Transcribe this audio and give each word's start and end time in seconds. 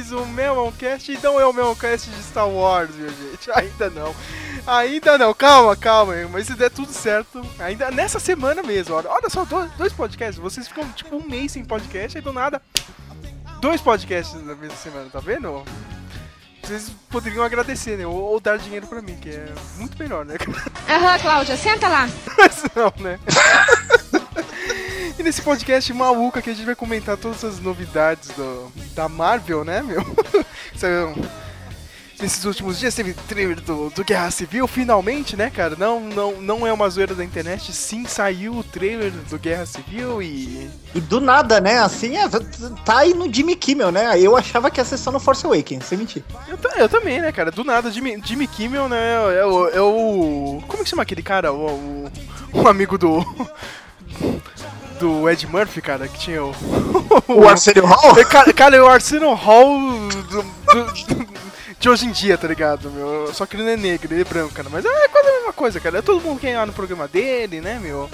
Mais 0.00 0.12
um 0.12 0.24
Meloncast. 0.24 1.12
E 1.12 1.18
não 1.22 1.38
é 1.38 1.44
o 1.44 1.52
Meloncast 1.52 2.08
de 2.08 2.22
Star 2.22 2.48
Wars, 2.48 2.94
minha 2.94 3.10
gente. 3.10 3.50
Ainda 3.52 3.90
não. 3.90 4.14
Ainda 4.66 5.18
não. 5.18 5.34
Calma, 5.34 5.76
calma. 5.76 6.14
Mas 6.30 6.46
se 6.46 6.54
der 6.54 6.70
tudo 6.70 6.90
certo, 6.90 7.46
ainda 7.58 7.90
nessa 7.90 8.18
semana 8.18 8.62
mesmo. 8.62 8.94
Olha, 8.94 9.10
olha 9.10 9.28
só, 9.28 9.44
dois, 9.44 9.70
dois 9.72 9.92
podcasts. 9.92 10.38
Vocês 10.38 10.68
ficam 10.68 10.90
tipo 10.92 11.16
um 11.16 11.28
mês 11.28 11.52
sem 11.52 11.64
podcast 11.64 12.16
e 12.16 12.20
do 12.20 12.32
nada. 12.32 12.62
Dois 13.60 13.80
podcasts 13.80 14.34
na 14.42 14.54
mesma 14.54 14.76
semana, 14.76 15.10
tá 15.10 15.20
vendo? 15.20 15.62
Vocês 16.62 16.90
poderiam 17.10 17.44
agradecer, 17.44 17.98
né? 17.98 18.06
Ou, 18.06 18.14
ou 18.14 18.40
dar 18.40 18.58
dinheiro 18.58 18.86
pra 18.86 19.02
mim, 19.02 19.16
que 19.16 19.28
é 19.30 19.52
muito 19.76 19.98
melhor, 19.98 20.24
né? 20.24 20.36
Aham, 20.88 21.18
Cláudia, 21.18 21.56
senta 21.56 21.88
lá. 21.88 22.08
Mas 22.38 22.62
não, 22.74 22.92
né? 23.02 23.18
e 25.20 25.22
nesse 25.22 25.42
podcast 25.42 25.92
maluco 25.92 26.38
aqui 26.38 26.48
a 26.48 26.54
gente 26.54 26.64
vai 26.64 26.74
comentar 26.74 27.14
todas 27.16 27.44
as 27.44 27.60
novidades 27.60 28.30
do, 28.30 28.72
da 28.94 29.06
Marvel, 29.06 29.64
né, 29.64 29.82
meu? 29.82 30.00
Nesses 32.18 32.44
últimos 32.44 32.78
dias 32.78 32.94
teve 32.94 33.14
trailer 33.14 33.60
do, 33.62 33.88
do 33.90 34.04
Guerra 34.04 34.30
Civil, 34.30 34.66
finalmente, 34.66 35.36
né, 35.36 35.48
cara? 35.48 35.74
Não, 35.78 36.00
não, 36.00 36.40
não 36.40 36.66
é 36.66 36.72
uma 36.72 36.88
zoeira 36.88 37.14
da 37.14 37.24
internet, 37.24 37.72
sim, 37.72 38.04
saiu 38.04 38.56
o 38.56 38.64
trailer 38.64 39.10
do 39.10 39.38
Guerra 39.38 39.64
Civil 39.64 40.20
e. 40.22 40.70
E 40.94 41.00
do 41.00 41.18
nada, 41.18 41.60
né? 41.62 41.78
Assim, 41.78 42.18
é, 42.18 42.28
tá 42.84 42.98
aí 42.98 43.14
no 43.14 43.32
Jimmy 43.32 43.56
Kimmel, 43.56 43.90
né? 43.90 44.20
Eu 44.20 44.36
achava 44.36 44.70
que 44.70 44.80
ia 44.80 44.84
ser 44.84 44.98
só 44.98 45.10
no 45.10 45.18
Force 45.18 45.46
Awakens, 45.46 45.86
sem 45.86 45.96
mentir. 45.96 46.22
Eu, 46.46 46.58
eu 46.76 46.88
também, 46.90 47.22
né, 47.22 47.32
cara? 47.32 47.50
Do 47.50 47.64
nada, 47.64 47.90
Jimmy, 47.90 48.20
Jimmy 48.22 48.46
Kimmel, 48.46 48.86
né? 48.86 49.14
É 49.38 49.46
o, 49.46 49.68
é 49.68 49.80
o. 49.80 50.62
Como 50.68 50.84
que 50.84 50.90
chama 50.90 51.02
aquele 51.02 51.22
cara? 51.22 51.54
O, 51.54 51.70
o, 51.70 52.10
o 52.52 52.68
amigo 52.68 52.98
do. 52.98 53.24
Do 55.00 55.28
Ed 55.30 55.46
Murphy, 55.46 55.80
cara, 55.80 56.06
que 56.06 56.18
tinha 56.18 56.44
o. 56.44 56.54
O 57.26 57.48
Arsenio 57.48 57.86
Hall? 57.86 58.18
É, 58.18 58.24
Cara, 58.24 58.52
cara, 58.52 58.76
é 58.76 58.82
o 58.82 58.86
Arsenio 58.86 59.32
Hall 59.34 59.80
do- 60.28 60.42
do- 60.42 61.30
de 61.80 61.88
hoje 61.88 62.04
em 62.06 62.10
dia, 62.12 62.36
tá 62.36 62.46
ligado, 62.46 62.90
meu? 62.90 63.32
Só 63.32 63.46
que 63.46 63.56
ele 63.56 63.62
não 63.62 63.70
é 63.70 63.76
negro, 63.76 64.12
ele 64.12 64.20
é 64.20 64.24
branco, 64.24 64.52
cara. 64.52 64.68
Mas 64.70 64.84
é 64.84 65.08
quase 65.08 65.26
a 65.28 65.32
mesma 65.32 65.52
coisa, 65.54 65.80
cara. 65.80 65.98
É 65.98 66.02
todo 66.02 66.20
mundo 66.20 66.38
que 66.38 66.46
é 66.46 66.56
lá 66.58 66.66
no 66.66 66.72
programa 66.74 67.08
dele, 67.08 67.62
né, 67.62 67.78
meu? 67.82 68.10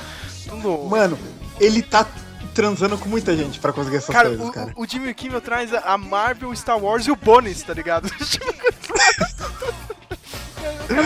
Tudo... 0.48 0.78
Mano, 0.88 1.18
ele 1.58 1.82
tá 1.82 2.06
transando 2.54 2.96
com 2.96 3.08
muita 3.08 3.36
gente 3.36 3.58
pra 3.58 3.72
conseguir 3.72 3.96
essas 3.96 4.14
Cara, 4.14 4.28
coisas, 4.28 4.48
o, 4.48 4.52
cara. 4.52 4.72
o- 4.76 4.86
Jimmy 4.86 5.12
Kimmel 5.12 5.40
traz 5.40 5.74
a- 5.74 5.98
Marvel, 5.98 6.54
Star 6.54 6.78
Wars 6.78 7.04
e 7.06 7.10
o 7.10 7.16
Bonis, 7.16 7.62
tá 7.64 7.74
ligado? 7.74 8.08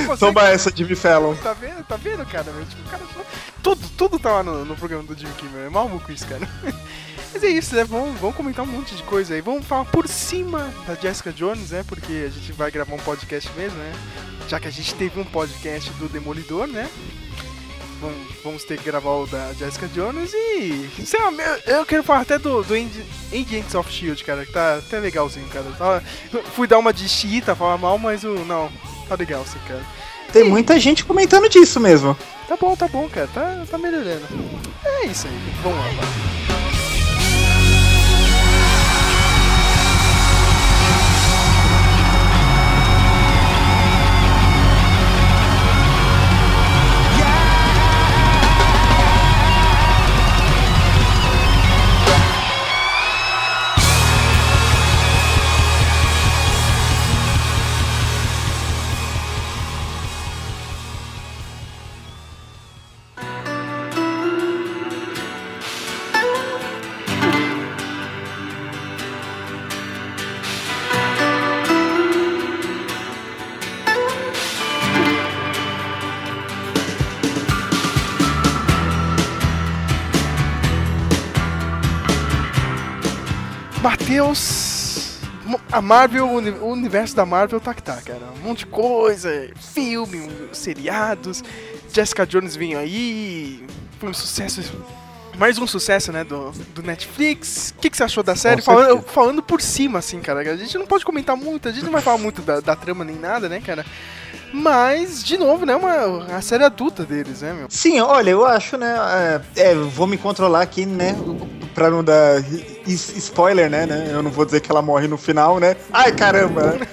Consegue- 0.06 0.18
Toma 0.18 0.48
essa, 0.48 0.72
Jimmy 0.74 0.94
Fallon. 0.94 1.34
Tá 1.36 1.52
vendo, 1.52 1.84
tá 1.84 1.96
vendo, 1.96 2.24
cara? 2.26 2.44
Tipo, 2.68 2.82
cara 2.90 3.02
só- 3.14 3.24
tudo, 3.62 3.88
tudo 3.96 4.18
tá 4.18 4.32
lá 4.32 4.42
no, 4.42 4.64
no 4.64 4.76
programa 4.76 5.04
do 5.04 5.18
Jimmy 5.18 5.32
Kimmel. 5.34 5.66
É 5.66 5.68
maluco 5.68 6.10
isso, 6.12 6.26
cara. 6.26 6.48
Mas 7.32 7.44
é 7.44 7.48
isso, 7.48 7.74
né? 7.76 7.84
Vamos, 7.84 8.18
vamos 8.20 8.34
comentar 8.36 8.64
um 8.64 8.68
monte 8.68 8.94
de 8.96 9.02
coisa 9.04 9.34
aí. 9.34 9.40
Vamos 9.40 9.64
falar 9.64 9.84
por 9.84 10.08
cima 10.08 10.72
da 10.86 10.94
Jessica 10.96 11.32
Jones, 11.32 11.70
né? 11.70 11.84
Porque 11.86 12.24
a 12.26 12.30
gente 12.30 12.50
vai 12.52 12.70
gravar 12.70 12.92
um 12.94 12.98
podcast 12.98 13.48
mesmo, 13.56 13.78
né? 13.78 13.92
Já 14.48 14.58
que 14.58 14.66
a 14.66 14.70
gente 14.70 14.92
teve 14.96 15.20
um 15.20 15.24
podcast 15.24 15.90
do 15.92 16.08
Demolidor, 16.08 16.66
né? 16.66 16.90
Vamos, 18.00 18.16
vamos 18.42 18.64
ter 18.64 18.78
que 18.78 18.84
gravar 18.84 19.10
o 19.10 19.26
da 19.26 19.52
Jessica 19.52 19.86
Jones 19.88 20.32
e. 20.34 20.90
Sei 21.06 21.20
lá, 21.20 21.30
eu, 21.66 21.76
eu 21.76 21.86
quero 21.86 22.02
falar 22.02 22.22
até 22.22 22.38
do, 22.38 22.62
do 22.64 22.74
Ag- 22.74 23.04
Agents 23.30 23.74
of 23.74 23.92
Shield, 23.92 24.24
cara, 24.24 24.44
que 24.46 24.52
tá 24.52 24.76
até 24.76 24.98
legalzinho, 24.98 25.46
cara. 25.50 25.66
Tava- 25.78 26.02
fui 26.56 26.66
dar 26.66 26.78
uma 26.78 26.92
de 26.94 27.06
xiita, 27.08 27.54
falar 27.54 27.76
mal, 27.78 27.98
mas 27.98 28.24
o. 28.24 28.30
Não, 28.46 28.72
tá 29.10 29.16
legal 29.16 29.44
sim, 29.44 29.58
cara. 29.66 29.82
Tem 30.32 30.44
muita 30.44 30.78
gente 30.78 31.04
comentando 31.04 31.48
disso 31.48 31.80
mesmo. 31.80 32.16
Tá 32.46 32.56
bom, 32.56 32.76
tá 32.76 32.86
bom, 32.86 33.08
cara. 33.08 33.28
Tá, 33.34 33.64
tá 33.68 33.76
melhorando. 33.76 34.26
É 34.84 35.06
isso 35.06 35.26
aí. 35.26 35.52
Vamos 35.62 35.78
lá, 35.78 35.84
vai. 35.84 36.49
Matheus. 84.20 85.18
A 85.72 85.80
Marvel, 85.80 86.26
o 86.28 86.34
uni- 86.36 86.50
o 86.50 86.66
universo 86.66 87.16
da 87.16 87.26
Marvel 87.26 87.58
tá 87.60 87.74
que 87.74 87.82
tá, 87.82 87.96
cara. 87.96 88.20
Um 88.40 88.48
monte 88.48 88.60
de 88.60 88.66
coisa, 88.66 89.50
filme, 89.74 90.28
seriados. 90.52 91.42
Jessica 91.92 92.26
Jones 92.26 92.54
vem 92.54 92.76
aí. 92.76 93.64
Foi 93.98 94.10
um 94.10 94.14
sucesso. 94.14 94.60
Mais 95.36 95.58
um 95.58 95.66
sucesso, 95.66 96.12
né, 96.12 96.22
do, 96.22 96.50
do 96.74 96.82
Netflix. 96.82 97.72
O 97.76 97.80
que, 97.80 97.88
que 97.88 97.96
você 97.96 98.04
achou 98.04 98.22
da 98.22 98.36
série? 98.36 98.60
Falando, 98.60 99.02
falando 99.02 99.42
por 99.42 99.60
cima, 99.62 99.98
assim, 99.98 100.20
cara. 100.20 100.40
A 100.40 100.56
gente 100.56 100.76
não 100.76 100.86
pode 100.86 101.04
comentar 101.04 101.34
muito, 101.36 101.66
a 101.68 101.72
gente 101.72 101.84
não 101.84 101.92
vai 101.92 102.02
falar 102.02 102.18
muito 102.18 102.42
da, 102.42 102.60
da 102.60 102.76
trama 102.76 103.04
nem 103.04 103.16
nada, 103.16 103.48
né, 103.48 103.60
cara? 103.60 103.84
Mas, 104.52 105.22
de 105.22 105.38
novo, 105.38 105.64
né, 105.64 105.76
uma, 105.76 106.24
a 106.36 106.40
série 106.40 106.64
adulta 106.64 107.04
deles, 107.04 107.42
né, 107.42 107.52
meu? 107.52 107.66
Sim, 107.68 108.00
olha, 108.00 108.30
eu 108.30 108.44
acho, 108.44 108.76
né? 108.76 108.96
É, 109.56 109.70
é, 109.70 109.74
vou 109.74 110.06
me 110.06 110.18
controlar 110.18 110.62
aqui, 110.62 110.84
né? 110.84 111.16
Pra 111.74 111.88
não 111.90 112.02
dar 112.02 112.42
spoiler, 112.86 113.70
né, 113.70 113.86
né? 113.86 114.08
Eu 114.10 114.22
não 114.22 114.30
vou 114.30 114.44
dizer 114.44 114.60
que 114.60 114.70
ela 114.70 114.82
morre 114.82 115.06
no 115.06 115.16
final, 115.16 115.60
né? 115.60 115.76
Ai, 115.92 116.12
caramba! 116.12 116.74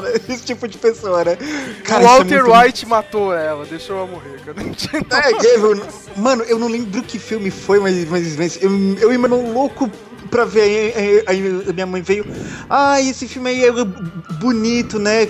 né? 0.00 0.12
Esse 0.28 0.44
tipo 0.44 0.66
de 0.68 0.78
pessoa, 0.78 1.24
né? 1.24 1.36
Cara, 1.84 2.02
é 2.02 2.06
Walter 2.06 2.42
muito- 2.44 2.58
White 2.58 2.86
matou 2.86 3.34
ela, 3.34 3.64
deixou 3.64 3.96
ela 3.98 4.06
morrer, 4.06 4.40
cara. 4.44 4.56
É, 5.12 6.18
mano, 6.20 6.42
eu 6.44 6.58
não 6.58 6.68
lembro 6.68 7.02
que 7.02 7.18
filme 7.18 7.50
foi, 7.50 7.78
mas, 7.80 8.08
mas, 8.08 8.36
mas 8.36 8.62
eu, 8.62 8.70
eu 8.98 9.12
ia 9.12 9.18
mano, 9.18 9.52
louco 9.52 9.90
pra 10.30 10.44
ver. 10.44 10.92
Aí, 10.96 11.22
aí- 11.26 11.72
minha 11.72 11.86
mãe 11.86 12.02
veio. 12.02 12.24
Ah, 12.68 13.00
esse 13.00 13.26
filme 13.28 13.50
aí 13.50 13.64
é 13.64 13.72
bonito, 14.40 14.98
né? 14.98 15.28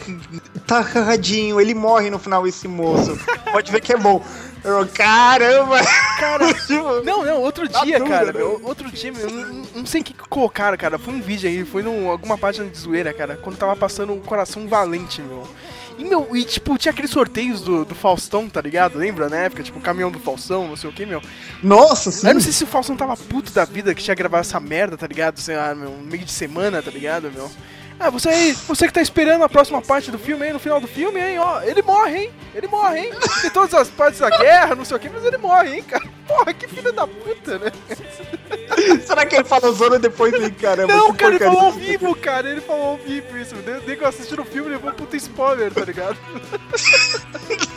Tá 0.67 0.83
carradinho, 0.83 1.61
ele 1.61 1.75
morre 1.75 2.11
no 2.11 2.19
final, 2.19 2.47
esse 2.47 2.67
moço. 2.67 3.19
Pode 3.53 3.71
ver 3.71 3.81
que 3.81 3.93
é 3.93 3.97
bom. 3.97 4.25
Eu, 4.65 4.87
caramba! 4.95 5.77
Cara, 6.19 6.55
Tipo, 6.67 7.03
Não, 7.05 7.23
não, 7.23 7.43
outro 7.43 7.69
Tá 7.69 7.85
dia, 7.85 7.99
dura, 7.99 8.09
cara. 8.11 8.27
né? 8.27 8.33
meu, 8.39 8.59
outro 8.65 8.91
dia, 8.91 9.13
meu, 9.13 9.29
eu 9.29 9.31
não, 9.31 9.63
não 9.77 9.87
sei 9.87 10.01
o 10.01 10.05
que 10.05 10.15
que 10.15 10.27
colocaram, 10.27 10.75
cara. 10.79 10.99
Foi 10.99 11.13
um 11.13 11.21
vídeo 11.21 11.51
aí, 11.51 11.67
foi 11.67 11.83
em 11.83 12.09
alguma 12.09 12.39
página 12.39 12.67
de 12.71 12.79
zoeira, 12.79 13.13
cara. 13.13 13.37
Quando 13.37 13.59
tava 13.59 13.77
passando 13.77 14.15
o 14.15 14.21
Coração 14.23 14.44
Valente, 14.69 15.23
meu. 15.23 15.47
E, 15.97 16.05
meu, 16.05 16.29
e 16.35 16.45
tipo, 16.45 16.77
tinha 16.77 16.91
aqueles 16.93 17.11
sorteios 17.11 17.61
do, 17.61 17.85
do 17.85 17.95
Faustão, 17.95 18.49
tá 18.49 18.61
ligado? 18.61 18.99
Lembra 18.99 19.29
na 19.29 19.37
época? 19.37 19.63
Tipo, 19.63 19.79
o 19.79 19.83
caminhão 19.83 20.11
do 20.11 20.19
Faustão, 20.19 20.67
não 20.67 20.77
sei 20.77 20.91
o 20.91 20.93
que, 20.93 21.07
meu. 21.07 21.23
Nossa, 21.63 22.11
sim. 22.11 22.27
Eu 22.27 22.35
não 22.35 22.41
sei 22.41 22.53
se 22.53 22.65
o 22.65 22.67
Faustão 22.67 22.97
tava 22.97 23.17
puto 23.17 23.53
da 23.53 23.65
vida 23.65 23.95
que 23.95 24.03
tinha 24.03 24.15
gravado 24.15 24.41
essa 24.41 24.59
merda, 24.59 24.97
tá 24.97 25.07
ligado? 25.07 25.39
Sei 25.39 25.57
lá, 25.57 25.75
meu, 25.75 25.93
meio 25.93 26.25
de 26.25 26.33
semana, 26.33 26.83
tá 26.83 26.91
ligado, 26.91 27.31
meu? 27.31 27.49
Ah, 27.99 28.11
você 28.11 28.29
aí, 28.29 28.53
você 28.53 28.89
que 28.89 28.93
tá 28.93 29.01
esperando 29.01 29.45
a 29.45 29.49
próxima 29.49 29.81
parte 29.81 30.11
do 30.11 30.19
filme 30.19 30.45
aí, 30.45 30.53
no 30.53 30.59
final 30.59 30.81
do 30.81 30.89
filme, 30.89 31.21
hein, 31.21 31.39
ó, 31.39 31.63
ele 31.63 31.81
morre, 31.81 32.25
hein? 32.25 32.31
Ele 32.53 32.67
morre, 32.67 32.99
hein? 32.99 33.13
Tem 33.41 33.51
todas 33.51 33.73
as 33.73 33.89
partes 33.89 34.19
da 34.19 34.31
guerra, 34.31 34.75
não 34.75 34.85
sei 34.85 34.97
o 34.97 35.01
que, 35.01 35.09
mas 35.09 35.25
ele 35.25 35.39
morre, 35.39 35.77
hein, 35.77 35.83
cara? 35.85 36.05
Porra, 36.27 36.53
que 36.53 36.67
filho 36.67 36.93
da 36.93 37.07
puta, 37.07 37.59
né? 37.59 37.71
Será 39.07 39.25
que 39.27 39.37
ele 39.37 39.45
falou 39.45 39.73
zona 39.73 39.99
depois 39.99 40.33
aí, 40.35 40.51
caramba? 40.51 40.95
Não, 40.95 41.13
cara, 41.15 41.35
ele 41.35 41.45
falou 41.45 41.61
ao 41.61 41.73
vivo, 41.73 42.15
cara, 42.17 42.49
ele 42.51 42.61
falou 42.61 42.85
ao 42.93 42.97
vivo 42.99 43.37
isso. 43.39 43.55
Nem 43.87 43.97
que 43.97 44.03
eu 44.05 44.09
assisti 44.09 44.37
no 44.37 44.45
filme, 44.45 44.71
levou 44.71 44.91
um 44.91 44.95
puta 44.95 45.17
spoiler, 45.17 45.73
tá 45.73 45.85
ligado? 45.85 46.17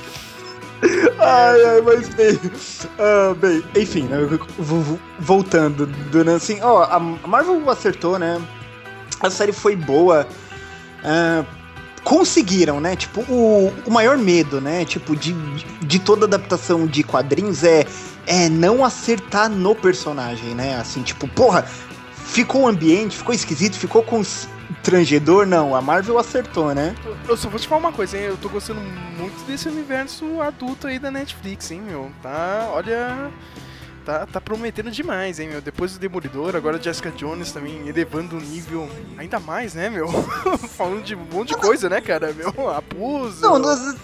Ai, 1.19 1.65
ai, 1.65 1.81
mas 1.81 2.07
bem. 2.09 2.39
ah, 2.99 3.33
bem, 3.35 3.63
enfim, 3.75 4.03
né, 4.03 4.17
vo- 4.25 4.79
vo- 4.83 4.99
voltando, 5.19 5.87
dando 5.87 6.29
assim, 6.31 6.59
ó, 6.61 6.83
a 6.83 6.99
Marvel 6.99 7.67
acertou, 7.69 8.19
né? 8.19 8.39
A 9.19 9.29
série 9.31 9.51
foi 9.51 9.75
boa. 9.75 10.27
ah, 11.03 11.43
conseguiram, 12.03 12.79
né? 12.79 12.95
Tipo, 12.95 13.21
o, 13.21 13.73
o 13.85 13.91
maior 13.91 14.17
medo, 14.17 14.61
né? 14.61 14.85
Tipo, 14.85 15.15
de, 15.15 15.33
de 15.81 15.99
toda 15.99 16.25
adaptação 16.25 16.85
de 16.85 17.03
quadrinhos 17.03 17.63
é, 17.63 17.83
é 18.27 18.49
não 18.49 18.83
acertar 18.83 19.49
no 19.49 19.73
personagem, 19.73 20.53
né? 20.53 20.75
Assim, 20.75 21.01
tipo, 21.01 21.27
porra, 21.29 21.63
ficou 21.63 22.63
o 22.63 22.67
ambiente, 22.67 23.17
ficou 23.17 23.33
esquisito, 23.33 23.77
ficou 23.77 24.03
constrangedor. 24.03 25.47
Não, 25.47 25.73
a 25.73 25.81
Marvel 25.81 26.19
acertou, 26.19 26.75
né? 26.75 26.93
Eu 27.27 27.37
só 27.37 27.49
vou 27.49 27.59
te 27.59 27.67
falar 27.67 27.79
uma 27.79 27.93
coisa, 27.93 28.17
hein? 28.17 28.25
Eu 28.25 28.37
tô 28.37 28.49
gostando 28.49 28.81
muito 28.81 29.45
desse 29.47 29.69
universo 29.69 30.41
adulto 30.41 30.87
aí 30.87 30.99
da 30.99 31.09
Netflix, 31.09 31.71
hein, 31.71 31.81
meu? 31.81 32.11
Tá, 32.21 32.69
olha 32.73 33.31
tá, 34.07 34.25
tá 34.25 34.39
prometendo 34.39 34.89
demais, 34.89 35.37
hein, 35.37 35.49
meu? 35.49 35.59
Depois 35.59 35.91
do 35.91 35.99
Demolidor, 35.99 36.55
agora 36.55 36.81
Jessica 36.81 37.11
Jones 37.11 37.51
também 37.51 37.89
elevando 37.89 38.37
o 38.37 38.39
nível 38.39 38.89
ainda 39.17 39.37
mais, 39.37 39.73
né, 39.73 39.89
meu? 39.89 40.07
Falando 40.77 41.03
de 41.03 41.13
um 41.13 41.25
monte 41.29 41.49
de 41.49 41.57
coisa, 41.57 41.89
né, 41.89 41.99
cara? 41.99 42.31
Meu, 42.31 42.69
abuso. 42.69 43.41
Não, 43.41 43.59
nós, 43.59 43.97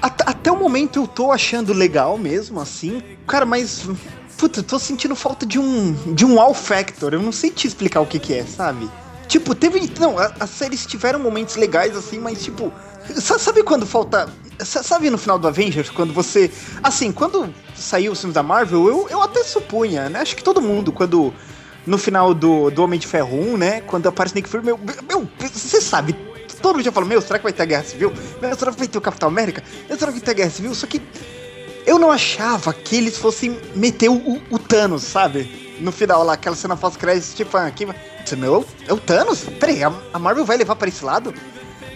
até 0.00 0.52
o 0.52 0.56
momento 0.56 1.00
eu 1.00 1.08
tô 1.08 1.32
achando 1.32 1.72
legal 1.72 2.16
mesmo, 2.16 2.60
assim. 2.60 3.02
Cara, 3.26 3.44
mas. 3.44 3.88
Puta, 4.36 4.60
eu 4.60 4.64
tô 4.64 4.78
sentindo 4.78 5.16
falta 5.16 5.44
de 5.44 5.58
um. 5.58 6.14
de 6.14 6.24
um 6.24 6.40
all 6.40 6.54
factor. 6.54 7.12
Eu 7.12 7.20
não 7.20 7.32
sei 7.32 7.50
te 7.50 7.66
explicar 7.66 8.00
o 8.00 8.06
que, 8.06 8.20
que 8.20 8.34
é, 8.34 8.46
sabe? 8.46 8.88
Tipo, 9.26 9.56
teve. 9.56 9.90
Não, 9.98 10.14
as 10.18 10.50
séries 10.50 10.86
tiveram 10.86 11.18
momentos 11.18 11.56
legais, 11.56 11.96
assim, 11.96 12.20
mas 12.20 12.44
tipo. 12.44 12.72
Sabe 13.16 13.62
quando 13.62 13.86
falta. 13.86 14.28
Sabe 14.60 15.08
no 15.08 15.18
final 15.18 15.38
do 15.38 15.46
Avengers, 15.46 15.88
quando 15.88 16.12
você. 16.12 16.50
Assim, 16.82 17.12
quando 17.12 17.52
saiu 17.74 18.12
os 18.12 18.20
filmes 18.20 18.34
da 18.34 18.42
Marvel, 18.42 18.88
eu, 18.88 19.08
eu 19.08 19.22
até 19.22 19.42
supunha, 19.44 20.08
né? 20.08 20.20
Acho 20.20 20.36
que 20.36 20.42
todo 20.42 20.60
mundo, 20.60 20.92
quando. 20.92 21.32
No 21.86 21.96
final 21.96 22.34
do, 22.34 22.70
do 22.70 22.82
Homem 22.82 23.00
de 23.00 23.06
Ferro 23.06 23.40
1, 23.54 23.56
né? 23.56 23.80
Quando 23.82 24.08
aparece 24.08 24.34
Nick 24.34 24.48
Fury, 24.48 24.64
meu. 24.64 24.78
Meu, 25.08 25.28
você 25.40 25.80
sabe. 25.80 26.12
Todo 26.60 26.74
mundo 26.74 26.84
já 26.84 26.90
falou, 26.90 27.08
meu, 27.08 27.20
será 27.22 27.38
que 27.38 27.44
vai 27.44 27.52
ter 27.52 27.62
a 27.62 27.66
Guerra 27.66 27.84
Civil? 27.84 28.12
Meu, 28.42 28.54
será 28.56 28.72
que 28.72 28.78
vai 28.78 28.88
ter 28.88 28.98
o 28.98 29.00
Capitão 29.00 29.28
América? 29.28 29.62
Meu, 29.88 29.96
será 29.96 30.12
que 30.12 30.18
vai 30.18 30.24
ter 30.24 30.30
a 30.32 30.34
Guerra 30.34 30.50
Civil? 30.50 30.74
Só 30.74 30.86
que. 30.86 31.00
Eu 31.86 31.98
não 31.98 32.10
achava 32.10 32.74
que 32.74 32.96
eles 32.96 33.16
fossem 33.16 33.58
meter 33.74 34.10
o, 34.10 34.42
o 34.50 34.58
Thanos, 34.58 35.04
sabe? 35.04 35.78
No 35.80 35.92
final 35.92 36.22
lá, 36.24 36.34
aquela 36.34 36.56
cena 36.56 36.76
pós-crédito, 36.76 37.34
tipo, 37.34 37.56
aqui. 37.56 37.86
Não, 38.36 38.64
é 38.86 38.92
o 38.92 38.98
Thanos? 38.98 39.44
Peraí, 39.58 39.82
a, 39.82 39.90
a 40.12 40.18
Marvel 40.18 40.44
vai 40.44 40.58
levar 40.58 40.76
para 40.76 40.88
esse 40.88 41.02
lado? 41.02 41.32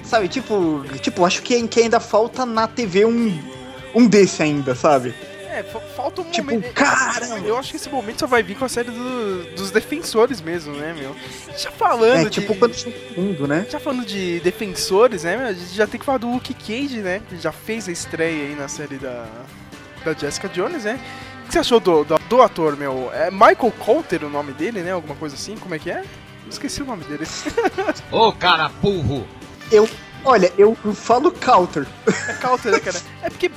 Sabe, 0.02 0.28
tipo, 0.28 0.84
tipo, 1.00 1.24
acho 1.24 1.42
que, 1.42 1.66
que 1.68 1.80
ainda 1.80 2.00
falta 2.00 2.44
na 2.44 2.66
TV 2.66 3.04
um, 3.04 3.38
um 3.94 4.06
desse 4.06 4.42
ainda, 4.42 4.74
sabe? 4.74 5.14
É, 5.52 5.62
falta 5.62 6.22
um 6.22 6.30
tipo, 6.30 6.50
momento. 6.50 6.72
Cara! 6.72 7.26
Eu 7.44 7.58
acho 7.58 7.72
que 7.72 7.76
esse 7.76 7.90
momento 7.90 8.20
só 8.20 8.26
vai 8.26 8.42
vir 8.42 8.56
com 8.56 8.64
a 8.64 8.68
série 8.70 8.90
do, 8.90 9.44
dos 9.54 9.70
defensores 9.70 10.40
mesmo, 10.40 10.74
né, 10.74 10.94
meu? 10.98 11.14
Já 11.58 11.70
falando 11.70 12.26
é, 12.26 12.30
tipo, 12.30 12.54
de. 12.54 12.58
quando 12.58 12.74
mundo, 13.14 13.46
né? 13.46 13.66
Já 13.68 13.78
falando 13.78 14.06
de 14.06 14.40
defensores, 14.40 15.24
né, 15.24 15.36
meu? 15.36 15.48
A 15.48 15.52
gente 15.52 15.74
já 15.74 15.86
tem 15.86 16.00
que 16.00 16.06
falar 16.06 16.18
do 16.18 16.30
Luke 16.30 16.54
Cage, 16.54 17.00
né? 17.00 17.20
Que 17.28 17.36
já 17.36 17.52
fez 17.52 17.86
a 17.86 17.92
estreia 17.92 18.48
aí 18.48 18.54
na 18.54 18.66
série 18.66 18.96
da, 18.96 19.26
da 20.02 20.14
Jessica 20.14 20.48
Jones, 20.48 20.84
né? 20.84 20.98
O 21.44 21.46
que 21.48 21.52
você 21.52 21.58
achou 21.58 21.78
do, 21.78 22.02
do, 22.02 22.18
do 22.18 22.40
ator, 22.40 22.74
meu? 22.74 23.10
É 23.12 23.30
Michael 23.30 23.74
Coulter 23.78 24.24
o 24.24 24.30
nome 24.30 24.52
dele, 24.52 24.80
né? 24.80 24.92
Alguma 24.92 25.16
coisa 25.16 25.34
assim? 25.34 25.54
Como 25.56 25.74
é 25.74 25.78
que 25.78 25.90
é? 25.90 26.02
Esqueci 26.48 26.80
o 26.80 26.86
nome 26.86 27.04
dele. 27.04 27.26
Ô, 28.10 28.32
cara 28.32 28.70
burro! 28.80 29.28
Eu, 29.72 29.88
olha, 30.24 30.52
eu 30.58 30.76
falo 30.94 31.32
counter. 31.32 31.86
É 32.28 32.34
counter, 32.34 32.72
né, 32.72 32.78
cara? 32.78 33.00
É 33.22 33.30
porque 33.30 33.50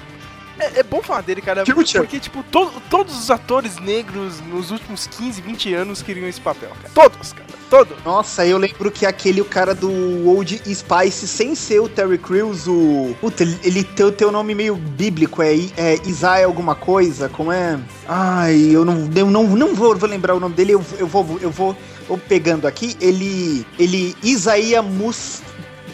é, 0.57 0.79
é, 0.79 0.83
bom 0.83 1.01
falar 1.01 1.21
dele, 1.21 1.41
cara. 1.41 1.63
Porque, 1.65 2.19
tipo, 2.19 2.41
to, 2.43 2.71
todos 2.89 3.17
os 3.17 3.29
atores 3.29 3.77
negros 3.77 4.39
nos 4.41 4.71
últimos 4.71 5.05
15, 5.07 5.41
20 5.41 5.73
anos 5.73 6.01
queriam 6.01 6.27
esse 6.27 6.39
papel, 6.39 6.69
cara. 6.81 6.93
Todos, 6.93 7.33
cara. 7.33 7.45
Todos. 7.69 7.97
Nossa, 8.05 8.45
eu 8.45 8.57
lembro 8.57 8.89
que 8.89 9.05
aquele 9.05 9.41
o 9.41 9.45
cara 9.45 9.73
do 9.75 9.89
Old 10.27 10.61
Spice, 10.73 11.27
sem 11.27 11.55
ser 11.55 11.81
o 11.81 11.89
Terry 11.89 12.17
Crews, 12.17 12.67
o. 12.67 13.15
Puta, 13.19 13.43
ele, 13.43 13.59
ele 13.63 13.83
tem 13.83 14.05
o 14.05 14.11
teu 14.11 14.31
nome 14.31 14.55
meio 14.55 14.75
bíblico, 14.75 15.41
é, 15.41 15.55
é 15.75 15.99
Isaiah 16.05 16.45
alguma 16.45 16.75
coisa, 16.75 17.27
como 17.27 17.51
é? 17.51 17.77
Ai, 18.07 18.69
eu 18.71 18.85
não, 18.85 19.09
eu 19.13 19.29
não, 19.29 19.43
não 19.43 19.75
vou, 19.75 19.97
vou 19.97 20.07
lembrar 20.07 20.35
o 20.35 20.39
nome 20.39 20.55
dele, 20.55 20.73
eu, 20.73 20.85
eu 20.97 21.07
vou. 21.07 21.39
Eu 21.41 21.51
vou 21.51 21.75
eu 22.07 22.17
pegando 22.17 22.67
aqui, 22.67 22.95
ele. 23.01 23.65
Ele. 23.79 24.15
Isaías 24.23 24.85
Mus. 24.85 25.41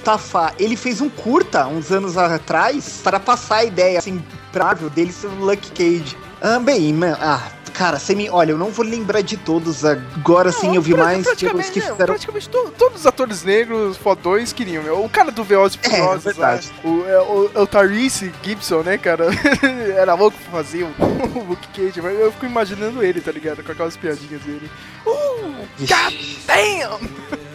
Mustafa, 0.01 0.51
ele 0.57 0.75
fez 0.75 0.99
um 0.99 1.09
curta 1.09 1.67
uns 1.67 1.91
anos 1.91 2.17
atrás 2.17 3.01
para 3.03 3.19
passar 3.19 3.57
a 3.57 3.63
ideia 3.63 3.99
assim 3.99 4.21
prável 4.51 4.89
dele 4.89 5.13
ser 5.13 5.27
o 5.27 5.45
Lucky 5.45 5.71
Cage. 5.71 6.17
Ah, 6.41 6.57
bem, 6.57 6.91
man, 6.91 7.15
ah, 7.21 7.51
cara, 7.71 7.99
você 7.99 8.15
me. 8.15 8.27
Olha, 8.27 8.51
eu 8.51 8.57
não 8.57 8.71
vou 8.71 8.83
lembrar 8.83 9.21
de 9.21 9.37
todos 9.37 9.85
agora, 9.85 10.51
sim, 10.51 10.75
eu 10.75 10.81
vi 10.81 10.95
mais 10.95 11.23
pelos 11.35 11.69
que 11.69 11.79
não, 11.79 11.91
fizeram. 11.91 12.13
Praticamente 12.15 12.49
to, 12.49 12.73
todos 12.75 13.01
os 13.01 13.05
atores 13.05 13.43
negros 13.43 13.95
fodões 13.95 14.51
queriam, 14.51 14.83
meu. 14.83 15.05
O 15.05 15.07
cara 15.09 15.31
do 15.31 15.43
Velozes 15.43 15.77
e 15.83 15.85
É, 15.85 15.89
Furiosos, 15.91 16.23
verdade. 16.23 16.67
né? 16.83 16.89
o, 16.89 17.05
é, 17.07 17.21
o, 17.21 17.51
é 17.53 17.59
o 17.59 17.67
Tyrese 17.67 18.33
Gibson, 18.41 18.81
né, 18.81 18.97
cara? 18.97 19.27
Era 19.95 20.15
louco 20.15 20.35
pra 20.49 20.63
fazer 20.63 20.83
o, 20.83 20.87
o 21.37 21.43
Luke 21.49 21.67
Cage, 21.67 22.01
mas 22.01 22.19
eu 22.19 22.31
fico 22.31 22.47
imaginando 22.47 23.03
ele, 23.03 23.21
tá 23.21 23.31
ligado? 23.31 23.63
Com 23.63 23.71
aquelas 23.71 23.95
piadinhas 23.95 24.41
dele. 24.41 24.67
Uh, 25.05 25.67
god 25.79 26.13
damn! 26.47 27.07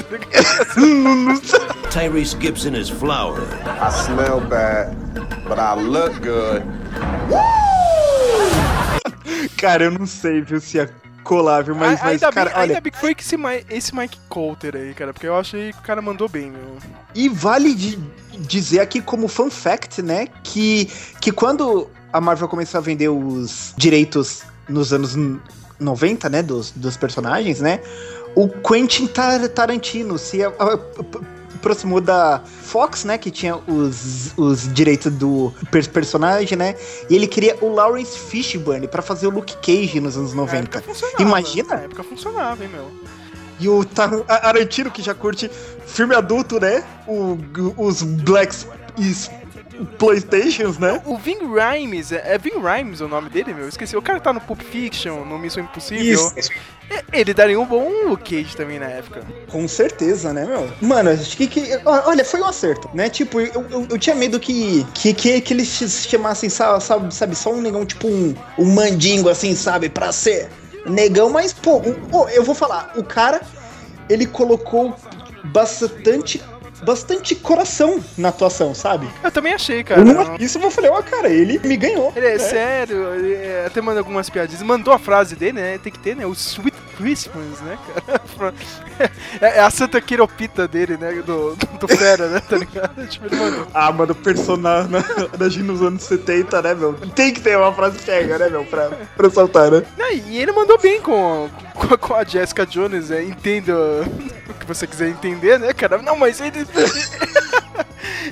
Tyrese 1.91 2.37
Gibson 2.41 2.75
is 2.77 2.89
flower. 2.89 3.41
I 3.65 3.91
smell 3.91 4.41
bad, 4.41 4.95
but 5.49 5.59
I 5.59 5.75
look 5.75 6.15
good. 6.23 6.63
Cara, 9.57 9.85
eu 9.85 9.91
não 9.91 10.07
sei, 10.07 10.43
viu, 10.43 10.61
se 10.61 10.79
é 10.79 10.89
colável, 11.25 11.75
mas, 11.75 12.01
A- 12.01 12.05
mas 12.05 12.23
ainda, 12.23 12.33
cara, 12.33 12.51
bem, 12.51 12.59
olha. 12.59 12.63
ainda 12.71 12.81
bem 12.81 12.93
que 12.93 12.99
foi 12.99 13.15
esse, 13.19 13.37
esse 13.71 13.95
Mike 13.97 14.19
Coulter 14.29 14.77
aí, 14.77 14.95
cara, 14.95 15.13
porque 15.13 15.27
eu 15.27 15.37
achei 15.37 15.73
que 15.73 15.79
o 15.79 15.83
cara 15.83 16.01
mandou 16.01 16.29
bem, 16.29 16.51
meu. 16.51 16.77
E 17.15 17.29
vale 17.29 17.75
de 17.75 17.99
dizer 18.39 18.81
aqui 18.81 19.01
como 19.01 19.27
fun 19.27 19.51
fact, 19.51 20.03
né, 20.03 20.29
que, 20.45 20.87
que 21.21 21.33
quando 21.33 21.91
a 22.13 22.21
Marvel 22.21 22.49
começou 22.49 22.79
a 22.79 22.81
vender 22.81 23.09
os 23.09 23.75
direitos 23.77 24.43
nos 24.69 24.93
anos 24.93 25.17
90, 25.79 26.29
né, 26.29 26.43
dos, 26.43 26.71
dos 26.73 26.97
personagens, 26.97 27.61
né, 27.61 27.81
o 28.35 28.49
Quentin 28.49 29.07
Tar- 29.07 29.49
Tarantino 29.49 30.19
se 30.19 30.43
a- 30.43 30.49
a- 30.59 30.75
a- 30.75 31.37
aproximou 31.55 32.01
da 32.01 32.43
Fox, 32.45 33.05
né, 33.05 33.17
que 33.19 33.31
tinha 33.31 33.57
os, 33.57 34.33
os 34.37 34.73
direitos 34.73 35.11
do 35.13 35.53
per- 35.71 35.89
personagem, 35.91 36.57
né, 36.57 36.77
e 37.11 37.15
ele 37.17 37.27
queria 37.27 37.57
o 37.61 37.69
Lawrence 37.73 38.19
Fishburne 38.19 38.87
pra 38.87 39.03
fazer 39.03 39.27
o 39.27 39.31
Luke 39.31 39.57
Cage 39.57 39.99
nos 40.01 40.17
anos 40.17 40.31
Na 40.33 40.43
90. 40.43 40.79
época 40.79 40.83
funcionava. 40.83 41.23
Imagina? 41.23 41.69
Na 41.75 41.81
época 41.83 42.03
funcionava, 42.05 42.63
hein, 42.63 42.71
meu. 42.73 42.91
E 43.59 43.69
o 43.71 43.85
Tarantino, 43.87 44.91
que 44.91 45.03
já 45.03 45.15
curte 45.15 45.51
filme 45.87 46.15
adulto, 46.15 46.61
né? 46.61 46.85
O, 47.09 47.39
os 47.79 48.03
Blacks 48.03 48.67
Playstations, 49.99 50.79
né? 50.79 51.01
O 51.05 51.17
Ving 51.19 51.39
Rhymes, 51.41 52.13
é, 52.13 52.35
é 52.35 52.39
Ving 52.39 52.59
Rhymes 52.59 53.01
o 53.01 53.09
nome 53.09 53.29
dele, 53.29 53.53
meu? 53.55 53.69
Esqueci. 53.69 53.97
O 53.97 54.03
cara 54.03 54.19
tá 54.21 54.33
no 54.33 54.41
Pulp 54.41 54.61
Fiction, 54.63 55.25
no 55.25 55.39
Missão 55.39 55.63
Impossível. 55.63 56.33
É, 56.89 57.03
Ele 57.13 57.35
daria 57.35 57.59
um 57.59 57.67
bom 57.67 57.91
Luke 58.09 58.37
Cage 58.43 58.57
também 58.57 58.79
na 58.79 58.87
época. 58.87 59.23
Com 59.51 59.67
certeza, 59.67 60.33
né, 60.33 60.45
meu? 60.45 60.71
Mano, 60.81 61.11
acho 61.11 61.37
que, 61.37 61.47
que- 61.49 61.81
olha, 61.85 62.25
foi 62.25 62.41
um 62.41 62.47
acerto, 62.47 62.89
né? 62.95 63.09
Tipo, 63.09 63.41
eu, 63.41 63.67
eu, 63.71 63.87
eu 63.91 63.99
tinha 63.99 64.15
medo 64.15 64.39
que, 64.39 64.87
que, 64.95 65.13
que, 65.13 65.41
que 65.41 65.53
eles 65.53 65.69
se 65.69 66.09
chamassem, 66.09 66.49
sa- 66.49 66.79
sabe, 66.79 67.13
sabe, 67.13 67.35
só 67.35 67.53
um 67.53 67.61
negão, 67.61 67.85
tipo 67.85 68.07
um, 68.07 68.35
um 68.59 68.67
mandingo, 68.73 69.29
assim, 69.29 69.55
sabe, 69.57 69.89
pra 69.89 70.13
ser 70.13 70.49
negão, 70.87 71.29
mas, 71.29 71.53
pô, 71.53 71.79
o- 71.79 71.99
o- 72.17 72.29
eu 72.29 72.45
vou 72.45 72.55
falar, 72.55 72.93
o 72.97 73.03
cara, 73.03 73.41
ele 74.09 74.25
colocou 74.25 74.95
bastante, 75.45 76.41
bastante 76.83 77.35
coração 77.35 78.03
na 78.17 78.29
atuação, 78.29 78.75
sabe? 78.75 79.09
Eu 79.23 79.31
também 79.31 79.53
achei, 79.55 79.83
cara. 79.85 80.01
Uma- 80.03 80.37
Isso 80.39 80.59
eu 80.59 80.71
falei, 80.71 80.91
ó, 80.91 81.01
cara, 81.03 81.29
ele 81.29 81.59
me 81.59 81.77
ganhou. 81.77 82.13
Ele 82.15 82.27
é 82.27 82.33
né? 82.33 82.39
sério, 82.39 83.15
ele 83.15 83.35
é- 83.35 83.65
até 83.67 83.81
manda 83.81 84.01
algumas 84.01 84.29
piadinhas. 84.31 84.63
Mandou 84.63 84.93
a 84.93 84.99
frase 84.99 85.35
dele, 85.37 85.53
né? 85.61 85.79
Tem 85.79 85.93
que 85.93 85.99
ter, 85.99 86.15
né? 86.17 86.27
O 86.27 86.33
Sweet 86.33 86.77
Christmas, 86.97 87.61
né, 87.61 87.79
cara? 87.95 88.55
É 89.41 89.59
é 89.59 89.61
a 89.61 89.71
Santa 89.71 90.01
Quiropita 90.01 90.67
dele, 90.67 90.97
né? 90.97 91.13
Do, 91.25 91.55
do, 91.79 91.87
Fera, 91.89 92.29
né? 92.29 92.41
Tá 92.41 92.57
ligado? 92.57 92.95
Tipo, 93.09 93.27
ele 93.27 93.37
mandou. 93.37 93.67
Ah, 93.75 93.93
mano, 93.93 94.15
personagem 94.15 94.91
da 95.39 95.49
Gina 95.49 95.73
nos 95.73 95.83
anos 95.83 96.03
70, 96.05 96.63
né, 96.63 96.75
meu? 96.75 96.95
Tem 97.15 97.33
que 97.35 97.41
ter 97.41 97.57
uma 97.59 97.73
frase 97.73 97.99
pega, 97.99 98.39
né, 98.39 98.49
meu? 98.49 98.65
Pra, 98.65 98.91
pra 99.17 99.29
soltar, 99.31 99.71
né? 99.71 99.83
Não, 99.99 100.11
e 100.13 100.39
ele 100.39 100.53
mandou 100.53 100.79
bem 100.79 101.01
com, 101.01 101.51
com, 101.75 101.97
com 101.99 102.15
a 102.15 102.25
Jessica 102.25 102.65
Jones, 102.67 103.11
né? 103.11 103.23
Entenda 103.25 103.75
o 104.49 104.55
que 104.55 104.67
você 104.67 104.87
quiser 104.87 105.09
entender, 105.09 105.59
né, 105.59 105.73
cara? 105.75 105.99
Não, 105.99 106.17
mas 106.17 106.41
eles. 106.41 106.67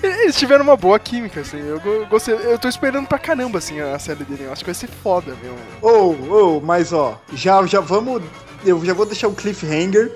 Eles 0.02 0.36
tiveram 0.36 0.64
uma 0.64 0.76
boa 0.76 0.98
química, 0.98 1.40
assim. 1.40 1.58
Eu 1.58 1.78
go- 1.80 2.04
gostei. 2.06 2.34
Eu 2.34 2.58
tô 2.58 2.68
esperando 2.68 3.06
pra 3.06 3.18
caramba, 3.18 3.58
assim, 3.58 3.80
a 3.80 3.98
série 3.98 4.24
dele. 4.24 4.44
Eu 4.44 4.52
acho 4.52 4.62
que 4.62 4.66
vai 4.70 4.74
ser 4.74 4.88
foda, 4.88 5.34
meu. 5.42 5.54
Ô, 5.80 6.56
ô, 6.56 6.60
mas 6.60 6.92
ó, 6.92 7.18
já, 7.32 7.64
já 7.64 7.80
vamos. 7.80 8.22
Eu 8.64 8.84
já 8.84 8.94
vou 8.94 9.06
deixar 9.06 9.28
o 9.28 9.34
cliffhanger 9.34 10.10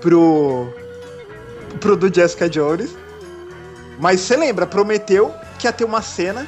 pro. 0.00 0.72
pro 1.80 1.96
do 1.96 2.12
Jessica 2.12 2.48
Jones. 2.48 2.90
Mas 3.98 4.20
você 4.20 4.36
lembra, 4.36 4.66
prometeu 4.66 5.32
que 5.58 5.66
ia 5.66 5.72
ter 5.72 5.84
uma 5.84 6.02
cena 6.02 6.46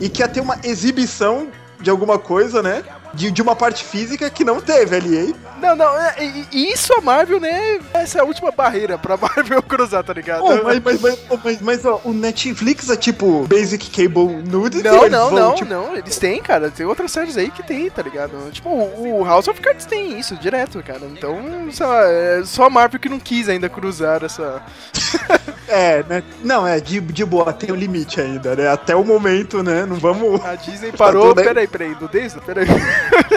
e 0.00 0.08
que 0.08 0.22
ia 0.22 0.28
ter 0.28 0.40
uma 0.40 0.58
exibição 0.64 1.48
de 1.80 1.88
alguma 1.88 2.18
coisa, 2.18 2.62
né? 2.62 2.82
De, 3.12 3.30
de 3.30 3.42
uma 3.42 3.54
parte 3.54 3.84
física 3.84 4.28
que 4.28 4.44
não 4.44 4.60
teve 4.60 4.96
ali, 4.96 5.16
hein? 5.16 5.36
Não, 5.64 5.76
não, 5.76 5.96
é, 6.00 6.14
e- 6.20 6.46
e 6.52 6.72
isso 6.72 6.92
a 6.94 7.00
Marvel, 7.00 7.40
né? 7.40 7.78
Essa 7.94 8.18
é 8.18 8.20
a 8.20 8.24
última 8.24 8.50
barreira 8.50 8.98
pra 8.98 9.16
Marvel 9.18 9.62
cruzar, 9.62 10.04
tá 10.04 10.12
ligado? 10.12 10.40
Pô, 10.40 10.62
mas, 10.62 10.80
mas, 10.82 11.00
mas, 11.00 11.18
mas, 11.42 11.60
mas, 11.60 11.84
ó, 11.84 12.00
o 12.04 12.12
Netflix 12.12 12.90
é 12.90 12.96
tipo 12.96 13.46
Basic 13.48 13.90
Cable 13.90 14.42
Nude. 14.48 14.82
Não, 14.82 15.08
não, 15.08 15.30
vão, 15.30 15.38
não, 15.38 15.54
tipo, 15.54 15.70
não. 15.70 15.96
Eles 15.96 16.18
têm, 16.18 16.42
cara. 16.42 16.70
Tem 16.70 16.84
outras 16.86 17.10
séries 17.12 17.36
aí 17.36 17.50
que 17.50 17.62
tem, 17.62 17.88
tá 17.90 18.02
ligado? 18.02 18.32
Tipo, 18.50 18.68
o 18.68 19.24
House 19.24 19.48
of 19.48 19.60
Cards 19.60 19.86
tem 19.86 20.18
isso 20.18 20.36
direto, 20.36 20.82
cara. 20.82 21.00
Então, 21.06 21.38
sei 21.70 21.86
lá, 21.86 22.02
é 22.04 22.42
só 22.44 22.64
a 22.64 22.70
Marvel 22.70 23.00
que 23.00 23.08
não 23.08 23.18
quis 23.18 23.48
ainda 23.48 23.68
cruzar 23.68 24.22
essa. 24.24 24.62
É, 25.66 26.02
né? 26.06 26.22
Não, 26.42 26.66
é, 26.66 26.78
de, 26.78 27.00
de 27.00 27.24
boa, 27.24 27.50
tem 27.52 27.72
um 27.72 27.74
limite 27.74 28.20
ainda, 28.20 28.54
né? 28.54 28.68
Até 28.68 28.94
o 28.94 29.02
momento, 29.02 29.62
né? 29.62 29.86
Não 29.86 29.96
vamos. 29.96 30.44
A 30.44 30.54
Disney 30.56 30.92
parou. 30.96 31.28
tudo 31.28 31.38
aí. 31.40 31.44
Peraí, 31.46 31.66
peraí, 31.66 31.96
nudez? 31.98 32.34
Peraí. 32.44 32.66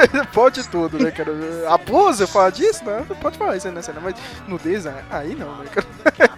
Pode 0.33 0.67
tudo, 0.69 0.99
né, 0.99 1.11
cara? 1.11 1.31
Abuso, 1.69 2.23
eu 2.23 2.27
falar 2.27 2.49
disso? 2.51 2.83
Não, 2.85 3.03
pode 3.17 3.37
falar 3.37 3.57
isso 3.57 3.67
aí 3.67 3.73
na 3.73 3.81
cena, 3.81 3.99
mas 4.01 4.15
nudez, 4.47 4.85
ah, 4.85 5.03
aí 5.09 5.35
não, 5.35 5.57
né, 5.57 5.65
cara? 5.71 5.87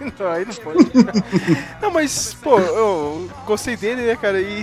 Não, 0.18 0.30
aí 0.30 0.44
não 0.46 0.54
pode. 0.54 0.90
Não, 1.80 1.90
mas, 1.90 2.34
pô, 2.34 2.58
eu 2.58 3.30
gostei 3.46 3.76
dele, 3.76 4.02
né, 4.02 4.16
cara? 4.16 4.40
E 4.40 4.62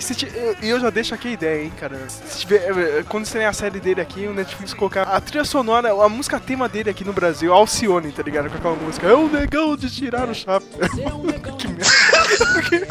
eu- 0.62 0.80
já 0.80 0.90
deixo 0.90 1.14
aqui 1.14 1.28
a 1.30 1.32
ideia, 1.32 1.64
hein, 1.64 1.74
cara. 1.80 1.98
Se 2.10 2.40
tiver, 2.40 3.04
quando 3.06 3.30
tem 3.30 3.46
a 3.46 3.54
série 3.54 3.80
dele 3.80 4.02
aqui, 4.02 4.26
o 4.28 4.34
Netflix 4.34 4.74
colocar 4.74 5.04
a 5.04 5.22
trilha 5.22 5.44
sonora, 5.46 5.90
a 5.92 6.10
música 6.10 6.40
tema 6.40 6.68
dele 6.68 6.90
aqui 6.90 7.04
no 7.04 7.14
Brasil, 7.14 7.54
Alcione, 7.54 8.12
tá 8.12 8.24
ligado? 8.24 8.50
Com 8.50 8.58
aquela 8.58 8.76
música. 8.76 9.08
É 9.08 9.14
o 9.14 9.28
negão 9.28 9.76
de 9.76 9.90
tirar 9.90 10.28
o 10.30 10.34
chapéu. 10.34 10.68
que 11.58 11.68
merda. 11.68 12.87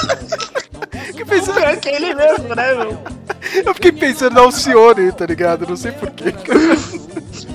Que 1.16 1.24
pensando, 1.24 1.58
É 1.58 1.76
que 1.76 1.88
ele 1.88 2.14
mesmo, 2.14 2.54
né, 2.54 2.74
meu? 2.74 2.98
eu 3.64 3.74
fiquei 3.74 3.92
pensando 3.92 4.34
na 4.34 4.42
Alcione, 4.42 5.10
tá 5.12 5.26
ligado? 5.26 5.66
Não 5.66 5.76
sei 5.76 5.92
porquê. 5.92 6.34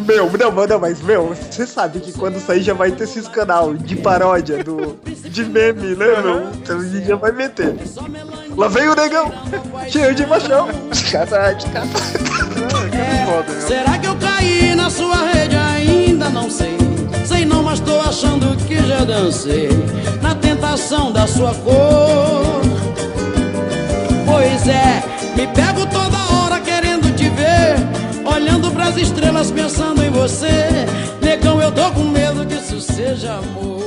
Meu, 0.06 0.30
não, 0.32 0.52
não, 0.68 0.80
mas, 0.80 1.02
meu, 1.02 1.36
você 1.50 1.66
sabe 1.66 2.00
que 2.00 2.12
quando 2.14 2.40
sair 2.40 2.62
já 2.62 2.74
vai 2.74 2.92
ter 2.92 3.04
esses 3.04 3.28
canal 3.28 3.74
de 3.74 3.96
paródia 3.96 4.64
do, 4.64 5.00
de 5.06 5.46
meme, 5.46 5.96
né, 5.96 6.22
meu? 6.22 6.50
Então 6.54 6.80
a 6.80 6.84
gente 6.84 7.08
já 7.08 7.16
vai 7.16 7.32
meter. 7.32 7.76
Lá 8.58 8.68
vem 8.68 8.90
o 8.90 8.96
negão, 8.96 9.32
cheio 9.90 10.14
de 10.16 10.26
machão. 10.26 10.68
Foda, 13.26 13.52
meu. 13.52 13.62
Será 13.68 13.98
que 13.98 14.08
eu 14.08 14.16
caí 14.18 14.76
na 14.76 14.90
sua 14.90 15.18
rede? 15.28 15.56
Ainda 15.56 16.30
não 16.30 16.50
sei. 16.50 16.78
Sei 17.26 17.46
não, 17.46 17.64
mas 17.64 17.80
tô 17.80 18.00
achando 18.00 18.56
que 18.66 18.76
já 18.88 19.04
dancei 19.06 19.70
na 20.22 20.36
tentação 20.36 21.12
da 21.12 21.28
sua 21.28 21.54
cor. 21.56 22.81
Pois 24.32 24.66
é, 24.66 25.04
me 25.36 25.46
pego 25.48 25.86
toda 25.88 26.18
hora 26.34 26.62
querendo 26.62 27.14
te 27.18 27.28
ver, 27.30 27.76
olhando 28.26 28.72
pras 28.72 28.96
estrelas 28.96 29.52
pensando 29.52 30.02
em 30.02 30.10
você. 30.10 30.70
Negão, 31.22 31.62
eu 31.62 31.70
tô 31.70 31.92
com 31.92 32.06
medo 32.06 32.46
que 32.46 32.54
isso 32.54 32.80
seja 32.80 33.34
amor. 33.34 33.82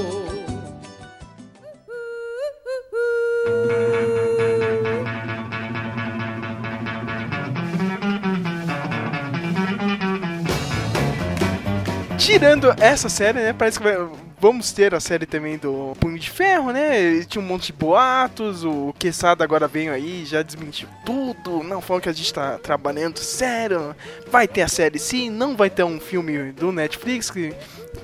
Tirando 12.19 12.75
essa 12.81 13.09
série, 13.09 13.41
né? 13.41 13.53
Parece 13.53 13.79
que 13.79 13.85
vai- 13.85 13.97
vamos 14.41 14.73
ter 14.73 14.95
a 14.95 15.01
série 15.01 15.27
também 15.27 15.59
do 15.59 15.95
Punho 16.01 16.19
de 16.19 16.31
Ferro, 16.31 16.73
né? 16.73 17.23
Tinha 17.25 17.43
um 17.43 17.47
monte 17.47 17.67
de 17.67 17.73
boatos, 17.73 18.65
o 18.65 18.95
Quesada 18.99 19.45
agora 19.45 19.67
veio 19.67 19.93
aí, 19.93 20.25
já 20.25 20.43
desmentiu 20.43 20.89
tudo. 21.05 21.63
Não 21.63 21.81
falou 21.81 22.01
que 22.01 22.09
a 22.09 22.13
gente 22.13 22.33
tá 22.33 22.59
trabalhando 22.59 23.19
sério. 23.19 23.95
Vai 24.31 24.47
ter 24.47 24.63
a 24.63 24.69
série 24.69 24.99
sim, 24.99 25.31
não 25.31 25.57
vai 25.57 25.71
ter 25.71 25.85
um 25.85 26.01
filme 26.01 26.53
do 26.53 26.73
Netflix 26.73 27.31
que 27.31 27.55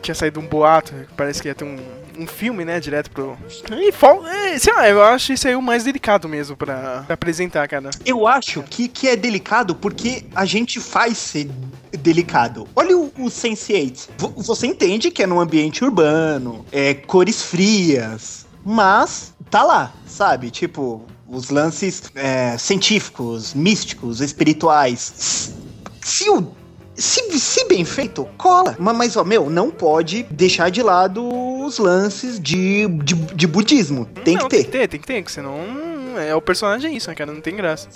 tinha 0.00 0.14
saído 0.14 0.40
um 0.40 0.46
boato, 0.46 0.94
parece 1.16 1.42
que 1.42 1.48
ia 1.48 1.54
ter 1.54 1.64
um, 1.64 1.76
um 2.18 2.26
filme, 2.26 2.64
né? 2.64 2.80
Direto 2.80 3.10
pro. 3.10 3.36
E 3.70 3.92
fal... 3.92 4.26
é, 4.26 4.58
sei 4.58 4.72
lá, 4.72 4.88
eu 4.88 5.02
acho 5.02 5.32
isso 5.32 5.46
aí 5.48 5.54
o 5.54 5.62
mais 5.62 5.84
delicado 5.84 6.28
mesmo 6.28 6.56
pra, 6.56 7.02
pra 7.06 7.14
apresentar, 7.14 7.66
cara. 7.68 7.90
Eu 8.04 8.26
acho 8.26 8.62
que, 8.62 8.88
que 8.88 9.08
é 9.08 9.16
delicado 9.16 9.74
porque 9.74 10.24
a 10.34 10.44
gente 10.44 10.80
faz 10.80 11.18
ser 11.18 11.50
delicado. 12.00 12.66
Olha 12.74 12.96
o, 12.96 13.06
o 13.18 13.26
Sense8. 13.26 14.08
Vo- 14.18 14.32
Você 14.36 14.66
entende 14.66 15.10
que 15.10 15.22
é 15.22 15.26
num 15.26 15.40
ambiente 15.40 15.84
urbano, 15.84 16.64
é 16.72 16.94
cores 16.94 17.42
frias, 17.42 18.46
mas 18.64 19.32
tá 19.50 19.62
lá, 19.62 19.92
sabe? 20.06 20.50
Tipo, 20.50 21.02
os 21.28 21.50
lances 21.50 22.02
é, 22.14 22.56
científicos, 22.58 23.54
místicos, 23.54 24.20
espirituais. 24.20 25.52
Se 26.02 26.28
o 26.30 26.58
se, 26.94 27.22
se 27.38 27.64
bem 27.66 27.82
feito, 27.82 28.28
cola. 28.36 28.76
Mas, 28.78 28.94
mas, 28.96 29.16
ó, 29.16 29.24
meu, 29.24 29.48
não 29.48 29.70
pode 29.70 30.24
deixar 30.24 30.70
de 30.70 30.82
lado 30.82 31.26
os 31.64 31.78
lances 31.78 32.38
de, 32.38 32.86
de, 33.02 33.14
de 33.14 33.46
budismo. 33.46 34.04
Tem 34.22 34.36
Não, 34.36 34.48
que 34.48 34.56
ter. 34.56 34.56
Tem 34.56 34.64
que 34.64 34.70
ter, 34.70 34.88
tem 34.88 35.00
que 35.00 35.06
ter, 35.06 35.22
que 35.22 35.32
senão. 35.32 35.54
É, 36.18 36.34
o 36.34 36.40
personagem 36.40 36.92
é 36.92 36.96
isso, 36.96 37.08
né, 37.08 37.14
cara? 37.14 37.32
Não 37.32 37.40
tem 37.40 37.54
graça. 37.56 37.88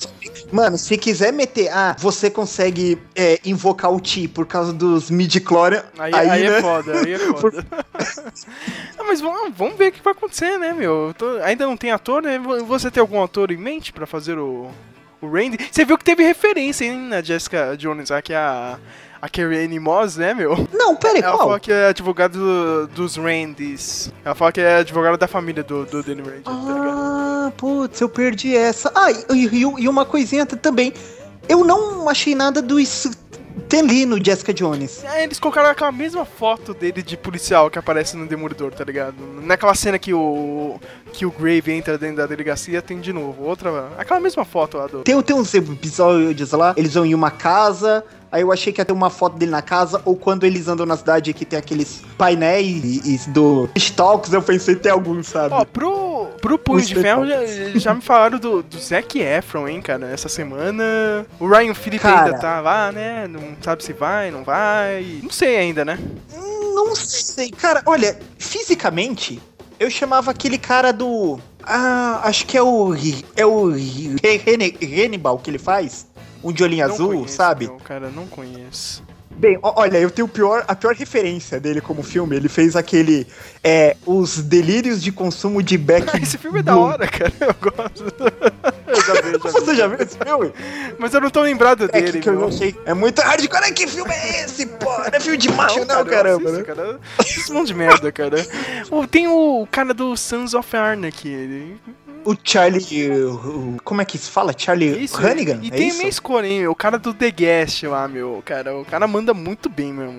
Mano, 0.53 0.77
se 0.79 0.97
quiser 0.97 1.33
meter, 1.33 1.69
ah, 1.73 1.97
você 1.99 2.31
consegue 2.31 2.99
é, 3.15 3.41
invocar 3.45 3.93
o 3.93 4.01
Ti 4.01 4.29
por 4.29 4.47
causa 4.47 4.73
dos 4.73 5.11
midi-chlorian, 5.11 5.85
Aí, 5.99 6.15
aí, 6.15 6.31
aí, 6.31 6.49
né? 6.51 6.59
é 6.59 6.63
foda, 6.63 7.01
aí 7.01 7.13
é 7.15 7.19
foda. 7.35 7.67
Ah, 8.99 9.05
mas 9.05 9.21
vamos, 9.21 9.53
vamos 9.57 9.77
ver 9.77 9.89
o 9.89 9.93
que 9.93 10.03
vai 10.03 10.13
acontecer, 10.13 10.59
né, 10.59 10.73
meu? 10.73 11.09
Eu 11.09 11.15
tô- 11.15 11.39
ainda 11.43 11.67
não 11.67 11.77
tem 11.77 11.91
ator, 11.91 12.23
né? 12.23 12.39
Vo- 12.39 12.65
Você 12.65 12.91
tem 12.91 13.01
algum 13.01 13.23
ator 13.23 13.51
em 13.51 13.57
mente 13.57 13.93
pra 13.93 14.07
fazer 14.07 14.39
o, 14.39 14.71
o 15.21 15.29
Randy? 15.31 15.59
Você 15.71 15.85
viu 15.85 15.97
que 15.99 16.05
teve 16.05 16.23
referência, 16.25 16.85
hein, 16.85 16.97
na 16.97 17.21
Jessica 17.23 17.77
Jones, 17.77 18.11
aqui 18.11 18.33
a, 18.35 18.79
a 18.79 18.79
Carrie 19.29 19.65
Anne 19.65 19.79
Moss, 19.81 20.17
né, 20.17 20.35
meu? 20.35 20.69
Não, 20.73 20.95
pera 20.97 21.15
aí, 21.15 21.23
Ela 21.23 21.33
qual? 21.37 21.47
fala 21.49 21.61
que 21.61 21.73
é 21.73 21.87
advogada 21.89 22.37
do- 22.39 22.87
dos 22.89 23.17
Randys. 23.17 24.13
Ela 24.25 24.35
fala 24.35 24.53
que 24.53 24.61
é 24.61 24.77
advogada 24.77 25.17
da 25.17 25.29
família 25.29 25.63
do, 25.63 25.85
do 25.87 26.03
Danny 26.03 26.23
Rand, 26.23 26.43
tá 26.45 26.51
ligado? 26.53 26.89
Ah, 26.91 27.53
putz, 27.57 28.01
eu 28.01 28.09
perdi 28.09 28.57
essa. 28.57 28.91
Ah, 28.95 29.11
e, 29.11 29.47
e- 29.47 29.61
e 29.83 29.89
uma 29.89 30.05
coisinha 30.05 30.45
também. 30.47 30.93
Eu 31.49 31.65
não 31.65 32.09
achei 32.09 32.35
nada 32.35 32.63
do 32.63 32.81
Stan 32.81 33.83
Lee 33.83 34.07
no 34.07 34.23
Jessica 34.23 34.53
Jones. 34.53 35.05
É, 35.05 35.25
eles 35.25 35.39
colocaram 35.39 35.69
aquela 35.69 35.93
mesma 35.93 36.25
foto 36.25 36.73
dele 36.73 37.03
de 37.03 37.17
policial 37.17 37.71
que 37.71 37.79
aparece 37.79 38.17
no 38.17 38.27
Demolidor, 38.27 38.73
tá 38.73 38.83
ligado? 38.85 39.15
Naquela 39.43 39.75
cena 39.75 39.99
que 39.99 40.13
o 40.15 40.79
que 41.13 41.25
o 41.27 41.31
Grave 41.31 41.71
entra 41.71 41.97
dentro 41.97 42.17
da 42.17 42.27
delegacia, 42.27 42.83
tem 42.83 42.99
de 42.99 43.13
novo 43.13 43.45
outra, 43.45 43.89
aquela 43.99 44.19
mesma 44.19 44.45
foto 44.45 44.79
lá 44.79 44.87
do 44.89 45.03
Tem, 45.03 45.21
tem 45.23 45.37
uns 45.37 45.55
episódios 45.55 46.51
lá, 46.53 46.75
eles 46.77 46.95
vão 46.95 47.07
em 47.07 47.15
uma 47.15 47.31
casa, 47.31 48.05
aí 48.35 48.43
eu 48.43 48.51
achei 48.51 48.73
que 48.73 48.81
ia 48.81 48.85
ter 48.85 48.93
uma 48.93 49.11
foto 49.11 49.37
dele 49.37 49.53
na 49.53 49.63
casa, 49.63 50.03
ou 50.05 50.17
quando 50.17 50.43
eles 50.43 50.67
andam 50.67 50.85
na 50.85 50.97
cidade 50.97 51.33
que 51.33 51.45
tem 51.45 51.57
aqueles 51.57 52.03
painéis 52.19 53.29
do 53.29 53.71
Talks, 53.95 54.33
eu 54.33 54.43
pensei 54.43 54.75
tem 54.75 54.91
alguns, 54.91 55.29
sabe? 55.29 55.55
Ó, 55.55 55.65
pro, 55.65 56.27
pro 56.41 56.59
Punho 56.59 56.85
de 56.85 56.97
Ferro 56.97 57.25
já, 57.25 57.47
já 57.77 57.95
me 57.95 58.01
falaram 58.01 58.37
do, 58.37 58.61
do 58.61 58.79
Zac 58.81 59.21
Efron, 59.21 59.69
hein, 59.69 59.81
cara, 59.81 60.11
essa 60.11 60.29
semana. 60.29 61.25
O 61.39 61.47
Ryan 61.47 61.75
Phillippe 61.75 62.09
ainda 62.09 62.37
tá 62.37 62.61
lá, 62.61 62.91
né? 62.91 63.29
Não 63.29 63.41
sabe 63.61 63.85
se 63.85 63.93
vai, 63.93 64.33
não 64.33 64.43
vai. 64.43 65.21
Não 65.23 65.31
sei 65.31 65.57
ainda, 65.57 65.85
né? 65.85 65.97
Não 66.75 66.93
sei, 66.97 67.51
cara, 67.51 67.83
olha, 67.87 68.19
fisicamente, 68.37 69.41
eu 69.79 69.89
chamava 69.89 70.33
aquele 70.33 70.59
cara 70.59 70.93
do. 70.93 71.39
Ah, 71.63 72.21
acho 72.25 72.47
que 72.47 72.59
é 72.59 72.63
o. 72.63 72.93
É 73.37 73.47
o 73.47 73.69
Hannibal 73.71 75.39
que 75.39 75.51
ele 75.51 75.59
faz. 75.59 76.13
Um 76.45 76.53
de 76.53 76.63
olhinho 76.63 76.87
Não 76.87 76.95
azul, 76.95 77.09
conheço, 77.09 77.35
sabe? 77.35 77.67
meu, 77.67 77.77
cara, 77.79 78.09
não 78.11 78.27
conheço. 78.27 79.03
Bem, 79.37 79.59
olha, 79.61 79.99
eu 79.99 80.13
tenho 80.13 80.29
pior, 80.29 80.65
a 80.69 80.77
pior 80.77 80.95
referência 80.95 81.59
dele 81.59 81.81
como 81.81 82.05
filme. 82.05 82.37
Ele 82.37 82.49
fez 82.49 82.77
aquele. 82.77 83.27
É. 83.65 83.97
Os 84.07 84.39
Delírios 84.41 85.03
de 85.03 85.11
Consumo 85.11 85.61
de 85.61 85.77
Beck. 85.77 86.07
Esse 86.23 86.39
filme 86.39 86.61
é 86.61 86.63
da 86.63 86.77
hora, 86.77 87.09
cara. 87.09 87.33
Eu 87.41 87.55
gosto. 87.61 88.05
Eu 88.87 88.95
já 89.03 89.15
vi, 89.15 89.33
já 89.33 89.39
vi. 89.39 89.39
Você 89.41 89.75
já 89.75 89.87
viu 89.89 89.99
esse 89.99 90.17
filme? 90.17 90.53
Mas 91.01 91.13
eu 91.15 91.21
não 91.21 91.31
tô 91.31 91.41
lembrado 91.43 91.85
É 91.93 92.01
dele, 92.01 92.13
que, 92.13 92.21
que 92.21 92.29
eu 92.29 92.35
meu. 92.39 92.49
achei. 92.49 92.77
É 92.87 92.95
muito 92.95 93.21
hardcore. 93.21 93.73
Que 93.73 93.89
filme 93.89 94.13
é 94.13 94.45
esse, 94.45 94.67
pô? 94.67 94.89
Não 94.99 95.05
é 95.13 95.19
filme 95.19 95.37
de 95.37 95.51
macho, 95.51 95.81
não, 95.81 95.87
cara, 95.87 96.01
eu 96.01 96.05
caramba, 96.39 96.51
assisto, 96.51 96.59
né? 96.59 96.63
cara. 96.63 97.01
Esse 97.21 97.53
monte 97.53 97.67
de 97.69 97.75
merda, 97.75 98.13
cara. 98.13 98.37
Tem 99.11 99.27
o 99.27 99.67
cara 99.69 99.93
do 99.93 100.17
Sons 100.17 100.55
of 100.55 100.77
Anarchy, 100.77 101.29
ele. 101.29 101.81
O 102.25 102.35
Charlie. 102.43 103.11
o- 103.11 103.35
o- 103.35 103.77
como 103.85 104.01
é 104.01 104.05
que 104.05 104.17
se 104.19 104.31
fala? 104.31 104.55
Charlie 104.57 105.05
Isso, 105.05 105.17
Hannigan? 105.19 105.59
E 105.63 105.69
é 105.69 105.71
tem 105.71 105.89
isso? 105.89 106.07
escolha, 106.07 106.47
hein? 106.47 106.67
O 106.69 106.75
cara 106.75 106.99
do 106.99 107.13
The 107.13 107.31
Guest 107.31 107.83
lá, 107.85 108.09
meu. 108.09 108.43
Cara, 108.45 108.77
o 108.77 108.85
cara 108.85 109.07
manda 109.07 109.35
muito 109.35 109.69
bem, 109.69 109.93
meu. 109.93 110.11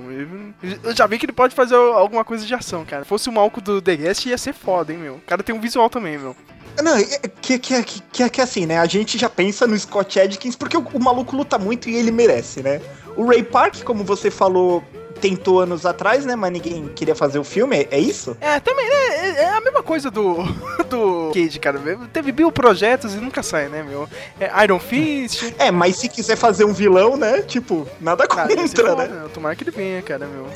Eu- 0.83 0.95
já 0.95 1.07
vi 1.07 1.17
que 1.17 1.25
ele 1.25 1.33
pode 1.33 1.55
fazer 1.55 1.75
alguma 1.75 2.23
coisa 2.23 2.45
de 2.45 2.53
ação, 2.53 2.85
cara. 2.85 3.03
Se 3.03 3.09
fosse 3.09 3.29
o 3.29 3.31
Malco 3.31 3.59
do 3.59 3.81
The 3.81 3.95
Guest, 3.95 4.25
ia 4.27 4.37
ser 4.37 4.53
foda, 4.53 4.93
hein, 4.93 4.99
meu. 4.99 5.15
O 5.15 5.21
cara 5.21 5.41
tem 5.43 5.55
um 5.55 5.59
visual 5.59 5.89
também, 5.89 6.17
meu. 6.17 6.35
Não, 6.83 6.95
é- 6.97 7.03
que, 7.41 7.57
que, 7.57 7.83
que, 7.83 8.01
que, 8.11 8.29
que 8.29 8.41
assim, 8.41 8.65
né? 8.65 8.77
A 8.79 8.85
gente 8.85 9.17
já 9.17 9.29
pensa 9.29 9.65
no 9.65 9.77
Scott 9.79 10.19
Adkins 10.19 10.55
porque 10.57 10.75
o, 10.77 10.85
o 10.93 11.01
maluco 11.01 11.35
luta 11.35 11.57
muito 11.57 11.89
e 11.89 11.95
ele 11.95 12.11
merece, 12.11 12.61
né? 12.61 12.81
O 13.15 13.25
Ray 13.25 13.43
Park, 13.43 13.81
como 13.83 14.03
você 14.03 14.29
falou, 14.29 14.83
tentou 15.19 15.61
anos 15.61 15.85
atrás, 15.85 16.25
né? 16.25 16.35
Mas 16.35 16.51
ninguém 16.51 16.87
queria 16.89 17.15
fazer 17.15 17.39
o 17.39 17.43
filme, 17.43 17.77
é, 17.77 17.87
é 17.91 17.99
isso? 17.99 18.35
É, 18.39 18.59
também, 18.59 18.87
né? 18.87 19.41
é 19.41 19.49
a 19.49 19.61
mesma 19.61 19.83
coisa 19.83 20.11
do, 20.11 20.43
do 20.89 21.31
Cage, 21.33 21.59
cara. 21.59 21.79
Teve 22.11 22.31
mil 22.31 22.51
projetos 22.51 23.13
e 23.13 23.17
nunca 23.17 23.41
sai, 23.43 23.67
né, 23.67 23.83
meu? 23.83 24.07
É 24.39 24.63
Iron 24.63 24.79
Fist. 24.79 25.53
É, 25.57 25.71
mas 25.71 25.97
se 25.97 26.09
quiser 26.09 26.35
fazer 26.35 26.65
um 26.65 26.73
vilão, 26.73 27.17
né? 27.17 27.41
Tipo, 27.41 27.87
nada 27.99 28.27
contra, 28.27 28.45
bom, 28.47 28.95
né? 28.95 29.07
né? 29.07 29.29
Tomara 29.33 29.55
que 29.55 29.63
ele 29.63 29.71
venha, 29.71 30.01
cara, 30.01 30.27
meu. 30.27 30.47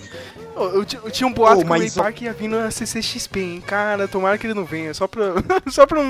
Eu, 0.59 0.75
eu 0.75 0.85
ti- 0.85 0.99
eu 1.03 1.11
tinha 1.11 1.27
um 1.27 1.33
boato 1.33 1.61
Ô, 1.61 1.65
que 1.65 1.69
o 1.71 1.73
Ray 1.73 1.89
Park 1.91 2.21
ia 2.21 2.33
vir 2.33 2.47
na 2.47 2.69
CCXP, 2.69 3.39
hein? 3.39 3.63
Cara, 3.65 4.07
tomara 4.07 4.37
que 4.37 4.45
ele 4.47 4.53
não 4.53 4.65
venha. 4.65 4.93
Só 4.93 5.07
pra, 5.07 5.33
só 5.71 5.85
pra 5.85 6.01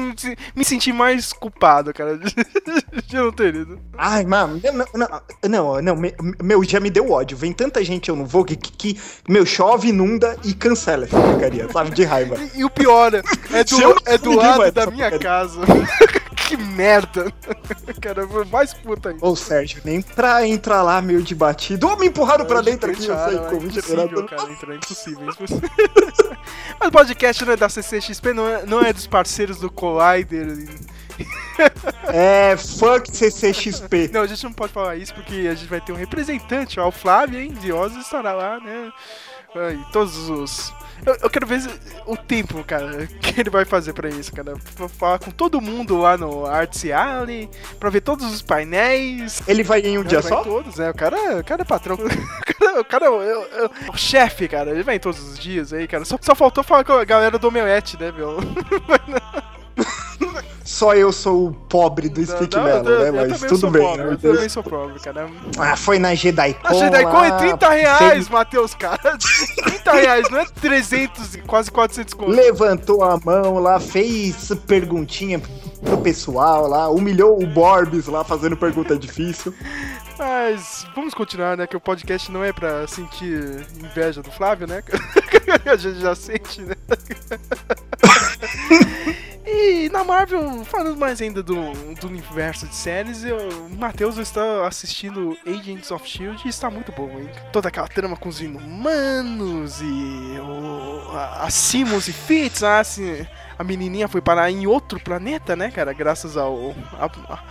me 0.56 0.66
sentir 0.66 0.92
mais 0.94 1.32
culpado, 1.34 1.94
cara, 1.94 2.18
de, 3.08 3.16
não 3.16 3.32
ter 3.32 3.56
ido. 3.56 3.80
Ai, 3.98 4.26
mano, 4.26 4.60
não, 4.64 4.86
não, 4.94 5.22
não, 5.48 5.82
não, 5.82 5.96
me- 5.96 6.16
meu, 6.42 6.64
já 6.64 6.80
me 6.80 6.90
deu 6.90 7.12
ódio. 7.12 7.38
Vem 7.38 7.54
tanta 7.54 7.84
gente 7.84 8.10
eu 8.10 8.16
não 8.16 8.26
vou 8.26 8.44
que, 8.44 8.56
que, 8.56 8.72
que, 8.72 9.02
meu, 9.28 9.46
chove, 9.46 9.90
inunda 9.90 10.36
e 10.44 10.54
cancela 10.54 11.06
essa 11.06 11.20
porcaria, 11.20 11.68
sabe? 11.72 11.92
De 11.92 12.04
raiva. 12.04 12.36
E, 12.56 12.60
e 12.60 12.64
o 12.66 12.70
pior, 12.70 13.14
é 13.14 13.64
do, 13.64 13.96
é 14.06 14.18
do 14.18 14.30
ninguém 14.32 14.48
lado 14.48 14.72
da 14.72 14.86
minha 14.88 15.10
porcaria. 15.10 15.20
casa. 15.20 15.60
que 16.50 16.58
merda. 16.58 17.32
Cara, 18.02 18.28
foi 18.28 18.46
mais 18.46 18.74
puta 18.74 19.10
ainda. 19.10 19.24
Ô, 19.24 19.36
Sérgio, 19.36 19.82
nem 19.86 20.02
pra 20.02 20.48
entrar 20.48 20.82
lá 20.82 21.00
meio 21.00 21.22
de 21.22 21.36
batido. 21.36 21.88
Ô, 21.88 21.96
me 21.96 22.08
empurraram 22.08 22.46
pra 22.46 22.62
dentro 22.62 22.90
aqui, 22.90 23.06
eu 23.06 23.16
sei 23.16 23.38
é 23.38 23.50
como. 23.50 23.68
impossível, 23.68 24.26
cara, 24.26 24.52
entrar, 24.52 24.74
é 24.74 24.76
impossível, 24.78 25.28
é 25.28 25.32
impossível. 25.32 25.70
Mas 26.80 26.90
o 26.90 26.92
podcast 26.92 27.46
não 27.46 27.54
é 27.54 27.58
da 27.58 27.70
CCXP, 27.70 28.34
não 28.34 28.48
é, 28.48 28.66
não 28.66 28.82
é 28.82 28.92
dos 28.92 29.06
parceiros 29.06 29.60
do 29.60 29.70
Collider. 29.70 30.48
É, 32.08 32.58
fuck 32.58 33.16
CCXP. 33.16 34.10
Não, 34.14 34.22
a 34.22 34.28
gente 34.28 34.42
não 34.46 34.54
pode 34.54 34.72
falar 34.72 34.96
isso 34.96 35.14
porque 35.14 35.50
a 35.52 35.54
gente 35.54 35.68
vai 35.68 35.82
ter 35.82 35.92
um 35.92 35.96
representante, 35.96 36.80
ó, 36.80 36.88
o 36.88 36.92
Flávio, 36.92 37.38
hein, 37.38 37.52
de 37.52 37.74
Oz 37.74 37.94
estará 37.98 38.32
lá, 38.32 38.60
né? 38.62 38.90
Aí, 39.56 39.80
todos 39.92 40.30
os... 40.30 40.74
Eu, 41.06 41.16
eu 41.22 41.30
quero 41.30 41.48
ver 41.48 41.62
o 42.06 42.18
tempo, 42.18 42.62
cara, 42.66 43.08
que 43.22 43.40
ele 43.40 43.50
vai 43.50 43.64
fazer 43.64 43.94
pra 43.94 44.10
isso, 44.10 44.34
cara. 44.34 44.54
Pra 44.76 44.90
falar 44.90 45.18
com 45.20 45.32
todo 45.32 45.62
mundo 45.62 45.98
lá 45.98 46.18
no 46.18 46.46
Arts 46.46 46.84
Alley, 46.92 47.50
pra 47.80 47.90
ver 47.90 48.02
todos 48.02 48.26
os 48.34 48.42
painéis. 48.42 49.42
Ele 49.48 49.64
vai 49.64 49.80
em 49.80 49.98
um 49.98 50.04
dia 50.04 50.22
só? 50.22 50.44
Todos, 50.44 50.76
né? 50.76 50.90
O 50.90 50.94
cara, 50.94 51.38
o 51.40 51.44
cara 51.44 51.62
é 51.62 51.66
patrão. 51.66 51.98
O 52.60 52.60
cara, 52.60 52.82
o 52.82 52.86
cara 52.86 53.06
é 53.06 53.10
o, 53.10 53.22
é 53.22 53.38
o- 53.38 53.66
é 53.88 53.92
o 53.94 53.98
chefe, 53.98 54.48
cara. 54.50 54.72
Ele 54.72 54.84
vai 54.84 54.98
em 54.98 55.00
todos 55.00 55.20
os 55.22 55.40
dias 55.40 55.72
aí, 55.72 55.88
cara. 55.88 56.04
Só, 56.04 56.18
só 56.22 56.36
faltou 56.36 56.62
falar 56.64 56.84
com 56.84 56.92
a 56.92 57.06
galera 57.06 57.40
do 57.40 57.48
Omelete, 57.48 57.98
né, 57.98 58.12
meu? 58.12 58.38
Só 60.70 60.94
eu 60.94 61.12
sou 61.12 61.48
o 61.48 61.52
pobre 61.52 62.08
do 62.10 62.24
Speak 62.24 62.56
Não, 62.56 62.64
Melon, 62.64 62.84
né? 62.84 63.10
eu 63.10 63.14
Mas 63.28 63.42
tudo 63.42 63.72
bem, 63.72 63.82
pobre, 63.82 64.04
né? 64.04 64.14
Eu 64.14 64.18
também 64.20 64.50
sou 64.50 64.62
pobre, 64.64 65.00
cara. 65.00 65.28
Ah, 65.58 65.76
foi 65.76 65.98
na 65.98 66.14
JediCon. 66.14 66.60
A 66.64 66.74
JediCon 66.76 67.24
é 67.24 67.30
lá, 67.30 67.38
30 67.40 67.70
reais, 67.70 68.12
fez- 68.12 68.30
Matheus, 68.30 68.76
cara. 68.76 69.00
30 69.66 69.92
reais, 69.94 70.30
não 70.30 70.38
é 70.38 70.46
300, 70.46 71.34
e 71.34 71.42
quase 71.42 71.72
400 71.72 72.14
conto. 72.14 72.30
Levantou 72.30 73.04
a 73.04 73.20
mão 73.20 73.58
lá, 73.58 73.80
fez 73.80 74.52
perguntinha 74.68 75.42
pro 75.84 75.98
pessoal 75.98 76.68
lá, 76.68 76.88
humilhou 76.88 77.42
o 77.42 77.48
Borbs 77.48 78.06
lá 78.06 78.24
fazendo 78.24 78.56
pergunta 78.56 78.96
difícil. 78.96 79.52
Mas 80.20 80.86
vamos 80.94 81.16
continuar, 81.16 81.58
né? 81.58 81.66
Que 81.66 81.78
o 81.78 81.82
podcast 81.82 82.32
não 82.32 82.44
é 82.44 82.54
pra 82.54 82.86
sentir 82.86 83.66
inveja 83.82 84.22
do 84.22 84.30
Flávio, 84.30 84.68
né? 84.68 84.84
A 85.66 85.76
gente 85.76 86.00
já 86.00 86.14
sente, 86.14 86.62
né? 86.62 86.76
E 89.62 89.90
na 89.90 90.04
Marvel, 90.06 90.64
falando 90.64 90.98
mais 90.98 91.22
ainda 91.22 91.44
do, 91.44 91.56
do 92.00 92.08
universo 92.08 92.66
de 92.66 92.74
séries, 92.76 93.26
eu, 93.26 93.38
o 93.38 93.70
Matheus 93.78 94.18
está 94.18 94.66
assistindo 94.66 95.38
Agents 95.46 95.92
of 95.92 96.08
Shield 96.08 96.42
e 96.46 96.50
está 96.50 96.70
muito 96.70 96.92
bom, 96.94 97.10
hein? 97.20 97.30
Toda 97.52 97.68
aquela 97.68 97.88
trama 97.88 98.16
com 98.16 98.30
os 98.30 98.40
inumanos 98.42 99.82
e 99.82 100.40
o, 100.40 101.12
a, 101.12 101.44
a 101.46 101.50
Simmons 101.50 102.08
e 102.08 102.14
Fitz, 102.14 102.64
ah, 102.64 102.80
assim, 102.80 103.26
a 103.58 103.64
menininha 103.64 104.08
foi 104.08 104.22
parar 104.22 104.50
em 104.50 104.66
outro 104.66 104.98
planeta, 105.00 105.56
né, 105.58 105.70
cara? 105.70 105.92
Graças 105.92 106.38
ao 106.38 106.74
a- 106.98 107.06
a- 107.34 107.44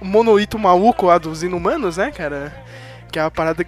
o 0.00 0.04
monolito 0.04 0.58
maluco 0.58 1.06
lá 1.06 1.16
dos 1.16 1.42
inumanos, 1.42 1.96
né, 1.96 2.10
cara? 2.10 2.52
Que 3.12 3.18
é 3.18 3.22
a 3.22 3.30
parada. 3.30 3.64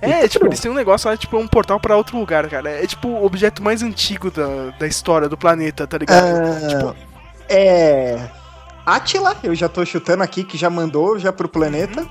É, 0.00 0.26
tipo, 0.26 0.46
eles 0.46 0.58
têm 0.58 0.70
um 0.70 0.74
negócio 0.74 1.08
lá, 1.08 1.16
tipo, 1.16 1.36
um 1.36 1.46
portal 1.46 1.78
pra 1.78 1.96
outro 1.96 2.18
lugar, 2.18 2.48
cara. 2.48 2.70
É 2.70 2.86
tipo 2.86 3.06
o 3.08 3.24
objeto 3.26 3.62
mais 3.62 3.82
antigo 3.82 4.30
da, 4.30 4.70
da 4.78 4.86
história 4.86 5.28
do 5.28 5.36
planeta, 5.36 5.86
tá 5.86 5.98
ligado? 5.98 6.24
Ah, 6.24 6.68
Tipo- 6.68 6.96
É. 7.48 8.18
Atila, 8.86 9.36
eu 9.42 9.54
já 9.54 9.68
tô 9.68 9.84
chutando 9.84 10.22
aqui 10.22 10.44
que 10.44 10.56
já 10.56 10.70
mandou 10.70 11.18
já 11.18 11.32
pro 11.32 11.48
planeta. 11.48 12.06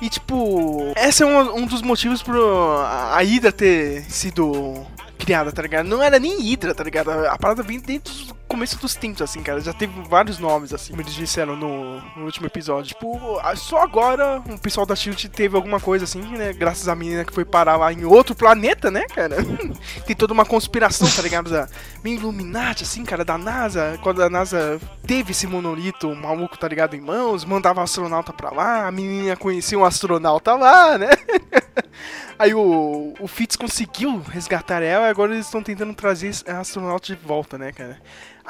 E 0.00 0.08
tipo, 0.08 0.92
esse 0.96 1.22
é 1.22 1.26
um, 1.26 1.56
um 1.58 1.66
dos 1.66 1.82
motivos 1.82 2.22
pro 2.22 2.78
a 2.78 3.18
Hydra 3.20 3.52
ter 3.52 4.02
sido 4.10 4.86
criada, 5.18 5.52
tá 5.52 5.60
ligado? 5.60 5.86
Não 5.86 6.02
era 6.02 6.18
nem 6.18 6.40
Hydra, 6.40 6.74
tá 6.74 6.82
ligado? 6.82 7.10
A 7.10 7.36
parada 7.36 7.62
vem 7.62 7.78
desde 7.78 8.30
o 8.32 8.34
começo 8.50 8.76
dos 8.78 8.94
tempos, 8.96 9.22
assim, 9.22 9.42
cara. 9.42 9.60
Já 9.60 9.72
teve 9.72 9.92
vários 10.08 10.38
nomes, 10.38 10.74
assim, 10.74 10.90
como 10.90 11.02
eles 11.02 11.14
disseram 11.14 11.54
no, 11.54 12.00
no 12.16 12.24
último 12.24 12.46
episódio. 12.46 12.88
Tipo, 12.88 13.38
a- 13.38 13.54
só 13.54 13.78
agora 13.82 14.42
o 14.48 14.58
pessoal 14.58 14.84
da 14.84 14.96
Shield 14.96 15.28
teve 15.28 15.54
alguma 15.56 15.78
coisa, 15.78 16.04
assim, 16.04 16.20
né? 16.20 16.52
Graças 16.52 16.88
à 16.88 16.94
menina 16.96 17.24
que 17.24 17.32
foi 17.32 17.44
parar 17.44 17.76
lá 17.76 17.92
em 17.92 18.04
outro 18.04 18.34
planeta, 18.34 18.90
né, 18.90 19.06
cara? 19.06 19.36
Tem 20.04 20.16
toda 20.16 20.32
uma 20.32 20.44
conspiração, 20.44 21.08
tá 21.08 21.22
ligado? 21.22 21.48
Da, 21.48 21.68
meio 22.02 22.16
Illuminati, 22.18 22.82
assim, 22.82 23.04
cara, 23.04 23.24
da 23.24 23.38
NASA. 23.38 23.96
Quando 24.02 24.22
a 24.22 24.28
NASA 24.28 24.80
teve 25.06 25.30
esse 25.30 25.46
monolito 25.46 26.12
maluco, 26.14 26.58
tá 26.58 26.66
ligado, 26.66 26.94
em 26.96 27.00
mãos, 27.00 27.44
mandava 27.44 27.80
um 27.80 27.84
astronauta 27.84 28.32
pra 28.32 28.50
lá, 28.50 28.86
a 28.86 28.90
menina 28.90 29.36
conhecia 29.36 29.78
um 29.78 29.84
astronauta 29.84 30.54
lá, 30.54 30.98
né? 30.98 31.10
Aí 32.38 32.54
o, 32.54 33.14
o 33.20 33.28
Fitz 33.28 33.54
conseguiu 33.54 34.18
resgatar 34.30 34.82
ela 34.82 35.06
e 35.06 35.10
agora 35.10 35.32
eles 35.34 35.44
estão 35.46 35.62
tentando 35.62 35.92
trazer 35.94 36.28
esse 36.28 36.50
astronauta 36.50 37.06
de 37.06 37.14
volta, 37.14 37.58
né, 37.58 37.70
cara? 37.70 38.00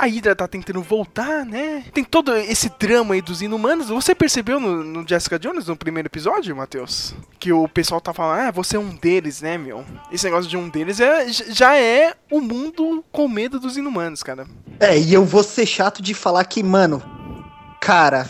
A 0.00 0.06
Hydra 0.06 0.34
tá 0.34 0.48
tentando 0.48 0.80
voltar, 0.80 1.44
né? 1.44 1.84
Tem 1.92 2.02
todo 2.02 2.34
esse 2.34 2.72
drama 2.78 3.12
aí 3.12 3.20
dos 3.20 3.42
inumanos. 3.42 3.90
Você 3.90 4.14
percebeu 4.14 4.58
no, 4.58 4.82
no 4.82 5.06
Jessica 5.06 5.38
Jones, 5.38 5.66
no 5.66 5.76
primeiro 5.76 6.08
episódio, 6.08 6.56
Matheus? 6.56 7.14
Que 7.38 7.52
o 7.52 7.68
pessoal 7.68 8.00
tá 8.00 8.14
falando, 8.14 8.48
ah, 8.48 8.50
você 8.50 8.76
é 8.76 8.80
um 8.80 8.94
deles, 8.96 9.42
né, 9.42 9.58
meu? 9.58 9.84
Esse 10.10 10.24
negócio 10.24 10.48
de 10.48 10.56
um 10.56 10.70
deles 10.70 11.00
é, 11.00 11.28
já 11.28 11.76
é 11.76 12.14
o 12.30 12.40
mundo 12.40 13.04
com 13.12 13.28
medo 13.28 13.60
dos 13.60 13.76
inumanos, 13.76 14.22
cara. 14.22 14.46
É, 14.80 14.98
e 14.98 15.12
eu 15.12 15.22
vou 15.22 15.42
ser 15.42 15.66
chato 15.66 16.00
de 16.00 16.14
falar 16.14 16.44
que, 16.46 16.62
mano, 16.62 17.02
cara, 17.78 18.26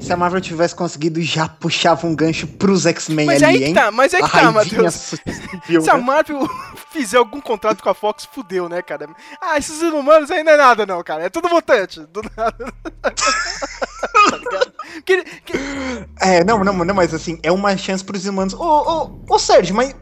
se 0.00 0.12
a 0.12 0.16
Marvel 0.16 0.40
tivesse 0.40 0.74
conseguido, 0.74 1.20
já 1.20 1.48
puxava 1.48 2.06
um 2.06 2.14
gancho 2.14 2.46
pros 2.46 2.86
X-Men 2.86 3.26
Mas 3.26 3.42
ali, 3.42 3.52
aí 3.52 3.58
que 3.58 3.64
hein? 3.66 3.74
tá, 3.74 3.90
mas 3.90 4.14
A 4.14 4.18
que 4.18 4.22
tá, 4.22 4.28
raivinha 4.28 4.52
Matheus. 4.52 4.94
sutil, 4.94 5.82
Se 5.82 5.90
a 5.90 5.96
né? 5.96 6.02
Marvel 6.02 6.48
fizer 6.92 7.18
algum 7.18 7.40
contrato 7.40 7.82
com 7.82 7.90
a 7.90 7.94
Fox, 7.94 8.24
fudeu, 8.32 8.68
né, 8.68 8.80
cara? 8.82 9.08
Ah, 9.40 9.58
esses 9.58 9.80
inumanos 9.82 10.30
não 10.30 10.36
é 10.36 10.56
nada, 10.56 10.86
não, 10.86 11.02
cara. 11.02 11.24
É 11.24 11.28
tudo 11.28 11.48
mutante. 11.48 12.00
Do 12.06 12.22
nada. 12.36 12.72
tá 13.02 14.36
ligado? 14.36 14.67
Que- 15.04 15.24
que- 15.24 15.58
É, 16.20 16.44
não, 16.44 16.62
não, 16.64 16.72
não, 16.84 16.94
mas 16.94 17.12
assim, 17.14 17.38
é 17.42 17.50
uma 17.52 17.76
chance 17.76 18.04
pros 18.04 18.24
humanos. 18.26 18.54
Ô, 18.54 18.62
ô, 18.62 19.10
ô, 19.34 19.38
Sérgio, 19.38 19.74
mas, 19.74 19.94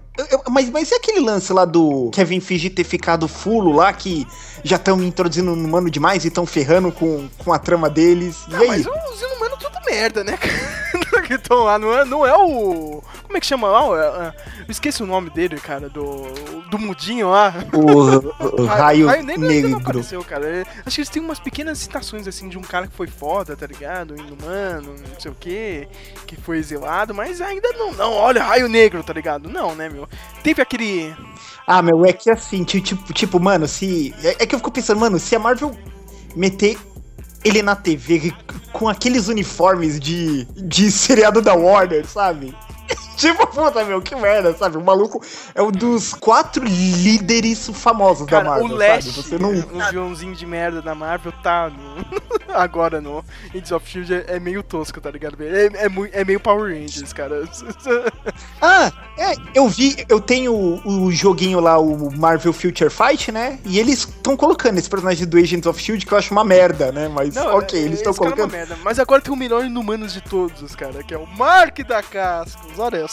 mas, 0.50 0.70
mas 0.70 0.90
e 0.90 0.94
aquele 0.94 1.20
lance 1.20 1.52
lá 1.52 1.64
do 1.64 2.10
Kevin 2.12 2.40
Feige 2.40 2.70
ter 2.70 2.84
ficado 2.84 3.28
fulo 3.28 3.72
lá, 3.72 3.92
que 3.92 4.26
já 4.64 4.76
estão 4.76 5.02
introduzindo 5.02 5.50
um 5.50 5.64
humano 5.64 5.90
demais 5.90 6.24
e 6.24 6.28
estão 6.28 6.46
ferrando 6.46 6.90
com, 6.90 7.28
com 7.38 7.52
a 7.52 7.58
trama 7.58 7.88
deles? 7.90 8.36
E 8.48 8.54
Ah, 8.54 8.58
aí? 8.60 8.68
mas 8.68 8.86
os 8.86 9.20
inumanos 9.22 9.58
tudo 9.58 9.78
merda, 9.86 10.24
né, 10.24 10.36
cara? 10.36 10.95
Que 11.26 11.34
estão 11.34 11.64
lá, 11.64 11.78
não 11.78 11.92
é, 11.92 12.04
não 12.04 12.24
é 12.26 12.34
o. 12.36 13.02
Como 13.24 13.36
é 13.36 13.40
que 13.40 13.46
chama 13.46 13.68
lá? 13.68 13.80
É- 13.98 14.26
é- 14.28 14.34
Eu 14.60 14.70
esqueci 14.70 15.02
o 15.02 15.06
nome 15.06 15.30
dele, 15.30 15.56
cara, 15.60 15.88
do. 15.88 16.22
Do 16.70 16.78
mudinho 16.78 17.30
lá. 17.30 17.54
O, 17.72 17.82
o 18.62 18.66
raio 18.66 19.06
Negro 19.06 19.18
ainda 19.20 19.38
não 19.38 19.48
negro. 19.48 19.76
apareceu, 19.76 20.22
cara. 20.24 20.46
É, 20.46 20.66
Acho 20.84 20.96
que 20.96 21.00
eles 21.00 21.08
têm 21.10 21.22
umas 21.22 21.38
pequenas 21.38 21.78
citações, 21.78 22.26
assim, 22.26 22.48
de 22.48 22.58
um 22.58 22.62
cara 22.62 22.86
que 22.86 22.94
foi 22.94 23.06
foda, 23.06 23.56
tá 23.56 23.66
ligado? 23.66 24.14
Um 24.14 24.16
Inumano, 24.16 24.94
não 25.08 25.20
sei 25.20 25.30
o 25.30 25.34
que, 25.34 25.86
que 26.26 26.36
foi 26.36 26.58
exilado, 26.58 27.14
mas 27.14 27.40
ainda 27.40 27.68
não, 27.72 27.92
não, 27.92 28.12
olha, 28.12 28.42
raio 28.42 28.68
negro, 28.68 29.02
tá 29.04 29.12
ligado? 29.12 29.48
Não, 29.48 29.74
né, 29.74 29.88
meu? 29.88 30.08
Teve 30.42 30.60
aquele. 30.62 31.14
Ah, 31.66 31.82
meu, 31.82 32.04
é 32.04 32.12
que 32.12 32.30
assim, 32.30 32.64
ti- 32.64 32.80
tipo, 32.80 33.12
tipo 33.12 33.38
mano, 33.40 33.66
se. 33.68 34.14
É 34.22 34.46
que 34.46 34.54
eu 34.54 34.58
fico 34.58 34.70
pensando, 34.70 35.00
mano, 35.00 35.18
se 35.18 35.34
a 35.36 35.38
Marvel 35.38 35.76
meter 36.34 36.76
ele 37.46 37.62
na 37.62 37.76
TV 37.76 38.32
com 38.72 38.88
aqueles 38.88 39.28
uniformes 39.28 40.00
de, 40.00 40.44
de 40.56 40.90
seriado 40.90 41.40
da 41.40 41.54
Warner, 41.54 42.04
sabe? 42.04 42.52
Tipo, 43.16 43.46
puta, 43.48 43.84
meu, 43.84 44.00
que 44.00 44.14
merda, 44.14 44.54
sabe? 44.56 44.76
O 44.76 44.84
maluco 44.84 45.22
é 45.54 45.62
um 45.62 45.70
dos 45.72 46.14
quatro 46.14 46.64
líderes 46.64 47.68
famosos 47.72 48.26
da 48.26 48.30
Cara, 48.38 48.50
Marvel, 48.50 48.66
o 48.66 48.70
sabe? 48.70 48.78
Lash, 48.82 49.06
Você 49.16 49.38
não. 49.38 49.50
um 49.50 49.86
vilãozinho 49.90 50.34
de 50.34 50.46
merda 50.46 50.80
da 50.82 50.94
Marvel, 50.94 51.32
tá 51.42 51.70
no- 51.70 52.06
agora 52.54 53.00
no 53.00 53.24
Agents 53.50 53.72
of 53.72 53.88
Shield 53.88 54.14
é, 54.14 54.24
é 54.28 54.40
meio 54.40 54.62
tosco, 54.62 55.00
tá 55.00 55.10
ligado? 55.10 55.36
É, 55.42 55.66
é, 55.66 56.20
é 56.20 56.24
meio 56.24 56.38
Power 56.40 56.72
Rangers, 56.72 57.12
cara. 57.12 57.42
Ah, 58.60 58.90
é, 59.18 59.34
eu 59.54 59.68
vi, 59.68 60.04
eu 60.08 60.20
tenho 60.20 60.52
o, 60.54 61.04
o 61.06 61.12
joguinho 61.12 61.60
lá, 61.60 61.78
o 61.78 62.10
Marvel 62.16 62.52
Future 62.52 62.90
Fight, 62.90 63.30
né? 63.30 63.58
E 63.64 63.78
eles 63.78 64.00
estão 64.00 64.36
colocando 64.36 64.78
esse 64.78 64.88
personagem 64.88 65.26
do 65.26 65.36
Agents 65.36 65.66
of 65.66 65.80
Shield 65.80 66.04
que 66.04 66.12
eu 66.12 66.18
acho 66.18 66.32
uma 66.32 66.44
merda, 66.44 66.90
né? 66.90 67.08
Mas 67.08 67.36
ok, 67.36 67.78
eles 67.78 67.98
estão 67.98 68.12
é 68.12 68.14
uma 68.14 68.18
colocando. 68.18 68.50
merda. 68.52 68.76
Mas 68.82 68.98
agora 68.98 69.20
tem 69.22 69.32
o 69.32 69.36
melhor 69.36 69.64
inumanos 69.64 70.12
de 70.12 70.20
todos, 70.20 70.74
cara, 70.74 71.02
que 71.02 71.14
é 71.14 71.18
o 71.18 71.26
Mark 71.26 71.78
da 71.86 72.02
Cascos. 72.02 72.78
Olha 72.78 73.05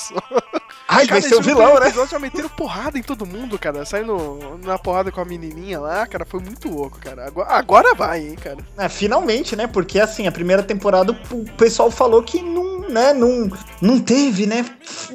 Ai, 0.88 1.08
vai 1.08 1.22
Cara, 1.22 1.22
ser 1.22 1.36
o 1.36 1.42
vilão, 1.42 1.80
né? 1.80 1.88
episódio 1.88 2.12
já 2.12 2.20
meteram 2.20 2.50
porrada 2.50 2.98
em 3.00 3.02
todo 3.02 3.26
mundo, 3.26 3.58
cara. 3.58 3.86
Saindo 3.86 4.60
na 4.64 4.78
porrada 4.78 5.12
com 5.12 5.22
a 5.22 5.26
menininha 5.26 5.80
lá, 5.80 6.06
cara, 6.06 6.26
foi 6.26 6.40
muito 6.42 6.70
louco, 6.70 7.00
cara. 7.00 7.26
Agora, 7.26 7.50
agora 7.54 7.96
vai, 7.96 8.28
hein, 8.28 8.36
cara. 8.36 8.58
É, 8.78 8.88
finalmente, 8.90 9.56
né? 9.56 9.66
Porque 9.66 10.00
assim, 10.00 10.28
a 10.28 10.32
primeira 10.32 10.62
temporada 10.62 11.18
o 11.32 11.46
pessoal 11.58 11.90
falou 11.90 12.22
que 12.22 12.42
não, 12.42 12.80
né, 12.90 13.14
não, 13.14 13.50
não 13.82 14.00
teve, 14.00 14.46
né? 14.46 14.66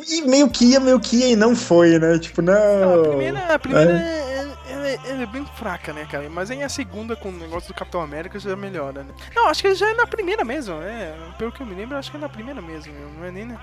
E 0.08 0.22
meio 0.22 0.48
que 0.50 0.64
ia, 0.72 0.80
meio 0.80 0.98
que 0.98 1.16
ia 1.16 1.28
e 1.28 1.36
não 1.36 1.54
foi, 1.54 1.98
né? 1.98 2.18
Tipo, 2.18 2.42
não. 2.42 2.54
Não, 2.54 3.04
a 3.04 3.08
primeira, 3.08 3.54
a 3.54 3.58
primeira 3.58 3.92
é, 3.92 4.46
ela 4.70 4.88
é- 4.88 4.98
ela 5.06 5.22
é 5.22 5.26
bem 5.26 5.46
fraca, 5.56 5.92
né, 5.92 6.06
cara? 6.10 6.28
Mas 6.30 6.50
aí 6.50 6.62
a 6.62 6.68
segunda, 6.68 7.14
com 7.14 7.28
o 7.28 7.32
negócio 7.32 7.68
do 7.72 7.76
Capitão 7.76 8.00
América, 8.00 8.38
já 8.38 8.56
melhora, 8.56 9.02
né? 9.04 9.12
Não, 9.36 9.48
acho 9.48 9.62
que 9.62 9.74
já 9.74 9.88
é 9.90 9.94
na 9.94 10.06
primeira 10.06 10.44
mesmo, 10.44 10.74
né? 10.78 11.14
Pelo 11.38 11.52
que 11.52 11.60
eu 11.60 11.66
me 11.66 11.74
lembro, 11.74 11.96
acho 11.96 12.10
que 12.10 12.16
é 12.16 12.20
na 12.20 12.28
primeira 12.28 12.60
mesmo, 12.62 12.92
não 13.18 13.26
é 13.26 13.30
nem 13.30 13.44
na... 13.44 13.60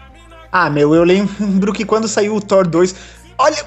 Ah, 0.58 0.70
meu, 0.70 0.96
eu 0.96 1.04
lembro 1.04 1.74
que 1.74 1.84
quando 1.84 2.08
saiu 2.08 2.34
o 2.34 2.40
Thor 2.40 2.66
2. 2.66 2.96
Olha, 3.38 3.58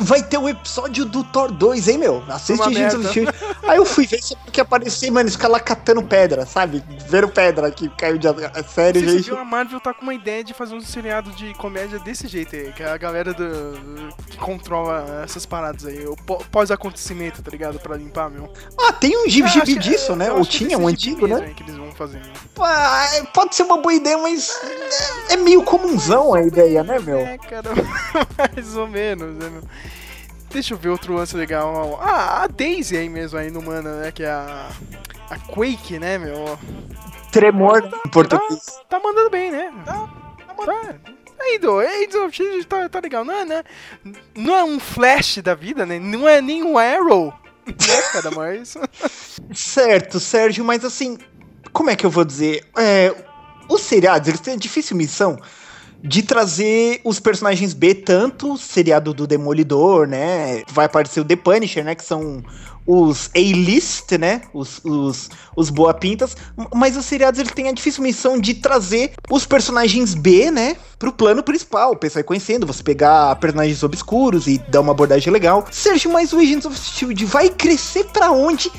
vai 0.00 0.22
ter 0.22 0.38
o 0.38 0.48
episódio 0.48 1.04
do 1.04 1.22
Thor 1.24 1.50
2, 1.52 1.88
hein, 1.88 1.98
meu? 1.98 2.22
Assiste 2.28 2.60
Uma 2.60 2.66
Agents 2.66 2.94
of. 2.94 3.12
Shield. 3.12 3.32
Aí 3.64 3.76
eu 3.76 3.84
fui 3.84 4.06
ver 4.06 4.22
só 4.22 4.34
porque 4.36 4.60
aparecia, 4.60 5.10
mano, 5.12 5.30
caras 5.36 5.52
lá 5.52 5.60
catando 5.60 6.02
pedra, 6.02 6.44
sabe? 6.46 6.82
Vendo 7.08 7.28
pedra 7.28 7.70
que 7.70 7.88
caiu 7.90 8.18
de 8.18 8.26
a, 8.28 8.62
série, 8.64 9.00
gente. 9.06 9.22
viu, 9.24 9.38
a 9.38 9.44
Marvel 9.44 9.80
tá 9.80 9.92
com 9.94 10.02
uma 10.02 10.14
ideia 10.14 10.42
de 10.42 10.52
fazer 10.54 10.74
um 10.74 10.80
seriado 10.80 11.30
de 11.32 11.54
comédia 11.54 11.98
desse 11.98 12.26
jeito 12.26 12.54
aí, 12.56 12.72
que 12.72 12.82
é 12.82 12.88
a 12.90 12.96
galera 12.96 13.32
do, 13.32 14.12
que 14.28 14.36
controla 14.38 15.22
essas 15.24 15.44
paradas 15.46 15.84
aí, 15.86 16.06
o 16.06 16.16
pó- 16.16 16.42
pós-acontecimento, 16.50 17.42
tá 17.42 17.50
ligado? 17.50 17.78
Pra 17.78 17.96
limpar, 17.96 18.30
meu. 18.30 18.52
Ah, 18.78 18.92
tem 18.92 19.16
um 19.16 19.28
gibi 19.28 19.50
que- 19.62 19.78
disso, 19.78 20.16
né? 20.16 20.28
eu 20.28 20.36
Ou 20.36 20.42
que 20.44 20.50
tinha 20.50 20.76
um 20.78 20.88
gibi 20.88 20.92
antigo, 20.92 21.26
né? 21.26 21.46
aí 21.46 21.54
Que 21.54 21.62
eles 21.62 21.76
vão 21.76 21.92
fazer. 21.92 22.18
né? 22.18 22.32
Ah, 22.60 23.08
pode 23.34 23.54
ser 23.54 23.62
uma 23.64 23.76
boa 23.76 23.94
ideia, 23.94 24.18
mas 24.18 24.58
é 25.28 25.34
é 25.34 25.36
meio 25.36 25.62
comunzão 25.62 26.34
a 26.34 26.42
ideia, 26.42 26.82
né, 26.82 26.98
meu? 26.98 27.18
É, 27.18 27.38
cara, 27.38 27.70
mais 28.56 28.76
ou 28.76 28.86
menos, 28.88 29.36
né, 29.36 29.48
meu? 29.48 29.62
Deixa 30.50 30.74
eu 30.74 30.78
ver 30.78 30.88
outro 30.88 31.14
lance 31.14 31.36
legal. 31.36 31.98
Ah, 32.02 32.42
a 32.42 32.46
Daisy 32.48 32.96
aí 32.96 33.08
mesmo, 33.08 33.38
aí 33.38 33.50
no 33.50 33.62
Mana, 33.62 34.00
né? 34.00 34.12
Que 34.12 34.24
é 34.24 34.30
a. 34.30 34.68
A 35.30 35.38
Quake, 35.38 35.98
né, 35.98 36.18
meu? 36.18 36.58
Tremor 37.30 37.88
em 38.04 38.10
português. 38.10 38.80
Tá 38.88 38.98
mandando 38.98 39.30
bem, 39.30 39.52
né? 39.52 39.72
Tá, 39.84 40.08
tá 40.44 40.54
mandando. 40.58 41.00
Aí, 41.40 41.58
do 41.58 41.78
Aids 41.78 42.66
tá, 42.66 42.88
tá 42.88 43.00
legal. 43.00 43.24
Não 43.24 43.32
é, 43.32 43.44
né? 43.44 43.64
Não 44.36 44.56
é 44.56 44.64
um 44.64 44.80
Flash 44.80 45.38
da 45.38 45.54
vida, 45.54 45.86
né? 45.86 46.00
Não 46.00 46.28
é 46.28 46.40
nem 46.40 46.62
um 46.62 46.76
Arrow. 46.76 47.32
Né, 47.70 48.02
cara, 48.12 48.30
mas. 48.32 48.74
Certo, 49.54 50.18
Sérgio, 50.18 50.64
mas 50.64 50.84
assim, 50.84 51.16
como 51.72 51.90
é 51.90 51.94
que 51.94 52.04
eu 52.04 52.10
vou 52.10 52.24
dizer? 52.24 52.64
É, 52.76 53.14
os 53.68 53.82
seriados, 53.82 54.26
eles 54.26 54.40
têm 54.40 54.58
difícil 54.58 54.96
missão 54.96 55.38
de 56.02 56.22
trazer 56.22 57.00
os 57.04 57.20
personagens 57.20 57.74
B, 57.74 57.94
tanto 57.94 58.56
seriado 58.56 59.12
do 59.12 59.26
Demolidor, 59.26 60.06
né? 60.06 60.62
Vai 60.72 60.86
aparecer 60.86 61.20
o 61.20 61.24
The 61.24 61.36
Punisher, 61.36 61.84
né? 61.84 61.94
Que 61.94 62.04
são 62.04 62.42
os 62.86 63.30
A-list, 63.34 64.10
né? 64.18 64.42
Os, 64.54 64.80
os, 64.82 65.28
os 65.54 65.68
boa-pintas. 65.68 66.36
Mas 66.74 66.96
os 66.96 67.04
seriados, 67.04 67.38
eles 67.38 67.52
têm 67.52 67.68
a 67.68 67.72
difícil 67.72 68.02
missão 68.02 68.40
de 68.40 68.54
trazer 68.54 69.12
os 69.30 69.44
personagens 69.44 70.14
B, 70.14 70.50
né? 70.50 70.76
Pro 70.98 71.12
plano 71.12 71.42
principal. 71.42 71.92
O 71.92 71.96
pessoal 71.96 72.24
conhecendo, 72.24 72.66
você 72.66 72.82
pegar 72.82 73.36
personagens 73.36 73.82
obscuros 73.82 74.46
e 74.46 74.58
dar 74.68 74.80
uma 74.80 74.92
abordagem 74.92 75.30
legal. 75.32 75.66
Sérgio, 75.70 76.10
mas 76.10 76.32
o 76.32 76.38
Agents 76.38 76.64
of 76.64 76.76
S.H.I.E.L.D. 76.76 77.24
vai 77.26 77.50
crescer 77.50 78.04
pra 78.06 78.30
onde 78.30 78.72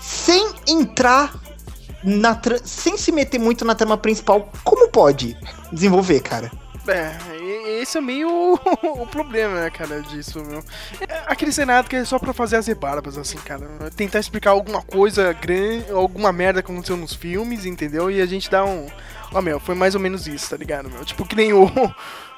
sem 0.00 0.48
entrar 0.66 1.34
na 2.02 2.40
sem 2.64 2.96
se 2.96 3.12
meter 3.12 3.38
muito 3.38 3.64
na 3.64 3.74
trama 3.74 3.96
principal, 3.96 4.50
como 4.64 4.88
pode 4.88 5.36
desenvolver, 5.72 6.20
cara? 6.20 6.61
É, 6.88 7.80
esse 7.80 7.98
é 7.98 8.00
meio 8.00 8.54
o 8.82 9.06
problema, 9.06 9.54
né, 9.60 9.70
cara, 9.70 10.02
disso, 10.02 10.42
meu. 10.44 10.64
É 11.08 11.22
Aquele 11.26 11.52
cenário 11.52 11.88
que 11.88 11.96
é 11.96 12.04
só 12.04 12.18
pra 12.18 12.32
fazer 12.32 12.56
as 12.56 12.66
rebarbas, 12.66 13.16
assim, 13.16 13.38
cara. 13.38 13.66
Tentar 13.96 14.18
explicar 14.18 14.50
alguma 14.50 14.82
coisa 14.82 15.32
grande, 15.32 15.90
alguma 15.90 16.32
merda 16.32 16.62
que 16.62 16.70
aconteceu 16.70 16.96
nos 16.96 17.14
filmes, 17.14 17.64
entendeu? 17.64 18.10
E 18.10 18.20
a 18.20 18.26
gente 18.26 18.50
dá 18.50 18.64
um. 18.64 18.88
Ó, 19.32 19.40
meu, 19.40 19.60
foi 19.60 19.74
mais 19.74 19.94
ou 19.94 20.00
menos 20.00 20.26
isso, 20.26 20.50
tá 20.50 20.56
ligado, 20.56 20.90
meu? 20.90 21.04
Tipo, 21.04 21.24
que 21.24 21.36
nem 21.36 21.52
o. 21.52 21.70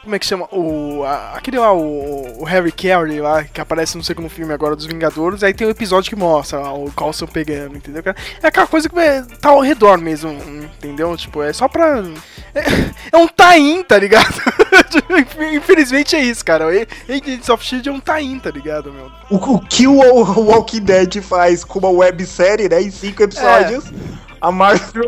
Como 0.04 0.14
é 0.14 0.18
que 0.18 0.26
chama? 0.26 0.46
O. 0.52 1.02
a- 1.04 1.32
aquele 1.34 1.58
lá, 1.58 1.72
o, 1.72 2.42
o 2.42 2.44
Harry 2.44 2.70
Carey 2.70 3.20
lá, 3.20 3.42
que 3.44 3.60
aparece 3.60 3.96
no 3.96 4.04
segundo 4.04 4.28
filme 4.28 4.52
agora 4.52 4.76
dos 4.76 4.86
Vingadores. 4.86 5.42
Aí 5.42 5.52
tem 5.54 5.66
um 5.66 5.70
episódio 5.70 6.10
que 6.10 6.16
mostra 6.16 6.58
lá, 6.60 6.72
o 6.72 6.92
Coulson 6.92 7.26
pegando, 7.26 7.76
entendeu? 7.76 8.02
É 8.42 8.46
aquela 8.46 8.66
coisa 8.66 8.88
que 8.88 8.98
é, 8.98 9.22
tá 9.40 9.48
ao 9.48 9.60
redor 9.60 9.98
mesmo, 9.98 10.30
entendeu? 10.30 11.16
Tipo, 11.16 11.42
é 11.42 11.52
só 11.52 11.66
pra. 11.68 12.02
É, 12.54 12.62
é 13.12 13.16
um 13.16 13.26
tain, 13.26 13.82
tá 13.82 13.98
ligado? 13.98 14.34
Infelizmente 15.54 16.14
é 16.14 16.20
isso, 16.20 16.44
cara. 16.44 16.66
Agents 17.08 17.48
of 17.48 17.64
Shield 17.64 17.88
é 17.88 17.92
um 17.92 18.00
tain, 18.00 18.38
tá 18.38 18.50
ligado, 18.50 18.92
meu? 18.92 19.10
O, 19.30 19.54
o 19.54 19.60
que 19.60 19.86
o 19.86 19.94
o 20.00 20.40
Walking 20.44 20.82
Dead 20.82 21.22
faz 21.22 21.64
com 21.64 21.78
uma 21.78 21.90
websérie, 21.90 22.68
né, 22.68 22.82
em 22.82 22.90
cinco 22.90 23.22
episódios, 23.22 23.84
a 24.40 24.50
Marvel 24.52 25.04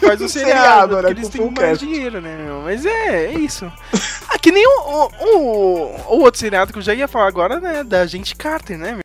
Faz 0.00 0.20
um 0.20 0.28
seriado, 0.28 0.96
né, 0.96 1.02
porque 1.02 1.20
eles 1.20 1.28
têm 1.28 1.50
mais 1.50 1.78
dinheiro, 1.78 2.20
né, 2.20 2.36
meu? 2.44 2.62
Mas 2.62 2.84
é, 2.86 3.26
é 3.26 3.32
isso. 3.32 3.70
Que 4.46 4.52
nem 4.52 4.64
o, 4.64 4.70
o, 4.70 5.08
o, 5.08 6.18
o 6.18 6.20
outro 6.20 6.38
seriado 6.38 6.72
que 6.72 6.78
eu 6.78 6.82
já 6.82 6.94
ia 6.94 7.08
falar 7.08 7.26
agora, 7.26 7.58
né, 7.58 7.82
da 7.82 8.06
gente 8.06 8.36
Carter, 8.36 8.78
né, 8.78 8.96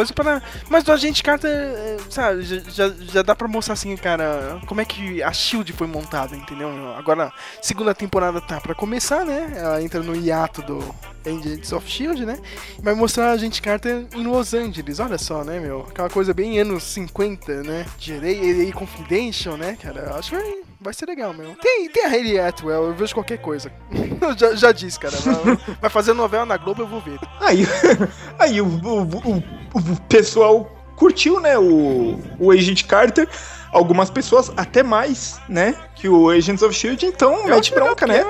coisa 0.00 0.14
para. 0.14 0.42
Mas 0.68 0.82
do 0.84 0.92
Agente 0.92 1.22
Carter, 1.22 1.50
é, 1.50 1.96
sabe, 2.08 2.42
já, 2.42 2.88
já, 2.88 3.22
dá 3.22 3.34
pra 3.34 3.46
mostrar 3.46 3.74
assim, 3.74 3.94
cara, 3.96 4.60
como 4.66 4.80
é 4.80 4.84
que 4.84 5.22
a 5.22 5.32
Shield 5.32 5.72
foi 5.72 5.86
montada, 5.86 6.34
entendeu? 6.34 6.70
Agora, 6.96 7.32
segunda 7.60 7.94
temporada 7.94 8.40
tá 8.40 8.60
pra 8.60 8.74
começar, 8.74 9.24
né? 9.24 9.52
Ela 9.56 9.82
entra 9.82 10.00
no 10.02 10.16
hiato 10.16 10.62
do 10.62 10.94
Agents 11.26 11.72
of 11.72 11.88
Shield, 11.88 12.24
né? 12.24 12.38
Vai 12.82 12.94
mostrar 12.94 13.28
a 13.28 13.32
Agente 13.32 13.60
Carter 13.60 14.06
em 14.14 14.24
Los 14.24 14.54
Angeles, 14.54 14.98
olha 15.00 15.18
só, 15.18 15.44
né, 15.44 15.60
meu? 15.60 15.86
Aquela 15.90 16.08
coisa 16.08 16.32
bem 16.32 16.58
anos 16.58 16.82
50, 16.84 17.62
né? 17.62 17.84
De 17.98 18.14
LA 18.14 18.72
Confidential, 18.72 19.56
né, 19.56 19.76
cara? 19.80 20.14
Acho 20.16 20.30
que 20.30 20.62
vai, 20.80 20.94
ser 20.94 21.06
legal, 21.06 21.34
meu. 21.34 21.54
Tem, 21.56 21.90
tem 21.90 22.06
a 22.06 22.08
Hayley 22.08 22.38
Atwell, 22.38 22.84
eu 22.84 22.94
vejo 22.94 23.12
qualquer 23.14 23.38
coisa. 23.38 23.70
Já, 24.36 24.54
já 24.54 24.72
disse, 24.72 24.98
cara. 24.98 25.16
Vai, 25.16 25.76
vai 25.80 25.90
fazer 25.90 26.12
novela 26.12 26.44
na 26.44 26.56
Globo, 26.56 26.82
eu 26.82 26.86
vou 26.86 27.00
ver. 27.00 27.18
Aí, 27.40 27.66
aí 28.38 28.60
o, 28.60 28.66
o, 28.66 29.02
o- 29.02 29.59
o 29.74 30.00
pessoal 30.08 30.70
curtiu, 30.96 31.40
né, 31.40 31.58
o, 31.58 32.18
o 32.38 32.50
Agent 32.50 32.84
Carter. 32.84 33.28
Algumas 33.72 34.10
pessoas 34.10 34.52
até 34.56 34.82
mais, 34.82 35.40
né, 35.48 35.74
que 35.94 36.08
o 36.08 36.28
Agents 36.30 36.62
of 36.62 36.74
S.H.I.E.L.D., 36.74 37.06
então 37.06 37.48
Eu 37.48 37.54
mete 37.54 37.72
bronca, 37.72 38.06
né? 38.06 38.24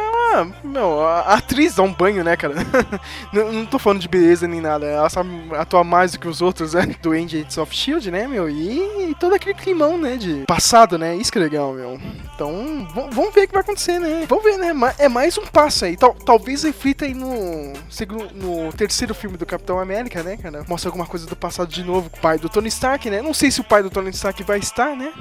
meu, 0.63 1.01
a 1.05 1.35
atriz 1.35 1.75
dá 1.75 1.83
um 1.83 1.93
banho, 1.93 2.23
né, 2.23 2.37
cara? 2.37 2.55
não, 3.33 3.53
não 3.53 3.67
tô 3.67 3.79
falando 3.79 4.01
de 4.01 4.09
beleza 4.09 4.47
nem 4.47 4.61
nada. 4.61 4.87
Ela 4.87 5.09
sabe 5.09 5.31
atuar 5.57 5.83
mais 5.83 6.13
do 6.13 6.21
que 6.21 6.29
os 6.29 6.41
outros, 6.41 6.75
né? 6.75 6.87
Do 7.03 7.13
Agents 7.13 7.59
of 7.59 7.75
Shield, 7.75 8.11
né, 8.11 8.29
meu? 8.29 8.49
E, 8.49 9.15
todo 9.19 9.35
aquele 9.35 9.55
climão, 9.55 9.99
né? 9.99 10.17
De 10.17 10.45
passado, 10.47 10.97
né? 10.99 11.17
Isso 11.17 11.33
que 11.33 11.39
é 11.39 11.43
legal, 11.43 11.73
meu. 11.73 12.01
Então, 12.35 12.87
vamos 13.11 13.35
ver 13.35 13.45
o 13.45 13.47
que 13.49 13.53
vai 13.53 13.63
acontecer, 13.63 13.99
né? 13.99 14.25
Vamos 14.29 14.45
ver, 14.45 14.57
né? 14.57 14.73
É 14.99 15.09
mais 15.09 15.37
um 15.37 15.47
passo 15.47 15.85
aí. 15.85 15.97
Tal- 15.97 16.15
talvez 16.15 16.63
reflita 16.63 17.05
aí 17.05 17.15
no, 17.15 17.73
segundo, 17.91 18.33
no 18.35 18.73
terceiro 18.73 19.15
filme 19.15 19.37
do 19.37 19.45
Capitão 19.47 19.81
América, 19.81 20.23
né, 20.23 20.37
cara? 20.37 20.65
Mostra 20.69 20.89
alguma 20.89 21.07
coisa 21.07 21.27
do 21.27 21.35
passado 21.35 21.69
de 21.69 21.83
novo 21.83 22.09
com 22.09 22.19
o 22.19 22.21
pai 22.21 22.39
do 22.39 22.49
Tony 22.49 22.69
Stark, 22.69 23.11
né? 23.11 23.21
Não 23.21 23.35
sei 23.35 23.51
se 23.51 23.61
o 23.61 23.65
pai 23.65 23.83
do 23.83 23.91
Tony 23.91 24.11
Stark 24.11 24.43
vai 24.45 24.59
estar, 24.59 24.97
né? 24.97 25.13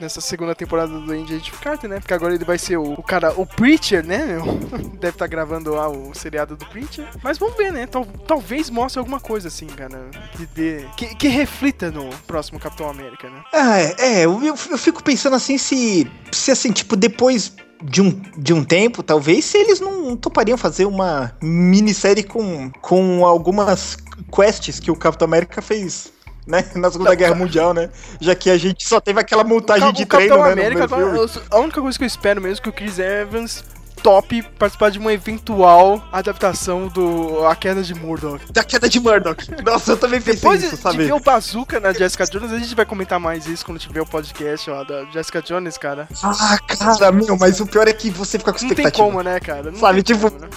Nessa 0.00 0.20
segunda 0.20 0.54
temporada 0.54 0.98
do 0.98 1.12
Agent 1.12 1.50
Carter, 1.60 1.88
né? 1.90 2.00
Porque 2.00 2.14
agora 2.14 2.34
ele 2.34 2.44
vai 2.44 2.58
ser 2.58 2.76
o, 2.76 2.94
o 2.94 3.02
cara, 3.02 3.32
o 3.38 3.46
Preacher, 3.46 4.04
né? 4.04 4.38
Deve 4.98 5.14
estar 5.14 5.26
gravando 5.26 5.72
lá 5.74 5.88
o 5.88 6.12
seriado 6.14 6.56
do 6.56 6.66
Preacher. 6.66 7.06
Mas 7.22 7.38
vamos 7.38 7.56
ver, 7.56 7.72
né? 7.72 7.86
Tal- 7.86 8.06
talvez 8.26 8.70
mostre 8.70 8.98
alguma 8.98 9.20
coisa 9.20 9.48
assim, 9.48 9.66
cara. 9.66 10.10
Que, 10.36 10.46
dê, 10.46 10.84
que, 10.96 11.14
que 11.14 11.28
reflita 11.28 11.90
no 11.90 12.08
próximo 12.26 12.58
Capitão 12.58 12.88
América, 12.88 13.28
né? 13.28 13.42
Ah, 13.52 13.78
é, 13.80 13.94
é, 13.98 14.24
eu, 14.24 14.40
eu 14.42 14.56
fico 14.56 15.02
pensando 15.02 15.36
assim 15.36 15.58
se, 15.58 16.10
se 16.32 16.50
assim, 16.50 16.72
tipo, 16.72 16.96
depois 16.96 17.52
de 17.82 18.02
um, 18.02 18.10
de 18.36 18.52
um 18.52 18.64
tempo, 18.64 19.02
talvez, 19.02 19.44
se 19.44 19.58
eles 19.58 19.80
não 19.80 20.16
topariam 20.16 20.58
fazer 20.58 20.84
uma 20.84 21.34
minissérie 21.42 22.22
com, 22.22 22.70
com 22.80 23.24
algumas 23.24 23.96
quests 24.34 24.78
que 24.78 24.90
o 24.90 24.96
Capitão 24.96 25.26
América 25.26 25.62
fez, 25.62 26.12
né, 26.50 26.64
na 26.74 26.90
Segunda 26.90 27.10
Não, 27.10 27.16
Guerra 27.16 27.34
Mundial, 27.34 27.72
né? 27.72 27.88
Já 28.20 28.34
que 28.34 28.50
a 28.50 28.58
gente 28.58 28.86
só 28.86 29.00
teve 29.00 29.20
aquela 29.20 29.44
montagem 29.44 29.92
de 29.92 30.04
Capitão 30.04 30.42
treino, 30.42 30.48
né, 30.48 30.54
no 30.54 30.60
América, 30.60 30.84
agora, 30.84 31.30
a 31.50 31.58
única 31.58 31.80
coisa 31.80 31.96
que 31.96 32.04
eu 32.04 32.08
espero 32.08 32.40
mesmo 32.40 32.58
é 32.58 32.62
que 32.62 32.68
o 32.68 32.72
Chris 32.72 32.98
Evans 32.98 33.64
top 34.02 34.42
participar 34.58 34.90
de 34.90 34.98
uma 34.98 35.12
eventual 35.12 36.02
adaptação 36.10 36.88
do 36.88 37.46
A 37.46 37.54
Queda 37.54 37.82
de 37.82 37.94
Murdoch. 37.94 38.50
Da 38.50 38.64
queda 38.64 38.88
de 38.88 38.98
Murdoch. 38.98 39.44
Nossa, 39.62 39.92
eu 39.92 39.96
também 39.98 40.18
pensei 40.20 40.36
Depois 40.36 40.62
nisso, 40.62 40.76
de 40.76 40.82
sabe? 40.82 41.04
ver 41.04 41.12
o 41.12 41.20
Bazooka 41.20 41.78
na 41.78 41.92
Jessica 41.92 42.24
Jones, 42.24 42.50
a 42.50 42.58
gente 42.58 42.74
vai 42.74 42.86
comentar 42.86 43.20
mais 43.20 43.46
isso 43.46 43.62
quando 43.64 43.78
tiver 43.78 44.00
o 44.00 44.06
podcast 44.06 44.70
ó, 44.70 44.84
da 44.84 45.04
Jessica 45.12 45.42
Jones, 45.42 45.76
cara. 45.76 46.08
Ah, 46.22 46.58
cara, 46.66 47.12
meu, 47.12 47.36
mas 47.36 47.60
o 47.60 47.66
pior 47.66 47.86
é 47.86 47.92
que 47.92 48.08
você 48.10 48.38
fica 48.38 48.52
com 48.54 48.58
Não 48.62 48.68
tem 48.68 48.86
expectativa. 48.86 49.04
como, 49.04 49.22
né, 49.22 49.38
cara? 49.38 49.70
Não 49.70 49.78
Sabe, 49.78 50.02
tipo- 50.02 50.30
como, 50.30 50.40
né? 50.42 50.48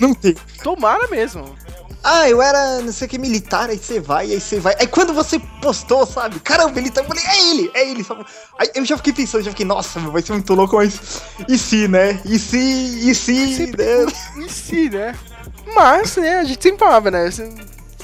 Não 0.00 0.12
tem. 0.12 0.34
Tomara 0.60 1.06
mesmo. 1.06 1.54
Ah, 2.04 2.28
eu 2.28 2.42
era 2.42 2.80
não 2.82 2.92
sei 2.92 3.06
o 3.06 3.10
que 3.10 3.18
militar, 3.18 3.70
aí 3.70 3.78
você 3.78 3.98
vai, 3.98 4.30
aí 4.30 4.40
você 4.40 4.60
vai. 4.60 4.74
Aí 4.78 4.86
quando 4.86 5.14
você 5.14 5.38
postou, 5.60 6.04
sabe? 6.06 6.38
Caramba, 6.40 6.78
ele 6.78 6.90
tá. 6.90 7.00
Eu 7.00 7.06
falei, 7.06 7.24
é 7.24 7.50
ele, 7.50 7.70
é 7.74 7.90
ele. 7.90 8.04
Sabe? 8.04 8.24
Aí 8.58 8.68
eu 8.74 8.84
já 8.84 8.96
fiquei 8.98 9.12
pensando, 9.12 9.42
já 9.42 9.50
fiquei, 9.50 9.64
nossa, 9.66 9.98
meu, 9.98 10.12
vai 10.12 10.20
ser 10.22 10.32
muito 10.32 10.54
louco, 10.54 10.76
mas. 10.76 11.00
E 11.48 11.56
se, 11.58 11.88
né? 11.88 12.20
E 12.24 12.38
se, 12.38 12.58
e 12.58 13.14
se, 13.14 13.56
Sempre 13.56 13.84
né? 13.84 14.06
em 14.36 14.48
si, 14.48 14.90
né? 14.90 15.14
Mas, 15.74 16.16
né, 16.16 16.36
a 16.40 16.44
gente 16.44 16.62
sempre 16.62 16.78
falava, 16.78 17.10
né? 17.10 17.30
se- 17.30 17.50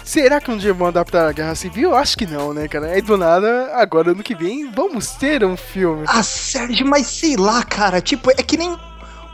Será 0.02 0.40
que 0.40 0.50
um 0.50 0.56
dia 0.56 0.74
vão 0.74 0.88
adaptar 0.88 1.28
a 1.28 1.32
Guerra 1.32 1.54
Civil? 1.54 1.94
Acho 1.94 2.16
que 2.16 2.26
não, 2.26 2.52
né, 2.52 2.66
cara? 2.66 2.86
Aí 2.86 3.00
do 3.00 3.16
nada, 3.16 3.70
agora 3.74 4.10
ano 4.10 4.22
que 4.24 4.34
vem, 4.34 4.68
vamos 4.72 5.08
ter 5.12 5.44
um 5.44 5.56
filme. 5.56 6.04
Ah, 6.08 6.22
Sérgio, 6.22 6.84
mas 6.86 7.06
sei 7.06 7.36
lá, 7.36 7.62
cara. 7.62 8.00
Tipo, 8.00 8.30
é 8.30 8.42
que 8.42 8.56
nem 8.56 8.76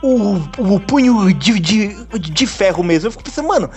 o, 0.03 0.35
o 0.59 0.79
punho 0.79 1.33
de, 1.33 1.59
de, 1.59 2.05
de 2.19 2.45
ferro 2.45 2.83
mesmo. 2.83 3.07
Eu 3.07 3.11
fico 3.11 3.23
pensando, 3.23 3.47
mano, 3.47 3.69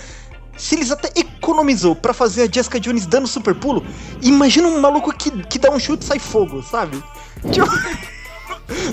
se 0.60 0.74
eles 0.74 0.90
até 0.90 1.08
economizou 1.18 1.94
pra 1.96 2.12
fazer 2.12 2.42
a 2.42 2.52
Jessica 2.52 2.78
Jones 2.78 3.06
dando 3.06 3.26
super 3.26 3.54
pulo, 3.54 3.84
imagina 4.22 4.68
um 4.68 4.80
maluco 4.80 5.12
que, 5.12 5.30
que 5.44 5.58
dá 5.58 5.70
um 5.70 5.78
chute 5.80 6.04
e 6.04 6.06
sai 6.06 6.18
fogo, 6.18 6.62
sabe? 6.62 7.02
Tipo, 7.50 7.66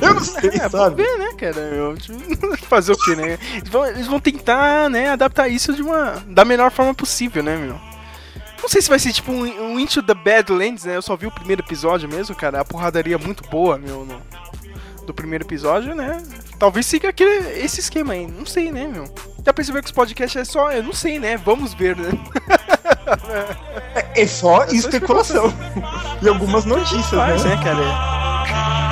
eu 0.01 0.13
não 0.15 0.21
sei, 0.23 0.49
É, 0.49 0.69
sabe? 0.69 1.03
ver, 1.03 1.17
né, 1.19 1.34
cara? 1.38 1.60
Eu, 1.60 1.95
tipo, 1.97 2.17
fazer 2.67 2.93
o 2.93 2.97
quê, 2.97 3.15
né? 3.15 3.38
Eles 3.56 3.69
vão, 3.69 3.86
eles 3.86 4.08
vão 4.08 4.19
tentar, 4.19 4.89
né, 4.89 5.10
adaptar 5.10 5.47
isso 5.49 5.73
de 5.73 5.82
uma, 5.84 6.23
da 6.27 6.43
melhor 6.45 6.71
forma 6.71 6.93
possível, 6.95 7.43
né, 7.43 7.56
meu? 7.58 7.75
Não 8.62 8.67
sei 8.69 8.82
se 8.82 8.89
vai 8.89 8.97
ser 8.97 9.13
tipo 9.13 9.32
um, 9.32 9.41
um 9.73 9.80
Into 9.80 10.01
the 10.01 10.15
Badlands, 10.15 10.86
né? 10.86 10.95
Eu 10.95 11.01
só 11.01 11.15
vi 11.15 11.27
o 11.27 11.32
primeiro 11.32 11.62
episódio 11.62 12.10
mesmo, 12.10 12.36
cara. 12.36 12.62
A 12.62 12.65
porradaria 12.65 13.13
é 13.15 13.17
muito 13.17 13.47
boa, 13.49 13.77
meu, 13.77 14.03
no- 14.03 14.21
do 15.06 15.13
primeiro 15.13 15.45
episódio, 15.45 15.93
né? 15.95 16.21
Talvez 16.58 16.86
siga 16.88 17.10
aquele, 17.10 17.47
esse 17.63 17.80
esquema 17.80 18.13
aí. 18.13 18.25
Não 18.25 18.45
sei, 18.47 18.71
né, 18.71 18.88
meu? 18.88 19.03
Já 19.47 19.53
percebeu 19.53 19.81
que 19.81 19.86
os 19.86 19.93
podcasts 19.93 20.36
é 20.41 20.43
só, 20.43 20.73
eu 20.73 20.83
não 20.83 20.91
sei, 20.91 21.19
né? 21.19 21.38
Vamos 21.38 21.73
ver, 21.73 21.95
né? 21.95 22.10
É 24.13 24.27
só 24.27 24.65
só 24.65 24.65
especulação. 24.65 25.53
e 26.21 26.27
algumas 26.27 26.65
notícias, 26.65 27.07
Faz, 27.07 27.45
né? 27.45 27.55
né, 27.55 27.63
cara? 27.63 28.87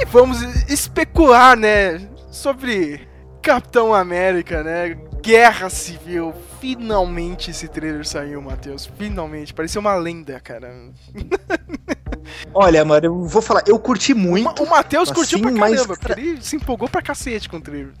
E 0.00 0.04
vamos 0.06 0.40
especular, 0.68 1.56
né, 1.56 2.00
sobre 2.30 3.06
Capitão 3.42 3.94
América, 3.94 4.62
né? 4.62 4.96
Guerra 5.22 5.68
Civil. 5.68 6.32
Finalmente 6.60 7.50
esse 7.50 7.68
trailer 7.68 8.06
saiu, 8.06 8.40
Matheus. 8.40 8.90
Finalmente. 8.98 9.52
Parecia 9.52 9.80
uma 9.80 9.94
lenda, 9.94 10.38
cara. 10.40 10.72
Olha, 12.54 12.84
mano, 12.84 13.06
eu 13.06 13.24
vou 13.24 13.42
falar, 13.42 13.62
eu 13.66 13.78
curti 13.78 14.12
muito. 14.14 14.62
O 14.62 14.68
Matheus 14.68 15.10
curtiu 15.10 15.38
Assim, 15.38 15.42
pra 15.42 15.52
mas, 15.52 15.76
caramba, 15.76 15.96
cara- 15.96 16.14
porque 16.14 16.28
ele 16.28 16.42
se 16.42 16.56
empolgou 16.56 16.88
pra 16.88 17.02
cacete 17.02 17.48
com 17.48 17.56
o 17.56 17.60
trailer. 17.60 17.92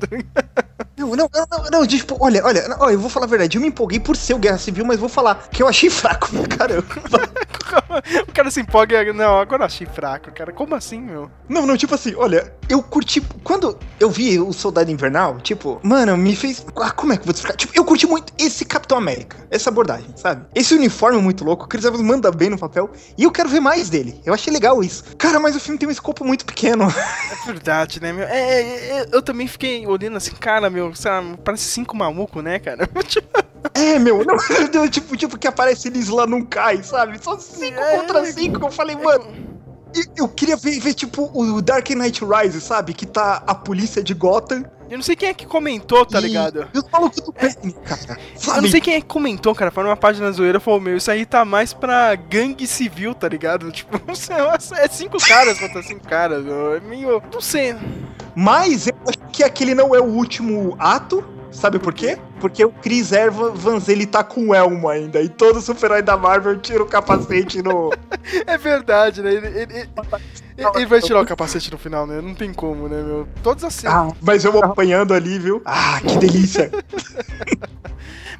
Não, 0.96 1.16
não, 1.16 1.30
não, 1.32 1.70
não, 1.80 1.86
tipo, 1.86 2.14
olha, 2.20 2.44
olha, 2.44 2.76
ó, 2.78 2.90
eu 2.90 3.00
vou 3.00 3.08
falar 3.08 3.24
a 3.24 3.28
verdade, 3.28 3.56
eu 3.56 3.62
me 3.62 3.68
empolguei 3.68 3.98
por 3.98 4.14
ser 4.18 4.34
o 4.34 4.38
Guerra 4.38 4.58
Civil, 4.58 4.84
mas 4.84 5.00
vou 5.00 5.08
falar 5.08 5.48
que 5.50 5.62
eu 5.62 5.66
achei 5.66 5.88
fraco 5.88 6.28
pra 6.28 6.58
caramba. 6.58 6.86
O 8.28 8.32
cara 8.32 8.50
se 8.50 8.60
empolga. 8.60 9.02
e- 9.02 9.12
Não, 9.12 9.38
agora 9.38 9.62
eu 9.62 9.66
achei 9.66 9.86
fraco, 9.86 10.30
cara. 10.32 10.52
Como 10.52 10.74
assim, 10.74 11.00
meu? 11.00 11.30
Não, 11.48 11.66
não, 11.66 11.76
tipo 11.76 11.94
assim, 11.94 12.14
olha, 12.16 12.52
eu 12.68 12.82
curti. 12.82 13.20
Quando 13.42 13.78
eu 13.98 14.10
vi 14.10 14.38
o 14.38 14.52
Soldado 14.52 14.90
Invernal, 14.90 15.40
tipo, 15.40 15.80
mano, 15.82 16.16
me 16.16 16.34
fez. 16.36 16.64
Ah, 16.76 16.90
como 16.90 17.12
é 17.12 17.16
que 17.16 17.22
eu 17.22 17.26
vou 17.26 17.34
explicar? 17.34 17.56
Tipo, 17.56 17.72
eu 17.76 17.84
curti 17.84 18.06
muito 18.06 18.32
esse 18.38 18.64
Capitão 18.64 18.98
América, 18.98 19.36
essa 19.50 19.70
abordagem, 19.70 20.06
sabe? 20.16 20.46
Esse 20.54 20.74
uniforme 20.74 21.20
muito 21.20 21.44
louco, 21.44 21.64
o 21.64 21.68
Chris 21.68 21.84
Evans 21.84 22.02
manda 22.02 22.30
bem 22.30 22.50
no 22.50 22.58
papel, 22.58 22.90
e 23.18 23.24
eu 23.24 23.30
quero 23.30 23.48
ver 23.48 23.60
mais 23.60 23.88
dele. 23.90 24.20
Eu 24.24 24.32
achei 24.34 24.52
legal 24.52 24.82
isso. 24.82 25.16
Cara, 25.16 25.38
mas 25.40 25.54
o 25.56 25.60
filme 25.60 25.78
tem 25.78 25.88
um 25.88 25.92
escopo 25.92 26.24
muito 26.24 26.44
pequeno. 26.44 26.86
É 27.42 27.46
verdade, 27.46 28.00
né, 28.02 28.12
meu? 28.12 28.24
É, 28.26 28.38
é, 28.38 28.60
é, 29.00 29.06
eu 29.12 29.22
também 29.22 29.46
fiquei 29.46 29.86
olhando 29.86 30.16
assim, 30.18 30.32
cara, 30.32 30.68
meu, 30.68 30.94
sabe, 30.94 31.36
parece 31.42 31.64
cinco 31.64 31.96
malucos, 31.96 32.42
né, 32.44 32.58
cara? 32.58 32.88
É, 33.74 33.98
meu, 33.98 34.24
não, 34.24 34.36
tipo, 34.88 35.16
tipo, 35.16 35.38
que 35.38 35.46
aparece 35.46 35.88
eles 35.88 36.08
lá 36.08 36.26
não 36.26 36.44
cai, 36.44 36.82
sabe? 36.82 37.22
Só 37.22 37.38
cinco 37.38 37.78
É, 37.78 37.98
contra 37.98 38.24
cinco. 38.26 38.64
Eu 38.66 38.70
falei, 38.70 38.96
mano. 38.96 39.50
Eu 40.16 40.28
queria 40.28 40.56
ver, 40.56 40.78
ver, 40.78 40.94
tipo, 40.94 41.28
o 41.34 41.60
Dark 41.60 41.90
Knight 41.90 42.22
Rise, 42.24 42.60
sabe? 42.60 42.94
Que 42.94 43.04
tá 43.04 43.42
a 43.44 43.54
polícia 43.54 44.02
de 44.02 44.14
Gotham. 44.14 44.64
Eu 44.88 44.96
não 44.98 45.02
sei 45.02 45.14
quem 45.16 45.28
é 45.28 45.34
que 45.34 45.46
comentou, 45.46 46.06
tá 46.06 46.18
e- 46.20 46.22
ligado? 46.22 46.68
E 46.72 46.78
os 46.78 46.84
malucos 46.90 47.20
do 47.20 47.32
bem, 47.32 47.72
cara. 47.84 48.18
Eu 48.34 48.40
Sabe? 48.40 48.60
não 48.62 48.68
sei 48.68 48.80
quem 48.80 48.94
é 48.94 49.00
que 49.00 49.06
comentou, 49.06 49.52
cara. 49.54 49.70
Foi 49.70 49.82
numa 49.84 49.96
página 49.96 50.30
zoeira 50.32 50.58
falou: 50.60 50.80
Meu, 50.80 50.96
isso 50.96 51.10
aí 51.10 51.26
tá 51.26 51.44
mais 51.44 51.72
pra 51.72 52.14
gangue 52.14 52.66
civil, 52.68 53.14
tá 53.14 53.28
ligado? 53.28 53.70
Tipo, 53.72 54.00
é 54.76 54.88
cinco 54.88 55.18
caras 55.18 55.58
contra 55.58 55.82
cinco 55.82 56.06
caras, 56.08 56.44
meu. 56.44 56.74
É 56.74 56.80
meio. 56.80 57.22
Não 57.32 57.40
sei. 57.40 57.74
Mas 58.34 58.86
eu 58.86 58.94
acho 59.08 59.18
que 59.32 59.42
aquele 59.44 59.74
não 59.74 59.94
é 59.94 60.00
o 60.00 60.04
último 60.04 60.76
ato. 60.78 61.24
Sabe 61.50 61.78
por 61.78 61.92
quê? 61.92 62.16
Porque 62.40 62.64
o 62.64 62.70
Chris 62.70 63.12
Evans, 63.12 63.88
ele 63.88 64.06
tá 64.06 64.22
com 64.22 64.48
o 64.48 64.54
elmo 64.54 64.88
ainda. 64.88 65.20
E 65.20 65.28
todo 65.28 65.60
super-herói 65.60 66.00
da 66.02 66.16
Marvel 66.16 66.58
tira 66.58 66.82
o 66.82 66.86
capacete 66.86 67.60
no... 67.62 67.90
É 68.46 68.56
verdade, 68.56 69.20
né? 69.22 69.32
Ele, 69.34 69.46
ele- 69.60 69.88
ele- 70.74 70.86
vai 70.86 71.00
tirar 71.00 71.20
o 71.20 71.26
capacete 71.26 71.70
no 71.70 71.78
final, 71.78 72.06
né? 72.06 72.20
Não 72.20 72.34
tem 72.34 72.52
como, 72.52 72.88
né, 72.88 73.02
meu? 73.02 73.26
Todas 73.42 73.64
as 73.64 73.74
cenas. 73.74 73.96
Ah, 73.96 74.12
mas 74.20 74.44
eu 74.44 74.62
apanhando 74.64 75.14
ali, 75.14 75.38
viu? 75.38 75.62
Ah, 75.64 76.00
que 76.00 76.16
delícia. 76.18 76.70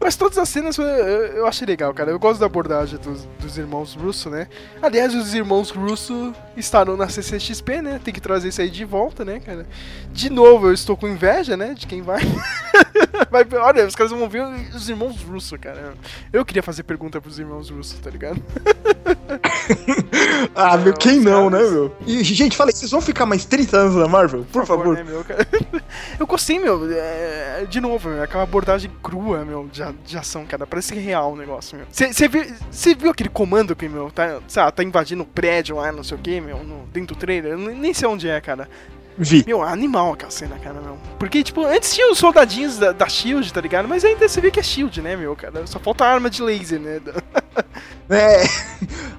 Mas 0.02 0.16
todas 0.16 0.38
as 0.38 0.48
cenas 0.48 0.78
eu, 0.78 1.46
achei 1.46 1.66
legal, 1.66 1.92
cara. 1.92 2.10
Eu 2.10 2.18
gosto 2.18 2.40
da 2.40 2.46
abordagem 2.46 2.98
dos, 2.98 3.28
dos 3.38 3.58
irmãos 3.58 3.94
Russo, 3.94 4.30
né? 4.30 4.48
Aliás, 4.80 5.14
os 5.14 5.34
irmãos 5.34 5.68
Russo 5.70 6.32
estarão 6.56 6.96
na 6.96 7.06
CCXP, 7.06 7.82
né? 7.82 8.00
Tem 8.02 8.12
que 8.14 8.20
trazer 8.20 8.48
isso 8.48 8.62
aí 8.62 8.70
de 8.70 8.82
volta, 8.82 9.26
né, 9.26 9.40
cara? 9.40 9.66
De 10.10 10.30
novo, 10.30 10.68
eu 10.68 10.72
estou 10.72 10.96
com 10.96 11.06
inveja, 11.06 11.54
né? 11.54 11.74
De 11.74 11.86
quem 11.86 12.00
vai. 12.00 12.20
vai 13.30 13.46
olha, 13.60 13.86
os 13.86 13.94
caras 13.94 14.10
vão 14.10 14.26
ver 14.26 14.42
os 14.74 14.88
irmãos 14.88 15.20
Russo, 15.22 15.58
cara. 15.58 15.92
Eu 16.32 16.46
queria 16.46 16.62
fazer 16.62 16.82
pergunta 16.82 17.20
pros 17.20 17.38
irmãos 17.38 17.68
Russo, 17.68 17.96
tá 18.00 18.08
ligado? 18.08 18.42
Ah, 20.54 20.76
meu, 20.76 20.92
quem 20.94 21.20
não, 21.20 21.50
caras- 21.50 21.68
né, 21.70 21.74
meu? 21.74 21.92
E, 22.10 22.24
gente, 22.24 22.56
falei, 22.56 22.74
vocês 22.74 22.90
vão 22.90 23.00
ficar 23.00 23.26
mais 23.26 23.44
30 23.44 23.76
anos 23.76 23.94
na 23.96 24.08
Marvel? 24.08 24.44
Por 24.52 24.66
favor. 24.66 24.94
né, 24.96 25.04
meu? 25.04 25.24
Eu 26.18 26.26
gostei, 26.26 26.58
meu. 26.58 26.90
é, 26.92 27.66
de 27.68 27.80
novo, 27.80 28.08
meu, 28.08 28.22
aquela 28.22 28.42
abordagem 28.42 28.90
crua, 29.02 29.44
meu, 29.44 29.68
de, 29.72 29.82
de 30.04 30.16
ação, 30.18 30.44
cara. 30.46 30.66
Parece 30.66 30.94
real 30.94 31.32
o 31.32 31.36
negócio, 31.36 31.76
meu. 31.76 31.86
Você 31.90 32.28
viu, 32.28 32.44
cê 32.70 32.94
viu 32.94 33.10
aquele 33.10 33.28
comando 33.28 33.74
que, 33.76 33.88
meu, 33.88 34.10
tá, 34.10 34.40
tá 34.70 34.82
invadindo 34.84 35.22
o 35.22 35.26
prédio 35.26 35.76
lá, 35.76 35.90
não 35.92 36.02
sei 36.04 36.16
o 36.16 36.20
que, 36.20 36.40
meu, 36.40 36.58
no- 36.64 36.86
dentro 36.92 37.14
do 37.14 37.18
trailer? 37.18 37.52
Eu 37.52 37.58
nem 37.58 37.94
sei 37.94 38.08
onde 38.08 38.28
é, 38.28 38.40
cara. 38.40 38.68
Vi. 39.18 39.44
Meu, 39.46 39.62
animal 39.62 40.12
aquela 40.14 40.30
cena, 40.30 40.58
cara, 40.58 40.80
meu. 40.80 40.96
Porque, 41.18 41.42
tipo, 41.42 41.64
antes 41.66 41.94
tinha 41.94 42.10
os 42.10 42.18
soldadinhos 42.18 42.78
da, 42.78 42.92
da 42.92 43.06
Shield, 43.08 43.52
tá 43.52 43.60
ligado? 43.60 43.86
Mas 43.86 44.04
ainda 44.04 44.28
você 44.28 44.40
vê 44.40 44.50
que 44.50 44.58
é 44.58 44.62
Shield, 44.62 45.02
né, 45.02 45.14
meu, 45.16 45.36
cara? 45.36 45.66
Só 45.66 45.78
falta 45.78 46.04
a 46.04 46.08
arma 46.12 46.30
de 46.30 46.42
laser, 46.42 46.80
né? 46.80 47.00
É. 48.08 48.42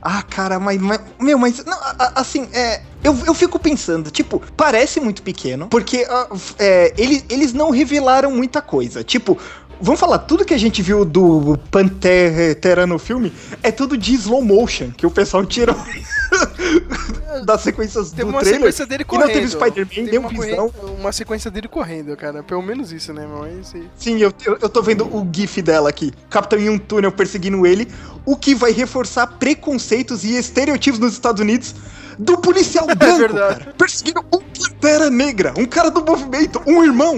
Ah, 0.02 0.22
cara, 0.24 0.60
mas. 0.60 0.80
mas- 0.82 1.00
meu, 1.20 1.38
mas. 1.38 1.64
Não, 1.64 1.78
assim, 2.16 2.50
é. 2.54 2.82
Eu, 3.04 3.18
eu 3.26 3.34
fico 3.34 3.58
pensando, 3.58 4.12
tipo, 4.12 4.42
parece 4.58 5.00
muito 5.00 5.24
pequeno, 5.24 5.68
porque 5.70 6.06
f- 6.36 6.56
é, 6.60 6.94
eles, 6.98 7.24
eles 7.30 7.54
não 7.54 7.70
revelaram 7.72 8.32
muita 8.32 8.62
coisa. 8.62 9.04
Tipo, 9.04 9.38
vamos 9.82 10.00
falar, 10.00 10.20
tudo 10.20 10.46
que 10.46 10.54
a 10.54 10.58
gente 10.58 10.82
viu 10.82 11.04
do 11.06 11.58
Pantera 11.70 12.86
no 12.88 12.98
filme 13.00 13.34
é 13.64 13.72
tudo 13.72 13.98
de 13.98 14.14
slow 14.16 14.42
motion, 14.44 14.92
que 14.92 15.06
o 15.06 15.12
pessoal 15.12 15.46
tirou 15.46 15.76
das 17.46 17.62
sequências 17.62 18.12
Teve 18.12 18.24
do 18.24 18.30
uma 18.30 18.40
trailer. 18.40 18.60
sequência 18.62 18.86
dele 18.86 19.02
E 19.02 19.06
correndo. 19.06 19.28
não 19.28 19.34
teve 19.34 19.48
Spider-Man, 19.50 20.18
um 20.18 20.20
uma, 20.20 20.30
Visão. 20.30 20.74
uma 21.00 21.12
sequência 21.12 21.52
dele 21.52 21.68
correndo, 21.68 22.16
cara. 22.16 22.44
Pelo 22.44 22.62
menos 22.62 22.92
isso, 22.92 23.14
né, 23.14 23.26
meu? 23.28 23.48
Esse... 23.60 23.84
Sim, 23.98 24.18
eu, 24.20 24.32
eu, 24.46 24.58
eu 24.62 24.70
tô 24.70 24.82
vendo 24.82 25.06
o 25.06 25.28
GIF 25.34 25.62
dela 25.62 25.90
aqui. 25.90 26.12
Capitão 26.30 26.60
em 26.60 26.70
um 26.70 26.78
túnel 26.78 27.12
perseguindo 27.12 27.66
ele, 27.66 27.88
o 28.26 28.36
que 28.36 28.54
vai 28.56 28.72
reforçar 28.72 29.28
preconceitos 29.28 30.24
e 30.24 30.38
estereotipos 30.38 31.00
nos 31.00 31.14
Estados 31.14 31.42
Unidos 31.42 31.76
do 32.20 32.38
policial 32.38 32.86
branco, 32.96 33.18
verdade. 33.18 33.60
cara. 33.60 33.74
Perseguindo 33.78 34.20
um 34.32 34.40
pantera 34.40 35.10
negra, 35.10 35.54
um 35.58 35.66
cara 35.66 35.90
do 35.90 36.04
movimento, 36.04 36.62
um 36.68 36.84
irmão. 36.84 37.18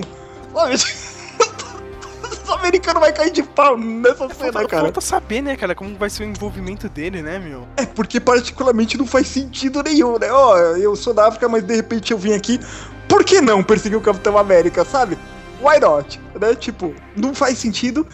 Sabe? 0.53 0.75
americano 2.51 2.99
vai 2.99 3.13
cair 3.13 3.31
de 3.31 3.43
pau 3.43 3.77
nessa 3.77 4.27
cena, 4.29 4.53
Falta, 4.53 4.67
cara. 4.67 4.83
falta 4.83 5.01
saber, 5.01 5.41
né, 5.41 5.55
cara, 5.55 5.73
como 5.73 5.95
vai 5.95 6.09
ser 6.09 6.23
o 6.23 6.25
envolvimento 6.25 6.89
dele, 6.89 7.21
né, 7.21 7.39
meu? 7.39 7.67
É 7.77 7.85
porque 7.85 8.19
particularmente 8.19 8.97
não 8.97 9.05
faz 9.05 9.27
sentido 9.27 9.81
nenhum, 9.83 10.17
né? 10.17 10.31
Ó, 10.31 10.57
eu 10.75 10.95
sou 10.95 11.13
da 11.13 11.27
África, 11.27 11.47
mas 11.47 11.63
de 11.63 11.75
repente 11.75 12.11
eu 12.11 12.17
vim 12.17 12.33
aqui. 12.33 12.59
Por 13.07 13.23
que 13.23 13.41
não 13.41 13.63
perseguir 13.63 13.97
o 13.97 14.01
Capitão 14.01 14.37
América, 14.37 14.83
sabe? 14.83 15.17
Why 15.61 15.79
not? 15.79 16.19
Né? 16.39 16.55
Tipo, 16.55 16.93
não 17.15 17.33
faz 17.33 17.57
sentido. 17.57 18.07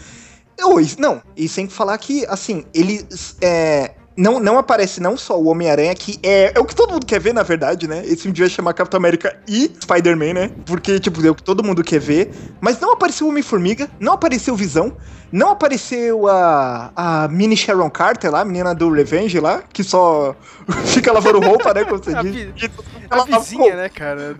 Eu, 0.58 0.76
não, 0.98 1.22
e 1.36 1.48
sem 1.48 1.68
falar 1.68 1.96
que, 1.96 2.26
assim, 2.26 2.66
ele 2.74 3.06
é, 3.40 3.92
não, 4.16 4.38
não 4.40 4.58
aparece 4.58 5.00
não 5.00 5.16
só 5.16 5.38
o 5.40 5.46
Homem-Aranha, 5.48 5.94
que 5.94 6.18
é, 6.22 6.52
é 6.54 6.60
o 6.60 6.64
que 6.64 6.74
todo 6.74 6.92
mundo 6.92 7.06
quer 7.06 7.20
ver, 7.20 7.32
na 7.32 7.42
verdade, 7.42 7.88
né? 7.88 8.02
Esse 8.04 8.22
filme 8.22 8.32
devia 8.34 8.48
chamar 8.50 8.74
Capitão 8.74 8.98
América 8.98 9.34
e 9.48 9.70
Spider-Man, 9.82 10.34
né? 10.34 10.50
Porque, 10.66 10.98
tipo, 11.00 11.24
é 11.24 11.30
o 11.30 11.34
que 11.34 11.42
todo 11.42 11.62
mundo 11.64 11.82
quer 11.82 12.00
ver. 12.00 12.30
Mas 12.60 12.78
não 12.80 12.92
apareceu 12.92 13.26
o 13.26 13.30
Homem-Formiga, 13.30 13.88
não 13.98 14.12
apareceu 14.12 14.54
Visão, 14.56 14.96
não 15.32 15.50
apareceu 15.50 16.26
a, 16.28 16.90
a 16.94 17.28
mini 17.28 17.56
Sharon 17.56 17.88
Carter 17.88 18.30
lá, 18.30 18.40
a 18.40 18.44
menina 18.44 18.74
do 18.74 18.90
Revenge 18.90 19.38
lá, 19.40 19.62
que 19.72 19.82
só 19.84 20.34
fica 20.86 21.12
lavando 21.12 21.40
roupa, 21.40 21.72
né? 21.72 21.84
Como 21.84 21.98
você 22.02 22.12
A 22.16 22.22
diz. 22.22 22.32
vi- 22.34 22.70
A 23.08 23.24
vizinha, 23.24 23.76
né, 23.76 23.88
cara. 23.88 24.36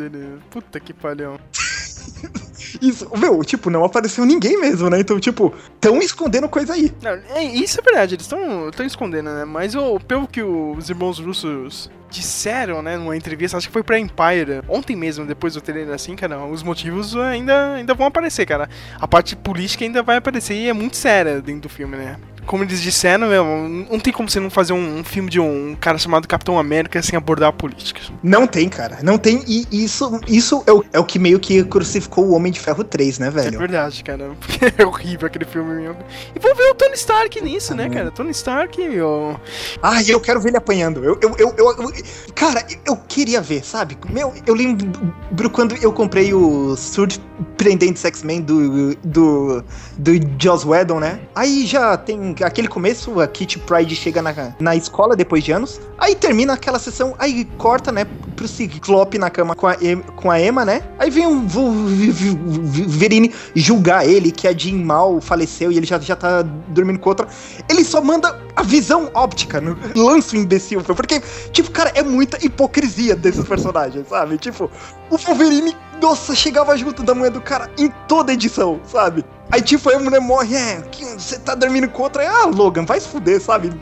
Puta 0.51 0.79
que 0.81 0.93
palhão. 0.93 1.39
Isso, 2.81 3.09
meu, 3.17 3.43
tipo, 3.45 3.71
não 3.71 3.85
apareceu 3.85 4.25
ninguém 4.25 4.61
mesmo, 4.61 4.89
né? 4.89 5.01
Então, 5.01 5.19
tipo, 5.19 5.53
tão 5.81 5.99
escondendo 5.99 6.49
coisa 6.49 6.75
aí. 6.75 6.93
É, 7.35 7.43
isso 7.43 7.81
é 7.81 7.83
verdade, 7.83 8.15
eles 8.15 8.27
estão 8.27 8.87
escondendo, 8.87 9.31
né? 9.31 9.45
Mas 9.45 9.75
o, 9.75 9.99
pelo 10.01 10.27
que 10.27 10.43
os 10.43 10.89
irmãos 10.89 11.19
russos 11.19 11.91
disseram, 12.11 12.83
né, 12.83 12.97
numa 12.97 13.17
entrevista, 13.17 13.57
acho 13.57 13.69
que 13.69 13.73
foi 13.73 13.85
pra 13.85 13.99
Empire, 13.99 14.63
ontem 14.69 14.97
mesmo, 14.97 15.25
depois 15.25 15.55
do 15.55 15.61
trailer 15.61 15.95
assim, 15.95 16.17
cara, 16.17 16.45
os 16.45 16.63
motivos 16.63 17.17
ainda, 17.17 17.75
ainda 17.75 17.95
vão 17.95 18.07
aparecer, 18.07 18.45
cara. 18.45 18.69
A 18.99 19.07
parte 19.07 19.37
política 19.37 19.85
ainda 19.85 20.03
vai 20.03 20.17
aparecer 20.17 20.55
e 20.55 20.69
é 20.69 20.73
muito 20.73 20.97
séria 20.97 21.41
dentro 21.41 21.63
do 21.63 21.69
filme, 21.69 21.97
né? 21.97 22.17
Como 22.51 22.65
eles 22.65 22.83
disseram, 22.83 23.29
meu, 23.29 23.45
não 23.89 24.01
tem 24.01 24.13
como 24.13 24.29
você 24.29 24.41
não 24.41 24.51
fazer 24.51 24.73
um, 24.73 24.99
um 24.99 25.05
filme 25.05 25.31
de 25.31 25.39
um 25.39 25.77
cara 25.81 25.97
chamado 25.99 26.27
Capitão 26.27 26.59
América 26.59 27.01
sem 27.01 27.17
abordar 27.17 27.51
a 27.51 27.53
política. 27.53 28.01
Não 28.25 28.45
tem, 28.45 28.69
cara. 28.69 28.99
Não 29.05 29.17
tem. 29.17 29.45
E 29.47 29.69
isso, 29.71 30.21
isso 30.27 30.61
é, 30.67 30.73
o, 30.73 30.85
é 30.95 30.99
o 30.99 31.05
que 31.05 31.17
meio 31.17 31.39
que 31.39 31.63
crucificou 31.63 32.25
o 32.27 32.33
Homem 32.33 32.51
de 32.51 32.59
Ferro 32.59 32.83
3, 32.83 33.21
né, 33.21 33.29
É 33.29 33.31
velho? 33.31 33.57
verdade, 33.61 34.03
cara. 34.03 34.31
É 34.77 34.85
horrível 34.85 35.29
aquele 35.29 35.45
filme 35.45 35.75
mesmo. 35.81 35.97
E 36.35 36.41
vou 36.41 36.53
ver 36.57 36.65
o 36.71 36.75
Tony 36.75 36.95
Stark 36.95 37.41
nisso, 37.41 37.73
né, 37.73 37.89
cara? 37.89 38.11
Tony 38.11 38.33
Stark, 38.33 38.77
meu. 38.89 39.39
Ai, 39.81 40.05
eu 40.09 40.19
quero 40.21 40.41
ver 40.41 40.49
ele 40.49 40.57
apanhando. 40.57 41.05
Eu, 41.05 41.17
eu, 41.23 41.37
eu, 41.39 41.55
eu- 41.57 41.77
eu- 41.83 41.93
cara, 42.35 42.67
eu 42.85 42.97
queria 42.97 43.41
ver, 43.41 43.65
sabe? 43.65 43.97
Meu, 44.11 44.35
eu 44.45 44.55
lembro 44.55 45.51
quando 45.53 45.77
eu 45.77 45.93
comprei 45.93 46.35
o 46.35 46.75
Surpreendentes 46.77 48.05
X-Men 48.05 48.41
do, 48.43 48.95
do, 48.97 49.65
do 49.97 50.13
Joss 50.43 50.67
Whedon, 50.67 50.99
né? 51.01 51.21
Aí 51.35 51.65
já 51.65 51.97
tem 51.97 52.35
aquele 52.43 52.69
começo, 52.69 53.21
a 53.21 53.27
Kitty 53.27 53.59
Pride 53.61 53.95
chega 53.95 54.23
na, 54.23 54.35
na 54.59 54.77
escola 54.77 55.17
depois 55.17 55.45
de 55.45 55.53
anos. 55.53 55.81
Aí 55.99 56.15
termina 56.15 56.55
aquela 56.55 56.79
sessão, 56.79 57.15
aí 57.19 57.45
corta, 57.59 57.93
né, 57.93 58.07
pro 58.37 58.49
Ciclope 58.49 59.19
na 59.19 59.31
cama 59.31 59.55
com 59.55 59.67
a, 59.67 59.77
com 60.17 60.31
a 60.31 60.41
Emma, 60.41 60.65
né? 60.65 60.83
Aí 60.99 61.11
vem 61.11 61.27
o 61.27 61.47
Verini 62.89 63.33
julgar 63.55 64.07
ele, 64.07 64.31
que 64.31 64.49
a 64.49 64.53
Jean 64.53 64.77
Mal 64.77 65.21
faleceu 65.21 65.71
e 65.71 65.77
ele 65.77 65.87
já, 65.87 65.99
já 65.99 66.17
tá 66.17 66.43
dormindo 66.69 66.99
com 66.99 67.09
outra. 67.11 67.29
Ele 67.69 67.85
só 67.85 68.01
manda 68.01 68.41
a 68.57 68.63
visão 68.63 69.11
óptica, 69.15 69.61
no, 69.61 69.77
lança 69.95 70.37
o 70.37 70.39
imbecil. 70.39 70.83
Porque, 70.83 71.23
tipo, 71.53 71.71
cara, 71.71 71.93
é 71.95 72.03
muita 72.03 72.45
hipocrisia 72.45 73.15
desses 73.15 73.45
personagens, 73.47 74.09
sabe? 74.09 74.39
Tipo, 74.39 74.71
o 75.11 75.17
Wolverine, 75.17 75.77
nossa, 76.01 76.35
chegava 76.35 76.77
junto 76.77 77.03
da 77.03 77.15
mulher 77.15 77.31
do 77.31 77.41
cara 77.41 77.71
em 77.79 77.89
toda 78.09 78.33
edição, 78.33 78.81
sabe? 78.85 79.25
Aí, 79.51 79.61
tipo, 79.61 79.89
aí 79.91 79.97
a 79.97 79.99
mulher 79.99 80.21
morre, 80.21 80.57
é, 80.57 80.81
que 80.93 81.05
você 81.05 81.39
tá 81.39 81.55
dormindo 81.55 81.89
com 81.89 82.05
outra, 82.05 82.23
aí, 82.23 82.29
ah, 82.29 82.47
Logan, 82.47 82.85
vai 82.85 83.01
se 83.01 83.09
fuder, 83.09 83.41
sabe? 83.41 83.73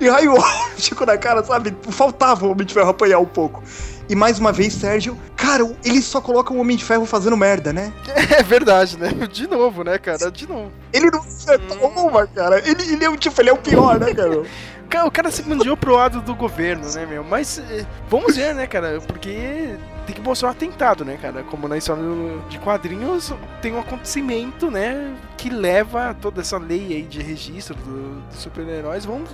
E 0.00 0.08
raio 0.08 0.34
óptico 0.34 1.04
na 1.06 1.16
cara, 1.16 1.44
sabe? 1.44 1.74
Faltava 1.90 2.44
o 2.44 2.50
Homem 2.50 2.66
de 2.66 2.74
Ferro 2.74 2.90
apanhar 2.90 3.20
um 3.20 3.26
pouco. 3.26 3.62
E 4.08 4.16
mais 4.16 4.40
uma 4.40 4.50
vez, 4.50 4.72
Sérgio, 4.74 5.16
cara, 5.36 5.64
ele 5.84 6.02
só 6.02 6.20
coloca 6.20 6.52
o 6.52 6.58
Homem 6.58 6.76
de 6.76 6.84
Ferro 6.84 7.06
fazendo 7.06 7.36
merda, 7.36 7.72
né? 7.72 7.92
É 8.32 8.42
verdade, 8.42 8.98
né? 8.98 9.10
De 9.30 9.46
novo, 9.46 9.84
né, 9.84 9.98
cara? 9.98 10.30
De 10.30 10.48
novo. 10.48 10.72
Ele 10.92 11.10
não 11.10 11.20
acerta 11.20 11.74
uma, 11.74 12.26
cara. 12.26 12.58
Ele, 12.58 12.82
ele 12.92 13.04
é 13.04 13.10
o 13.10 13.16
tipo, 13.16 13.40
ele 13.40 13.50
é 13.50 13.52
o 13.52 13.58
pior, 13.58 14.00
né, 14.00 14.12
cara? 14.14 14.42
O 15.04 15.10
cara 15.10 15.30
se 15.30 15.42
manjou 15.42 15.76
pro 15.76 15.94
lado 15.96 16.20
do 16.20 16.34
governo, 16.34 16.88
né, 16.92 17.06
meu? 17.06 17.24
Mas 17.24 17.58
eh, 17.58 17.84
vamos 18.08 18.36
ver, 18.36 18.54
né, 18.54 18.66
cara? 18.66 19.00
Porque 19.00 19.76
tem 20.06 20.14
que 20.14 20.20
mostrar 20.20 20.48
um 20.48 20.50
atentado, 20.52 21.04
né, 21.04 21.18
cara? 21.20 21.42
Como 21.44 21.66
na 21.68 21.76
história 21.78 22.02
do- 22.02 22.42
de 22.48 22.58
quadrinhos 22.58 23.32
tem 23.60 23.72
um 23.72 23.80
acontecimento, 23.80 24.70
né, 24.70 25.14
que 25.36 25.48
leva 25.48 26.14
toda 26.20 26.40
essa 26.40 26.58
lei 26.58 26.88
aí 26.94 27.02
de 27.02 27.22
registro 27.22 27.74
do- 27.76 28.20
dos 28.28 28.38
super-heróis. 28.38 29.04
Vamos. 29.04 29.30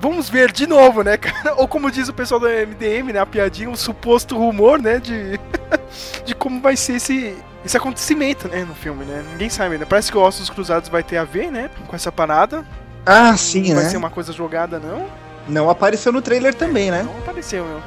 Vamos 0.00 0.30
ver 0.30 0.52
de 0.52 0.64
novo, 0.66 1.02
né, 1.02 1.16
cara? 1.16 1.54
Ou 1.56 1.66
como 1.66 1.90
diz 1.90 2.08
o 2.08 2.14
pessoal 2.14 2.38
do 2.38 2.46
MDM, 2.48 3.12
né? 3.12 3.18
A 3.18 3.26
piadinha, 3.26 3.68
um 3.68 3.74
suposto 3.76 4.36
rumor, 4.38 4.80
né? 4.80 5.00
De, 5.00 5.38
de 6.24 6.34
como 6.36 6.60
vai 6.60 6.76
ser 6.76 6.94
esse, 6.94 7.36
esse 7.64 7.76
acontecimento, 7.76 8.46
né? 8.46 8.64
No 8.64 8.76
filme, 8.76 9.04
né? 9.04 9.24
Ninguém 9.32 9.50
sabe, 9.50 9.76
né? 9.76 9.84
Parece 9.84 10.12
que 10.12 10.16
o 10.16 10.20
Ossos 10.20 10.48
Cruzados 10.48 10.88
vai 10.88 11.02
ter 11.02 11.16
a 11.16 11.24
ver, 11.24 11.50
né? 11.50 11.68
Com 11.88 11.96
essa 11.96 12.12
parada. 12.12 12.64
Ah, 13.08 13.36
sim, 13.36 13.68
não 13.68 13.76
vai 13.76 13.84
né? 13.84 13.90
ser 13.90 13.96
uma 13.96 14.10
coisa 14.10 14.32
jogada, 14.32 14.78
não. 14.78 15.06
Não 15.48 15.70
apareceu 15.70 16.12
no 16.12 16.20
trailer 16.20 16.54
também, 16.54 16.90
né? 16.90 17.02
Não 17.02 17.18
apareceu, 17.18 17.64
meu. 17.64 17.80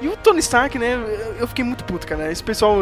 E 0.00 0.08
o 0.08 0.16
Tony 0.16 0.38
Stark, 0.40 0.78
né? 0.78 0.98
eu- 1.38 1.46
fiquei 1.48 1.64
muito 1.64 1.84
puto, 1.84 2.06
cara. 2.06 2.30
Esse 2.30 2.42
pessoal 2.42 2.76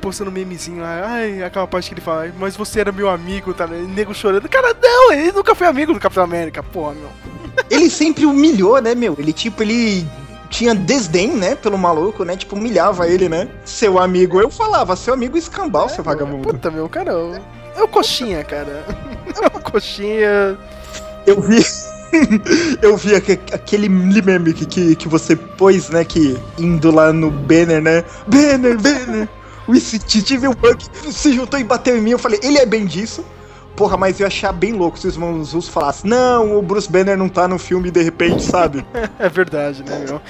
postando 0.00 0.30
memezinho 0.30 0.80
lá, 0.82 1.02
ai, 1.06 1.42
aquela 1.42 1.66
parte 1.66 1.88
que 1.88 1.94
ele 1.94 2.00
fala, 2.00 2.22
"Ai, 2.22 2.32
mas 2.38 2.56
você 2.56 2.80
era 2.80 2.92
meu 2.92 3.08
amigo, 3.08 3.52
tá? 3.52 3.66
né? 3.66 3.78
E 3.82 3.86
nego 3.86 4.14
chorando. 4.14 4.48
Cara, 4.48 4.74
não, 4.80 5.12
ele 5.12 5.32
nunca 5.32 5.54
foi 5.54 5.66
amigo 5.66 5.92
do 5.92 5.98
Capitão 6.00 6.22
América, 6.24 6.62
porra, 6.62 6.92
meu. 6.94 7.08
Ele 7.68 7.90
sempre 7.90 8.24
humilhou, 8.26 8.80
né, 8.80 8.94
meu? 8.94 9.16
Ele, 9.18 9.32
tipo, 9.32 9.62
ele 9.62 10.06
tinha 10.48 10.74
desdém, 10.74 11.28
né, 11.36 11.54
pelo 11.54 11.76
maluco, 11.76 12.24
né? 12.24 12.36
Tipo, 12.36 12.54
humilhava 12.56 13.06
ele, 13.08 13.28
né? 13.28 13.48
Seu 13.64 13.98
amigo, 13.98 14.40
eu 14.40 14.50
falava, 14.50 14.94
seu 14.96 15.12
amigo 15.14 15.36
escambau, 15.36 15.88
seu 15.88 16.02
vagabundo. 16.04 16.48
Puta, 16.48 16.70
meu, 16.70 16.88
cara, 16.88 17.12
eu, 17.12 17.38
eu 17.76 17.88
coxinha, 17.88 18.42
cara. 18.44 18.84
Eu 19.54 19.60
coxinha. 19.60 20.56
Eu 21.30 21.40
vi. 21.40 21.64
eu 22.82 22.96
vi 22.96 23.14
aque- 23.14 23.38
aquele 23.52 23.88
meme 23.88 24.52
que, 24.52 24.66
que, 24.66 24.96
que 24.96 25.08
você 25.08 25.36
pôs, 25.36 25.88
né? 25.90 26.04
Que 26.04 26.36
indo 26.58 26.90
lá 26.90 27.12
no 27.12 27.30
banner, 27.30 27.80
né? 27.80 28.04
Banner, 28.26 28.76
banner! 28.78 29.28
O 29.68 29.76
Steve 29.76 30.52
Punk 30.56 30.84
se 31.12 31.32
juntou 31.32 31.60
e 31.60 31.64
bateu 31.64 31.96
em 31.96 32.00
mim. 32.00 32.10
Eu 32.10 32.18
falei, 32.18 32.40
ele 32.42 32.58
é 32.58 32.66
bem 32.66 32.84
disso. 32.84 33.24
Porra, 33.76 33.96
mas 33.96 34.18
eu 34.18 34.24
ia 34.24 34.26
achar 34.26 34.52
bem 34.52 34.72
louco 34.72 34.98
se 34.98 35.06
os 35.06 35.14
irmãos 35.14 35.52
Russo 35.52 35.70
falassem, 35.70 36.10
não, 36.10 36.58
o 36.58 36.62
Bruce 36.62 36.90
Banner 36.90 37.16
não 37.16 37.28
tá 37.28 37.46
no 37.46 37.58
filme 37.58 37.90
de 37.90 38.02
repente, 38.02 38.42
sabe? 38.42 38.84
É 39.18 39.28
verdade, 39.28 39.82
né, 39.84 40.04
meu? 40.06 40.20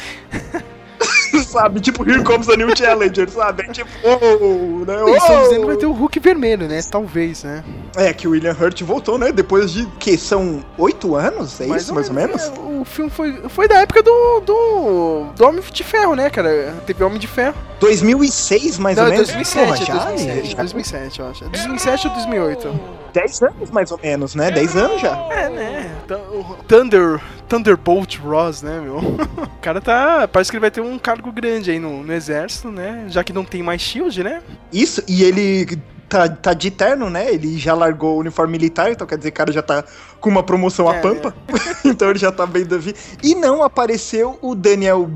Sabe? 1.45 1.81
Tipo, 1.81 2.09
Here 2.09 2.23
Comes 2.23 2.49
a 2.49 2.57
New 2.57 2.77
Challenger, 2.77 3.29
sabe? 3.31 3.65
É 3.65 3.73
tipo, 3.73 3.91
oh, 4.05 4.85
né? 4.85 5.03
Eles 5.03 5.23
estão 5.23 5.39
oh. 5.39 5.43
dizendo 5.43 5.61
que 5.61 5.67
vai 5.67 5.77
ter 5.77 5.87
o 5.87 5.93
Hulk 5.93 6.21
vermelho, 6.21 6.69
né? 6.69 6.81
Talvez, 6.91 7.45
né? 7.45 7.65
É, 7.97 8.13
que 8.13 8.29
o 8.29 8.33
William 8.33 8.57
Hurt 8.59 8.83
voltou, 8.83 9.19
né? 9.19 9.33
Depois 9.33 9.73
de, 9.73 9.87
que 9.99 10.17
são 10.17 10.65
oito 10.79 11.17
anos? 11.17 11.61
É 11.61 11.67
isso, 11.67 11.95
mais 11.95 12.09
ou 12.09 12.15
menos? 12.15 12.43
é, 12.43 12.51
o 12.81 12.85
filme 12.85 13.11
foi, 13.11 13.49
foi 13.49 13.69
da 13.69 13.81
época 13.81 14.03
do, 14.03 14.41
do, 14.41 15.25
do 15.37 15.45
Homem 15.45 15.63
de 15.73 15.85
Ferro, 15.85 16.15
né, 16.15 16.31
cara? 16.31 16.75
Teve 16.87 17.03
Homem 17.05 17.19
de 17.19 17.27
Ferro. 17.27 17.55
2006, 17.81 18.79
mais 18.79 18.97
Não, 18.97 19.05
ou 19.05 19.09
é 19.09 19.13
menos? 19.13 19.29
2007, 19.29 19.67
Porra, 19.67 19.77
já, 19.77 20.05
2007, 20.05 20.51
já 20.51 20.57
2007, 20.63 21.21
eu 21.21 21.29
acho. 21.29 21.45
É 21.45 21.49
2007 21.49 22.07
ou 22.09 22.15
2008? 22.15 22.81
10 23.13 23.43
anos, 23.43 23.71
mais 23.71 23.91
ou 23.91 23.99
menos, 24.03 24.35
né? 24.35 24.51
10 24.51 24.77
anos 24.77 25.01
já. 25.01 25.17
É, 25.31 25.49
né? 25.49 25.97
Th- 26.07 26.21
o 26.33 26.57
Thunder, 26.69 27.21
Thunderbolt 27.49 28.19
Ross, 28.19 28.63
né, 28.63 28.81
meu? 28.81 28.97
O 29.61 29.63
cara 29.63 29.81
tá. 29.81 30.27
Parece 30.27 30.51
que 30.51 30.57
ele 30.57 30.61
vai 30.63 30.71
ter 30.71 30.81
um 30.81 30.99
cargo 30.99 31.31
grande 31.31 31.71
aí 31.71 31.79
no, 31.79 32.03
no 32.03 32.13
exército, 32.13 32.71
né? 32.71 33.05
Já 33.09 33.23
que 33.23 33.33
não 33.33 33.45
tem 33.45 33.63
mais 33.63 33.83
shield, 33.83 34.23
né? 34.25 34.41
Isso, 34.73 35.03
e 35.07 35.23
ele 35.23 35.79
tá, 36.09 36.29
tá 36.29 36.55
de 36.55 36.71
terno, 36.71 37.11
né? 37.11 37.33
Ele 37.33 37.59
já 37.59 37.75
largou 37.75 38.17
o 38.17 38.21
uniforme 38.21 38.53
militar, 38.53 38.91
então 38.91 39.07
quer 39.07 39.19
dizer, 39.19 39.29
o 39.29 39.33
cara 39.33 39.53
já 39.53 39.61
tá 39.63 39.85
com 40.19 40.31
uma 40.31 40.43
promoção 40.43 40.89
a 40.89 40.97
É, 40.97 41.01
pampa. 41.01 41.35
então 41.85 42.09
ele 42.09 42.19
já 42.19 42.33
tá 42.33 42.47
bem 42.47 42.65
da 42.65 42.79
vida. 42.79 42.99
E 43.23 43.35
não 43.35 43.63
apareceu 43.63 44.39
o 44.41 44.55
Daniel 44.55 45.11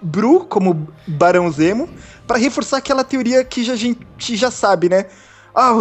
Bru 0.00 0.44
como 0.44 0.86
Barão 1.06 1.50
Zemo 1.50 1.88
pra 2.26 2.36
reforçar 2.36 2.76
aquela 2.78 3.02
teoria 3.02 3.42
que 3.44 3.64
já- 3.64 3.72
a 3.72 3.76
gente 3.76 4.06
já 4.36 4.50
sabe, 4.50 4.88
né? 4.88 5.06
Ah, 5.54 5.72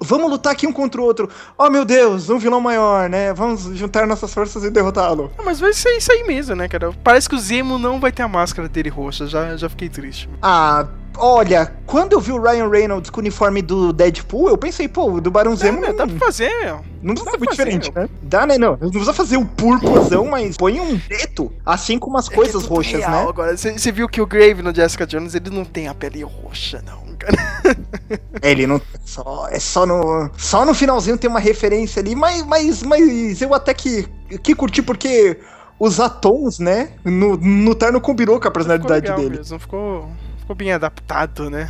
vamos 0.00 0.30
lutar 0.30 0.52
aqui 0.52 0.66
um 0.66 0.72
contra 0.72 1.00
o 1.00 1.04
outro. 1.04 1.28
Oh 1.58 1.68
meu 1.68 1.84
Deus, 1.84 2.30
um 2.30 2.38
vilão 2.38 2.60
maior, 2.60 3.08
né? 3.08 3.32
Vamos 3.34 3.64
juntar 3.76 4.06
nossas 4.06 4.32
forças 4.32 4.64
e 4.64 4.70
derrotá-lo. 4.70 5.30
Ah, 5.38 5.42
Mas 5.44 5.60
vai 5.60 5.72
ser 5.74 5.90
isso 5.96 6.10
aí 6.10 6.24
mesmo, 6.24 6.54
né, 6.56 6.66
cara? 6.68 6.92
Parece 7.04 7.28
que 7.28 7.34
o 7.34 7.38
Zemo 7.38 7.78
não 7.78 8.00
vai 8.00 8.10
ter 8.12 8.22
a 8.22 8.28
máscara 8.28 8.68
dele 8.68 8.88
roxa. 8.88 9.26
Já, 9.26 9.56
já 9.56 9.68
fiquei 9.68 9.88
triste. 9.90 10.28
Ah, 10.40 10.86
olha, 11.18 11.70
quando 11.86 12.14
eu 12.14 12.20
vi 12.20 12.32
o 12.32 12.40
Ryan 12.40 12.68
Reynolds 12.70 13.10
com 13.10 13.18
o 13.18 13.20
uniforme 13.20 13.60
do 13.60 13.92
Deadpool, 13.92 14.48
eu 14.48 14.56
pensei, 14.56 14.88
pô, 14.88 15.12
o 15.12 15.20
do 15.20 15.30
Barão 15.30 15.54
Zemo 15.54 15.84
É, 15.84 15.92
dá 15.92 16.06
pra 16.06 16.16
fazer, 16.18 16.48
meu. 16.64 16.80
não 17.02 17.14
precisa 17.14 17.24
dá 17.24 17.30
ser 17.32 17.38
muito 17.38 17.50
fazer, 17.50 17.64
diferente, 17.64 17.92
meu. 17.94 18.02
né? 18.04 18.08
Dá, 18.22 18.46
né? 18.46 18.56
Não, 18.56 18.78
não 18.80 18.88
precisa 18.90 19.12
fazer 19.12 19.36
o 19.36 19.44
purpurzão, 19.44 20.26
mas 20.28 20.56
põe 20.56 20.80
um 20.80 20.98
preto, 20.98 21.52
assim 21.66 21.98
como 21.98 22.16
as 22.16 22.28
coisas 22.28 22.64
É 22.64 22.66
roxas, 22.66 23.00
real 23.00 23.24
né? 23.24 23.28
Agora, 23.28 23.54
você 23.56 23.92
viu 23.92 24.08
que 24.08 24.20
o 24.22 24.26
Grave 24.26 24.62
no 24.62 24.74
Jessica 24.74 25.06
Jones, 25.06 25.34
ele 25.34 25.50
não 25.50 25.64
tem 25.66 25.88
a 25.88 25.94
pele 25.94 26.22
roxa, 26.22 26.82
não, 26.86 27.14
cara. 27.18 27.59
É, 28.42 28.52
ele 28.52 28.66
não. 28.66 28.80
Só, 29.04 29.48
é 29.50 29.58
só 29.58 29.84
no. 29.84 30.30
Só 30.36 30.64
no 30.64 30.74
finalzinho 30.74 31.18
tem 31.18 31.28
uma 31.28 31.40
referência 31.40 32.00
ali, 32.00 32.14
mas, 32.14 32.42
mas, 32.44 32.82
mas 32.82 33.42
eu 33.42 33.52
até 33.52 33.74
que, 33.74 34.08
que 34.42 34.54
curti 34.54 34.80
porque 34.82 35.38
os 35.78 36.00
atons, 36.00 36.58
né? 36.58 36.90
No, 37.04 37.36
no 37.36 37.74
terno 37.74 38.00
combinou 38.00 38.40
com 38.40 38.48
a 38.48 38.50
Ficou 38.50 38.52
personalidade 38.52 39.02
legal 39.06 39.18
dele. 39.18 39.38
mesmo, 39.38 39.58
ficou, 39.58 40.08
ficou 40.38 40.56
bem 40.56 40.72
adaptado, 40.72 41.50
né? 41.50 41.68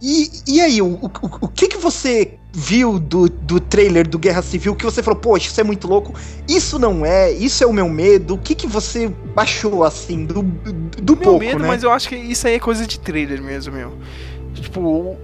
E, 0.00 0.30
e 0.46 0.60
aí, 0.60 0.80
o, 0.80 0.94
o, 0.94 1.10
o 1.40 1.48
que 1.48 1.68
que 1.68 1.76
você 1.76 2.38
viu 2.52 2.98
do, 2.98 3.28
do 3.28 3.60
trailer 3.60 4.08
do 4.08 4.18
Guerra 4.18 4.42
Civil 4.42 4.74
que 4.74 4.84
você 4.84 5.02
falou, 5.02 5.18
poxa, 5.18 5.48
isso 5.48 5.60
é 5.60 5.64
muito 5.64 5.86
louco, 5.86 6.14
isso 6.48 6.78
não 6.78 7.04
é, 7.04 7.30
isso 7.32 7.62
é 7.62 7.66
o 7.66 7.72
meu 7.72 7.88
medo, 7.88 8.34
o 8.34 8.38
que 8.38 8.54
que 8.54 8.66
você 8.66 9.12
achou, 9.36 9.84
assim, 9.84 10.24
do, 10.24 10.42
do, 10.42 11.14
Meu 11.14 11.24
pouco, 11.24 11.38
medo, 11.40 11.58
né? 11.60 11.68
mas 11.68 11.82
eu 11.82 11.90
acho 11.90 12.08
que 12.08 12.16
isso 12.16 12.46
aí 12.46 12.54
é 12.54 12.58
coisa 12.58 12.86
de 12.86 12.98
trailer 13.00 13.42
mesmo, 13.42 13.74
meu. 13.74 13.92
Tipo, 14.54 15.16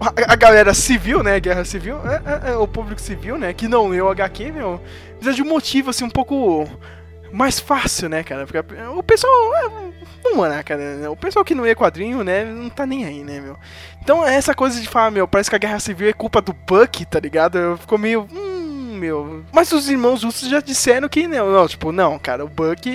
a, 0.00 0.36
galera 0.36 0.74
civil, 0.74 1.22
né? 1.22 1.40
Guerra 1.40 1.64
civil, 1.64 1.98
é, 2.06 2.48
é- 2.48 2.52
é 2.52 2.56
o 2.56 2.68
público 2.68 3.00
civil, 3.00 3.36
né? 3.36 3.52
Que 3.52 3.66
não 3.68 3.88
leu 3.88 4.08
HQ, 4.08 4.52
meu, 4.52 4.80
precisa 5.16 5.34
de 5.34 5.42
um 5.42 5.48
motivo, 5.48 5.90
assim, 5.90 6.04
um 6.04 6.10
pouco 6.10 6.68
mais 7.32 7.58
fácil, 7.60 8.08
né, 8.08 8.22
cara? 8.22 8.46
Porque 8.46 8.58
o 8.96 9.02
pessoal. 9.02 9.32
É, 9.56 9.68
vamos 10.22 10.48
lá, 10.48 10.62
cara. 10.62 11.10
O 11.10 11.16
pessoal 11.16 11.44
que 11.44 11.54
não 11.54 11.64
lê 11.64 11.74
quadrinho, 11.74 12.22
né? 12.22 12.44
Não 12.44 12.68
tá 12.68 12.86
nem 12.86 13.04
aí, 13.04 13.22
né, 13.24 13.40
meu? 13.40 13.56
Então, 14.02 14.26
essa 14.26 14.54
coisa 14.54 14.80
de 14.80 14.88
falar, 14.88 15.10
meu, 15.10 15.26
parece 15.28 15.50
que 15.50 15.56
a 15.56 15.58
guerra 15.58 15.80
civil 15.80 16.08
é 16.08 16.12
culpa 16.12 16.40
do 16.40 16.52
Buck, 16.52 17.04
tá 17.06 17.20
ligado? 17.20 17.58
Eu 17.58 17.76
ficou 17.76 17.98
meio. 17.98 18.26
Hum, 18.32 18.96
meu. 18.98 19.44
Mas 19.52 19.70
os 19.72 19.88
irmãos 19.88 20.22
russos 20.22 20.48
já 20.48 20.60
disseram 20.60 21.08
que 21.08 21.26
não, 21.26 21.50
não, 21.50 21.68
tipo, 21.68 21.92
não, 21.92 22.18
cara, 22.18 22.44
o 22.44 22.48
Buck. 22.48 22.88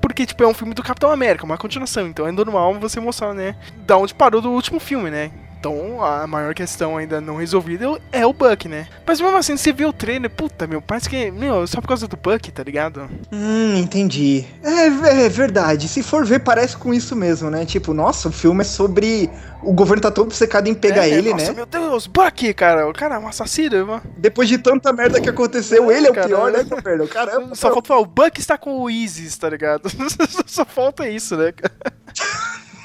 Porque, 0.00 0.24
tipo, 0.26 0.42
é 0.42 0.46
um 0.46 0.54
filme 0.54 0.74
do 0.74 0.82
Capitão 0.82 1.10
América, 1.10 1.44
uma 1.44 1.58
continuação. 1.58 2.06
Então 2.06 2.26
é 2.26 2.32
normal 2.32 2.74
você 2.74 3.00
mostrar, 3.00 3.34
né? 3.34 3.56
Da 3.78 3.96
onde 3.96 4.14
parou 4.14 4.40
do 4.40 4.50
último 4.50 4.80
filme, 4.80 5.10
né? 5.10 5.30
Então 5.66 6.00
a 6.04 6.28
maior 6.28 6.54
questão 6.54 6.96
ainda 6.96 7.20
não 7.20 7.38
resolvida 7.38 7.86
é 8.12 8.24
o 8.24 8.32
Buck, 8.32 8.68
né? 8.68 8.86
Mas 9.04 9.20
mesmo 9.20 9.36
assim, 9.36 9.56
você 9.56 9.72
vê 9.72 9.84
o 9.84 9.92
trailer, 9.92 10.30
puta, 10.30 10.64
meu, 10.64 10.80
parece 10.80 11.10
que, 11.10 11.28
meu, 11.32 11.66
só 11.66 11.80
por 11.80 11.88
causa 11.88 12.06
do 12.06 12.16
Buck, 12.16 12.52
tá 12.52 12.62
ligado? 12.62 13.10
Hum, 13.32 13.76
entendi. 13.76 14.46
É, 14.62 15.24
é 15.24 15.28
verdade. 15.28 15.88
Se 15.88 16.04
for 16.04 16.24
ver, 16.24 16.38
parece 16.38 16.76
com 16.76 16.94
isso 16.94 17.16
mesmo, 17.16 17.50
né? 17.50 17.66
Tipo, 17.66 17.92
nossa, 17.92 18.28
o 18.28 18.32
filme 18.32 18.60
é 18.60 18.64
sobre. 18.64 19.28
O 19.60 19.72
governo 19.72 20.02
tá 20.02 20.12
todo 20.12 20.26
obcecado 20.26 20.68
em 20.68 20.74
pegar 20.74 21.08
É, 21.08 21.10
ele, 21.10 21.32
nossa, 21.32 21.46
né? 21.46 21.52
meu 21.56 21.66
Deus, 21.66 22.06
Buck, 22.06 22.54
cara, 22.54 22.88
o 22.88 22.92
cara 22.92 23.16
é 23.16 23.18
um 23.18 23.26
assassino, 23.26 23.84
mano. 23.84 24.02
Depois 24.16 24.48
de 24.48 24.58
tanta 24.58 24.92
merda 24.92 25.20
que 25.20 25.28
aconteceu, 25.28 25.90
ele 25.90 26.06
é 26.06 26.10
o 26.10 26.14
Cara, 26.14 26.28
pior, 26.28 26.52
né, 26.52 26.62
governo? 26.62 27.08
Caramba. 27.08 27.56
Só 27.56 27.72
falta 27.72 27.88
falar, 27.88 28.00
o 28.02 28.06
Buck 28.06 28.38
está 28.38 28.56
com 28.56 28.82
o 28.82 28.88
Isis, 28.88 29.36
tá 29.36 29.50
ligado? 29.50 29.90
Só 30.46 30.64
falta 30.64 31.08
isso, 31.08 31.36
né, 31.36 31.50
cara? 31.50 31.74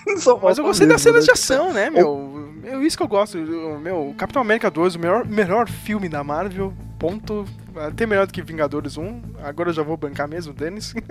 Mas 0.42 0.58
eu 0.58 0.64
gostei 0.64 0.88
das 0.88 1.02
cenas 1.02 1.26
né? 1.26 1.26
de 1.26 1.32
ação, 1.32 1.72
né, 1.72 1.90
meu? 1.90 2.31
É 2.64 2.78
isso 2.78 2.98
que 2.98 3.04
eu 3.04 3.08
gosto. 3.08 3.38
Meu, 3.38 4.14
Capitão 4.18 4.42
América 4.42 4.70
2, 4.70 4.96
o 4.96 5.00
melhor, 5.00 5.26
melhor 5.26 5.68
filme 5.70 6.08
da 6.08 6.24
Marvel, 6.24 6.74
ponto. 7.00 7.46
Até 7.76 8.06
melhor 8.06 8.28
do 8.28 8.34
que 8.34 8.42
Vingadores 8.42 8.98
1. 8.98 9.22
Agora 9.44 9.70
eu 9.70 9.74
já 9.74 9.84
vou 9.84 9.98
bancar 9.98 10.28
mesmo, 10.28 10.54
Dennis. 10.54 10.94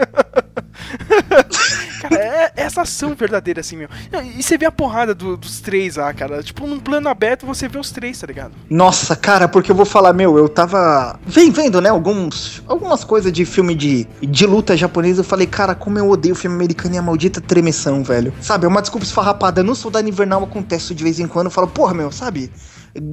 cara, 2.01 2.17
é 2.17 2.53
essa 2.57 2.83
ação 2.83 3.15
verdadeira, 3.15 3.61
assim, 3.61 3.77
meu. 3.77 3.89
E 4.37 4.43
você 4.43 4.59
vê 4.59 4.67
a 4.67 4.73
porrada 4.73 5.15
do- 5.15 5.37
dos 5.37 5.61
três 5.61 5.97
lá, 5.97 6.13
cara. 6.13 6.43
Tipo, 6.43 6.67
num 6.67 6.81
plano 6.81 7.09
aberto 7.09 7.47
você 7.47 7.69
vê 7.69 7.79
os 7.79 7.91
três, 7.91 8.19
tá 8.19 8.27
ligado? 8.27 8.53
Nossa, 8.69 9.15
cara, 9.17 9.49
porque 9.49 9.71
eu 9.71 9.75
vou 9.77 9.87
falar, 9.87 10.13
meu, 10.13 10.37
eu 10.37 10.49
tava 10.49 11.19
vem 11.27 11.51
vendo, 11.51 11.81
né, 11.81 11.91
alguns, 11.91 12.63
algumas 12.67 13.05
coisas 13.05 13.33
de 13.33 13.45
filme 13.45 13.75
de, 13.75 14.07
de 14.23 14.47
luta 14.47 14.77
japonesa, 14.77 15.21
eu 15.21 15.25
falei, 15.25 15.47
cara, 15.47 15.75
como 15.75 15.99
eu 15.99 16.09
odeio 16.09 16.35
filme 16.35 16.57
americano 16.57 16.95
e 16.95 16.99
a 16.99 17.03
maldita 17.03 17.41
tremeção, 17.41 18.03
velho. 18.03 18.33
Sabe, 18.41 18.67
é 18.67 18.69
uma 18.69 18.81
desculpa 18.81 19.05
esfarrapada, 19.07 19.63
no 19.63 19.75
Soldado 19.75 20.09
Invernal 20.09 20.43
acontece 20.45 20.95
de 20.95 21.05
vez 21.05 21.21
em 21.21 21.27
quando, 21.27 21.47
eu 21.47 21.51
falo, 21.51 21.69
porra, 21.69 21.95
meu, 21.95 22.11
sabe, 22.11 22.51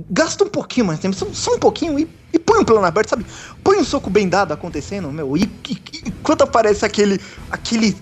gasta 0.10 0.44
um 0.44 0.50
pouquinho 0.50 0.86
mais 0.86 1.00
tempo, 1.00 1.16
só, 1.16 1.26
só 1.32 1.56
um 1.56 1.60
pouquinho 1.60 2.00
e, 2.00 2.08
e 2.34 2.40
põe 2.40 2.60
um 2.60 2.66
plano 2.66 2.86
aberto, 2.86 3.10
sabe, 3.10 3.26
põe 3.64 3.78
um 3.78 3.84
soco 3.84 4.10
bem 4.10 4.28
dado 4.28 4.52
acontecendo, 4.52 5.12
meu, 5.12 5.38
e, 5.38 5.44
e- 5.70 5.78
e 6.06 6.12
quando 6.24 6.42
aparece 6.42 6.84
aquele, 6.86 7.20
aquele 7.52 7.94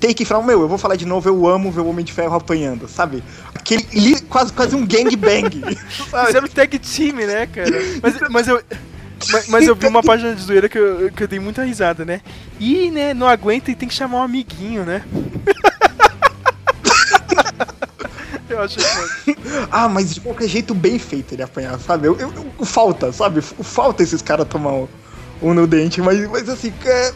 take 0.00 0.24
final, 0.24 0.42
meu, 0.42 0.60
eu 0.62 0.68
vou 0.68 0.78
falar 0.78 0.96
de 0.96 1.04
novo, 1.06 1.28
eu 1.28 1.46
amo 1.48 1.70
ver 1.72 1.80
o 1.80 1.86
Homem 1.88 2.04
de 2.04 2.12
Ferro 2.12 2.34
apanhando, 2.36 2.88
sabe, 2.88 3.22
aquele, 3.54 3.86
li- 3.92 4.20
quase, 4.22 4.52
quase 4.52 4.76
um 4.76 4.86
gangbang, 4.86 5.50
sabe. 6.10 6.26
Fizeram 6.26 6.48
tag 6.48 6.78
team, 6.78 7.16
né, 7.16 7.46
cara? 7.46 7.70
Mas, 8.02 8.14
mas 8.30 8.48
eu. 8.48 8.62
Mas, 9.30 9.48
mas 9.48 9.66
eu 9.66 9.74
vi 9.74 9.86
uma 9.86 10.02
página 10.02 10.34
de 10.34 10.42
zoeira 10.42 10.68
que 10.68 10.76
eu, 10.78 11.10
que 11.10 11.22
eu 11.22 11.28
dei 11.28 11.38
muita 11.38 11.64
risada, 11.64 12.04
né? 12.04 12.20
E, 12.60 12.90
né, 12.90 13.14
não 13.14 13.26
aguenta 13.26 13.70
e 13.70 13.74
tem 13.74 13.88
que 13.88 13.94
chamar 13.94 14.18
um 14.18 14.22
amiguinho, 14.22 14.84
né? 14.84 15.02
eu 18.54 18.62
achei 18.62 18.82
que. 18.82 19.36
Ah, 19.70 19.88
mas 19.88 20.14
de 20.14 20.20
qualquer 20.20 20.48
jeito 20.48 20.74
bem 20.74 20.98
feito 20.98 21.34
ele 21.34 21.42
apanhar, 21.42 21.78
sabe? 21.80 22.06
Eu, 22.08 22.16
eu- 22.18 22.32
eu- 22.58 22.64
falta, 22.66 23.12
sabe? 23.12 23.40
Falta 23.40 24.02
esses 24.02 24.22
caras 24.22 24.46
tomar 24.48 24.72
um, 24.72 24.88
um 25.42 25.54
no 25.54 25.66
dente, 25.66 26.00
mas, 26.00 26.28
mas 26.30 26.48
assim, 26.48 26.72
é, 26.84 27.12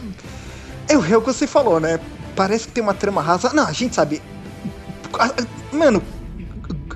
é 0.89 0.93
é 0.93 1.17
o 1.17 1.21
que 1.21 1.33
você 1.33 1.47
falou, 1.47 1.79
né? 1.79 1.99
Parece 2.35 2.67
que 2.67 2.73
tem 2.73 2.83
uma 2.83 2.93
trama 2.93 3.21
rasa. 3.21 3.51
Não, 3.53 3.65
a 3.67 3.71
gente 3.71 3.95
sabe. 3.95 4.21
Mano, 5.71 6.01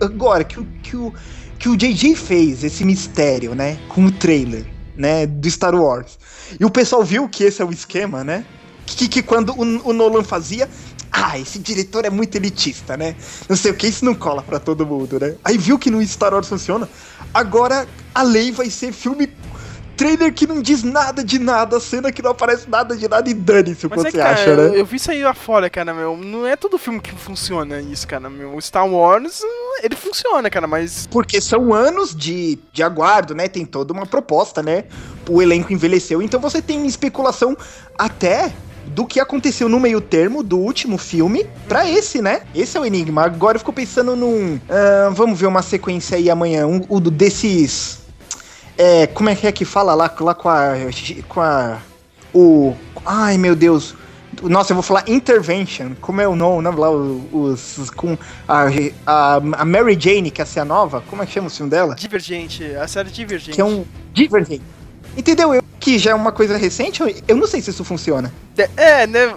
agora 0.01 0.43
que 0.43 0.63
que 0.83 0.95
o, 0.95 1.13
que 1.59 1.69
o 1.69 1.75
JJ 1.77 2.15
fez 2.15 2.63
esse 2.63 2.83
mistério, 2.85 3.55
né? 3.55 3.77
Com 3.89 4.05
o 4.05 4.11
trailer, 4.11 4.65
né? 4.95 5.25
Do 5.25 5.49
Star 5.49 5.75
Wars. 5.75 6.17
E 6.59 6.65
o 6.65 6.69
pessoal 6.69 7.03
viu 7.03 7.27
que 7.27 7.43
esse 7.43 7.61
é 7.61 7.65
o 7.65 7.71
esquema, 7.71 8.23
né? 8.23 8.45
Que, 8.85 9.07
que 9.07 9.23
quando 9.23 9.51
o, 9.53 9.89
o 9.89 9.93
Nolan 9.93 10.23
fazia. 10.23 10.69
Ah, 11.15 11.37
esse 11.37 11.59
diretor 11.59 12.05
é 12.05 12.09
muito 12.09 12.35
elitista, 12.35 12.97
né? 12.97 13.15
Não 13.47 13.55
sei 13.55 13.69
o 13.69 13.75
que, 13.75 13.85
isso 13.85 14.03
não 14.03 14.15
cola 14.15 14.41
pra 14.41 14.59
todo 14.59 14.83
mundo, 14.83 15.19
né? 15.19 15.35
Aí 15.43 15.59
viu 15.59 15.77
que 15.77 15.91
no 15.91 16.03
Star 16.03 16.33
Wars 16.33 16.47
funciona. 16.47 16.89
Agora 17.31 17.87
a 18.15 18.23
lei 18.23 18.51
vai 18.51 18.71
ser 18.71 18.91
filme. 18.91 19.29
Trailer 19.95 20.33
que 20.33 20.47
não 20.47 20.59
diz 20.59 20.81
nada 20.81 21.23
de 21.23 21.37
nada, 21.37 21.79
cena 21.79 22.11
que 22.11 22.19
não 22.19 22.31
aparece 22.31 22.67
nada 22.67 22.97
de 22.97 23.07
nada 23.07 23.29
e 23.29 23.33
dane-se 23.35 23.85
o 23.85 23.89
que 23.91 23.99
é 23.99 24.01
você 24.01 24.11
cara, 24.11 24.31
acha, 24.31 24.49
eu, 24.49 24.57
né? 24.57 24.79
eu 24.79 24.83
vi 24.83 24.95
isso 24.95 25.11
aí 25.11 25.23
lá 25.23 25.35
fora, 25.35 25.69
cara, 25.69 25.93
meu. 25.93 26.17
Não 26.17 26.47
é 26.47 26.55
todo 26.55 26.79
filme 26.79 26.99
que 26.99 27.11
funciona 27.11 27.79
isso, 27.79 28.07
cara, 28.07 28.27
meu. 28.27 28.55
O 28.55 28.59
Star 28.59 28.87
Wars, 28.87 29.41
ele 29.83 29.95
funciona, 29.95 30.49
cara, 30.49 30.65
mas. 30.65 31.07
Porque 31.11 31.39
são 31.39 31.75
anos 31.75 32.15
de, 32.15 32.57
de 32.73 32.81
aguardo, 32.81 33.35
né? 33.35 33.47
Tem 33.47 33.67
toda 33.67 33.93
uma 33.93 34.07
proposta, 34.07 34.63
né? 34.63 34.85
O 35.29 35.39
elenco 35.43 35.71
envelheceu, 35.71 36.23
então 36.23 36.39
você 36.39 36.59
tem 36.59 36.87
especulação 36.87 37.55
até 37.95 38.51
do 38.93 39.05
que 39.05 39.19
aconteceu 39.19 39.67
no 39.67 39.79
meio 39.79 39.99
termo 39.99 40.43
do 40.43 40.57
último 40.57 40.97
filme 40.97 41.45
pra 41.67 41.89
esse, 41.89 42.21
né? 42.21 42.41
Esse 42.53 42.77
é 42.77 42.79
o 42.79 42.85
enigma. 42.85 43.23
Agora 43.23 43.55
eu 43.55 43.59
fico 43.59 43.73
pensando 43.73 44.15
num. 44.15 44.59
ah, 44.69 45.09
vamos 45.11 45.39
ver 45.39 45.47
uma 45.47 45.61
sequência 45.61 46.17
aí 46.17 46.29
amanhã. 46.29 46.67
Um, 46.67 46.81
o 46.89 46.99
do- 46.99 47.11
desses. 47.11 47.99
É, 48.77 49.07
como 49.07 49.29
é 49.29 49.35
que 49.35 49.45
é 49.47 49.51
que 49.51 49.65
fala 49.65 49.93
lá, 49.93 50.13
lá 50.19 50.33
com 50.35 50.49
a. 50.49 50.73
Com 51.27 51.41
a. 51.41 51.77
O. 52.33 52.73
Ai 53.05 53.37
meu 53.37 53.55
Deus. 53.55 53.95
Nossa, 54.41 54.71
eu 54.71 54.75
vou 54.75 54.83
falar 54.83 55.03
Intervention. 55.07 55.91
Como 56.01 56.19
é 56.19 56.27
o 56.27 56.35
nome, 56.35 56.61
nome 56.63 56.79
lá? 56.79 56.89
Os. 56.89 57.77
os- 57.77 57.89
com 57.89 58.17
a, 58.47 58.63
a, 59.05 59.35
a 59.35 59.65
Mary 59.65 59.97
Jane, 59.99 60.31
que 60.31 60.41
é 60.41 60.45
a 60.59 60.65
nova. 60.65 61.01
Como 61.07 61.21
é 61.21 61.25
que 61.25 61.31
chama 61.31 61.47
o 61.47 61.49
filme 61.51 61.69
dela? 61.69 61.95
Divergente, 61.95 62.63
a 62.75 62.87
série 62.87 63.09
Divergente. 63.11 63.51
Que 63.55 63.61
é 63.61 63.65
um. 63.65 63.85
Divergente. 64.11 64.63
Entendeu? 65.17 65.53
Eu, 65.53 65.63
que 65.79 65.99
já 65.99 66.11
é 66.11 66.15
uma 66.15 66.31
coisa 66.31 66.55
recente, 66.57 67.01
eu- 67.27 67.35
não 67.35 67.45
sei 67.47 67.61
se 67.61 67.69
isso 67.69 67.83
funciona. 67.83 68.31
É, 68.57 68.69
É, 69.01 69.07
né? 69.07 69.33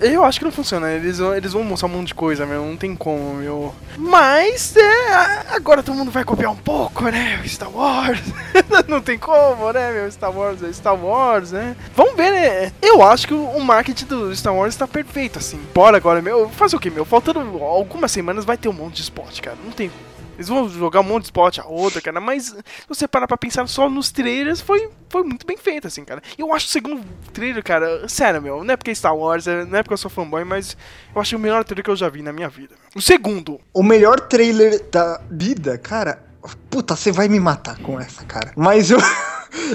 Eu 0.00 0.24
acho 0.24 0.38
que 0.38 0.44
não 0.44 0.52
funciona. 0.52 0.92
Eles 0.92 1.18
eles 1.18 1.52
vão 1.52 1.64
mostrar 1.64 1.88
um 1.88 1.92
monte 1.92 2.08
de 2.08 2.14
coisa, 2.14 2.46
meu. 2.46 2.64
Não 2.64 2.76
tem 2.76 2.94
como, 2.94 3.34
meu. 3.34 3.74
Mas, 3.96 4.76
é. 4.76 5.12
Agora 5.56 5.82
todo 5.82 5.96
mundo 5.96 6.10
vai 6.12 6.22
copiar 6.24 6.52
um 6.52 6.56
pouco, 6.56 7.02
né? 7.08 7.42
Star 7.46 7.70
Wars. 7.74 8.20
não 8.98 9.00
tem 9.02 9.18
como, 9.18 9.70
né, 9.72 9.92
meu? 9.92 10.10
Star 10.10 10.36
Wars 10.36 10.62
é 10.62 10.72
Star 10.72 10.96
Wars, 10.96 11.52
né? 11.52 11.76
Vamos 11.94 12.16
ver, 12.16 12.30
né? 12.32 12.72
Eu 12.80 13.02
acho 13.02 13.28
que 13.28 13.34
o, 13.34 13.60
marketing 13.60 14.06
do 14.06 14.34
Star 14.34 14.54
Wars 14.54 14.74
tá 14.74 14.88
perfeito, 14.88 15.38
assim. 15.38 15.60
Bora 15.74 15.98
agora, 15.98 16.22
meu. 16.22 16.48
Fazer 16.48 16.76
o 16.76 16.80
quê, 16.80 16.88
meu? 16.88 17.04
Faltando 17.04 17.40
algumas 17.62 18.10
semanas 18.10 18.44
vai 18.44 18.56
ter 18.56 18.68
um 18.68 18.72
monte 18.72 18.96
de 18.96 19.02
spot, 19.02 19.40
cara. 19.40 19.56
Não 19.62 19.70
tem. 19.70 19.90
Eles 20.36 20.48
vão 20.48 20.68
jogar 20.68 21.00
um 21.00 21.04
monte 21.04 21.22
de 21.24 21.28
spot, 21.28 21.58
a 21.58 21.66
outra, 21.66 22.00
cara, 22.00 22.20
mas 22.20 22.44
se 22.44 22.54
você 22.88 23.08
parar 23.08 23.26
pra 23.26 23.36
pensar 23.36 23.66
só 23.66 23.90
nos 23.90 24.12
trailers, 24.12 24.60
foi, 24.60 24.88
foi 25.08 25.24
muito 25.24 25.44
bem 25.44 25.56
feito, 25.56 25.88
assim, 25.88 26.04
cara. 26.04 26.22
Eu 26.38 26.54
acho 26.54 26.66
o 26.66 26.70
segundo 26.70 27.04
trailer, 27.32 27.60
cara, 27.60 28.08
sério, 28.08 28.40
meu, 28.40 28.62
não 28.62 28.72
é 28.72 28.76
porque 28.76 28.92
é 28.92 28.94
Star 28.94 29.16
Wars, 29.16 29.48
é- 29.48 29.64
não 29.64 29.76
é 29.76 29.82
porque 29.82 29.94
eu 29.94 29.98
sou 29.98 30.08
fanboy, 30.08 30.44
mas 30.44 30.76
eu 31.12 31.20
achei 31.20 31.36
o 31.36 31.40
melhor 31.40 31.64
trailer 31.64 31.82
que 31.84 31.90
eu 31.90 31.96
já 31.96 32.08
vi 32.08 32.22
na 32.22 32.32
minha 32.32 32.48
vida. 32.48 32.76
O 32.94 33.02
segundo, 33.02 33.60
O 33.74 33.82
melhor 33.82 34.20
trailer 34.20 34.80
da 34.92 35.20
vida, 35.28 35.76
cara. 35.76 36.27
Puta, 36.70 36.94
você 36.94 37.10
vai 37.10 37.28
me 37.28 37.40
matar 37.40 37.78
com 37.78 37.98
essa, 37.98 38.24
cara. 38.24 38.52
Mas 38.56 38.90
eu. 38.90 38.98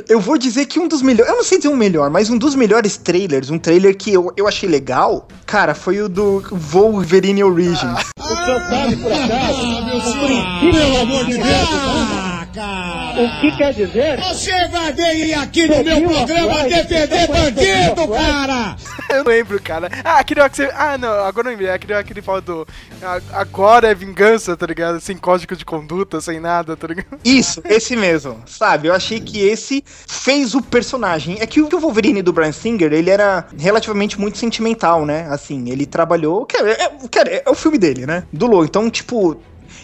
Eu 0.08 0.20
vou 0.20 0.38
dizer 0.38 0.68
que 0.68 0.80
um 0.80 0.88
dos 0.88 1.02
melhores. 1.02 1.32
Eu 1.32 1.38
não 1.38 1.44
sei 1.44 1.58
dizer 1.58 1.70
um 1.70 1.76
melhor, 1.76 2.10
mas 2.10 2.30
um 2.30 2.38
dos 2.38 2.54
melhores 2.56 2.96
trailers, 2.96 3.50
um 3.50 3.58
trailer 3.58 3.98
que 3.98 4.14
eu, 4.14 4.32
eu 4.38 4.48
achei 4.48 4.70
legal, 4.70 5.28
cara, 5.46 5.74
foi 5.74 6.00
o 6.00 6.08
do 6.08 6.44
Wolverine 6.52 7.44
Origins. 7.44 8.06
O 8.20 8.24
senhor 8.24 8.62
sabe, 8.62 8.96
por 8.98 9.12
acaso, 9.12 9.62
o 9.62 10.20
por 10.20 10.32
incrível 10.32 11.02
amor 11.02 11.26
de 11.26 11.34
Deus, 11.34 11.46
cara! 12.54 13.03
O 13.16 13.42
que 13.42 13.52
quer 13.58 13.74
dizer? 13.74 14.18
Você 14.20 14.68
vai 14.70 14.92
vir 14.94 15.34
aqui 15.36 15.68
no 15.68 15.84
meu 15.84 16.02
programa 16.10 16.64
defender 16.64 17.28
bandido, 17.28 18.08
cara! 18.08 18.76
Eu 19.10 19.24
lembro, 19.24 19.62
cara. 19.62 19.90
Ah, 20.04 20.18
aquele 20.20 20.48
que 20.50 20.56
você. 20.56 20.72
Ah, 20.74 20.98
não, 20.98 21.12
agora 21.26 21.48
eu 21.48 21.52
lembrei. 21.52 21.70
Aquele 21.70 22.04
que 22.04 22.14
ele 22.14 22.22
fala 22.22 22.42
do. 22.42 22.68
"A- 23.02 23.22
Agora 23.42 23.88
é 23.92 23.94
vingança, 23.94 24.58
tá 24.58 24.66
ligado? 24.66 25.00
Sem 25.00 25.16
código 25.16 25.56
de 25.56 25.64
conduta, 25.64 26.20
sem 26.20 26.40
nada, 26.40 26.76
tá 26.76 26.88
ligado? 26.88 27.20
Isso, 27.24 27.62
esse 27.66 27.96
mesmo. 27.96 28.42
Sabe, 28.48 28.88
eu 28.88 28.94
achei 28.96 29.20
que 29.20 29.40
esse 29.40 29.84
fez 29.86 30.56
o 30.56 30.62
personagem. 30.62 31.38
É 31.40 31.46
que 31.46 31.62
o 31.62 31.70
Wolverine 31.70 32.24
do 32.24 32.34
Brian 32.34 32.52
Singer, 32.52 32.92
ele 32.92 33.12
era 33.12 33.46
relativamente 33.60 34.20
muito 34.20 34.38
sentimental, 34.40 35.06
né? 35.06 35.28
Assim, 35.30 35.70
ele 35.70 35.86
trabalhou. 35.86 36.46
Cara, 36.48 36.72
é, 36.72 36.90
cara, 37.12 37.30
é 37.46 37.50
o 37.50 37.54
filme 37.56 37.78
dele, 37.78 38.06
né? 38.08 38.24
Do 38.34 38.48
Low. 38.48 38.66
Então, 38.66 38.90
tipo. 38.90 39.40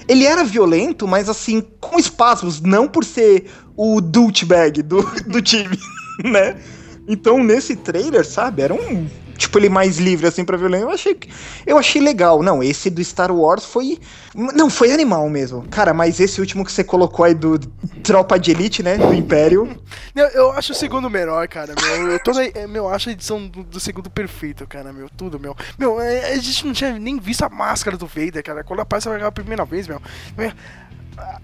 Ele 0.10 0.26
era 0.26 0.44
violento, 0.44 1.08
mas 1.08 1.30
assim, 1.30 1.62
com 1.80 2.00
espasmos, 2.00 2.60
não 2.60 2.88
por 2.88 3.06
ser 3.06 3.46
o 3.78 4.02
douchebag 4.02 4.82
do, 4.82 5.04
do 5.30 5.40
time, 5.40 5.78
né? 6.26 6.60
Então, 7.08 7.44
nesse 7.44 7.76
trailer, 7.76 8.26
sabe, 8.26 8.64
era 8.64 8.74
um. 8.74 9.08
Tipo, 9.40 9.58
ele 9.58 9.70
mais 9.70 9.98
livre, 9.98 10.28
assim, 10.28 10.44
pra 10.44 10.58
violência. 10.58 10.84
Eu 10.84 10.92
achei, 10.92 11.20
eu 11.66 11.78
achei 11.78 12.02
legal. 12.02 12.44
Não, 12.44 12.62
esse 12.62 12.90
do 12.90 13.02
Star 13.02 13.32
Wars 13.32 13.64
foi. 13.64 13.98
Não, 14.36 14.70
foi 14.70 14.92
animal 14.92 15.30
mesmo. 15.30 15.66
Cara, 15.70 15.94
mas 15.94 16.20
esse 16.20 16.42
último 16.42 16.66
que 16.66 16.72
você 16.72 16.84
colocou 16.84 17.24
aí 17.24 17.34
do 17.34 17.58
Tropa 18.04 18.38
de 18.38 18.52
Elite, 18.52 18.84
né? 18.84 18.98
Do 18.98 19.14
Império. 19.14 19.80
Eu, 20.16 20.28
eu 20.28 20.52
acho 20.52 20.74
o 20.74 20.76
segundo 20.76 21.10
melhor, 21.10 21.48
cara, 21.48 21.74
meu. 21.82 22.12
Eu, 22.12 22.20
toda, 22.20 22.44
é, 22.44 22.68
meu, 22.68 22.86
eu 22.86 22.90
acho 22.90 23.08
a 23.08 23.12
edição 23.14 23.48
do, 23.48 23.64
do 23.64 23.80
segundo 23.80 24.10
perfeito, 24.10 24.68
cara, 24.68 24.92
meu. 24.92 25.08
Tudo, 25.10 25.40
meu. 25.40 25.56
Meu, 25.78 26.02
é, 26.02 26.34
a 26.34 26.38
gente 26.38 26.66
não 26.66 26.74
tinha 26.74 27.00
nem 27.00 27.18
visto 27.20 27.44
a 27.44 27.50
máscara 27.50 27.96
do 27.96 28.06
Vader, 28.06 28.44
cara. 28.44 28.64
Quando 28.64 28.82
aparece 28.82 29.08
a 29.08 29.32
primeira 29.32 29.64
vez, 29.64 29.88
meu. 29.88 30.02
meu, 30.38 30.52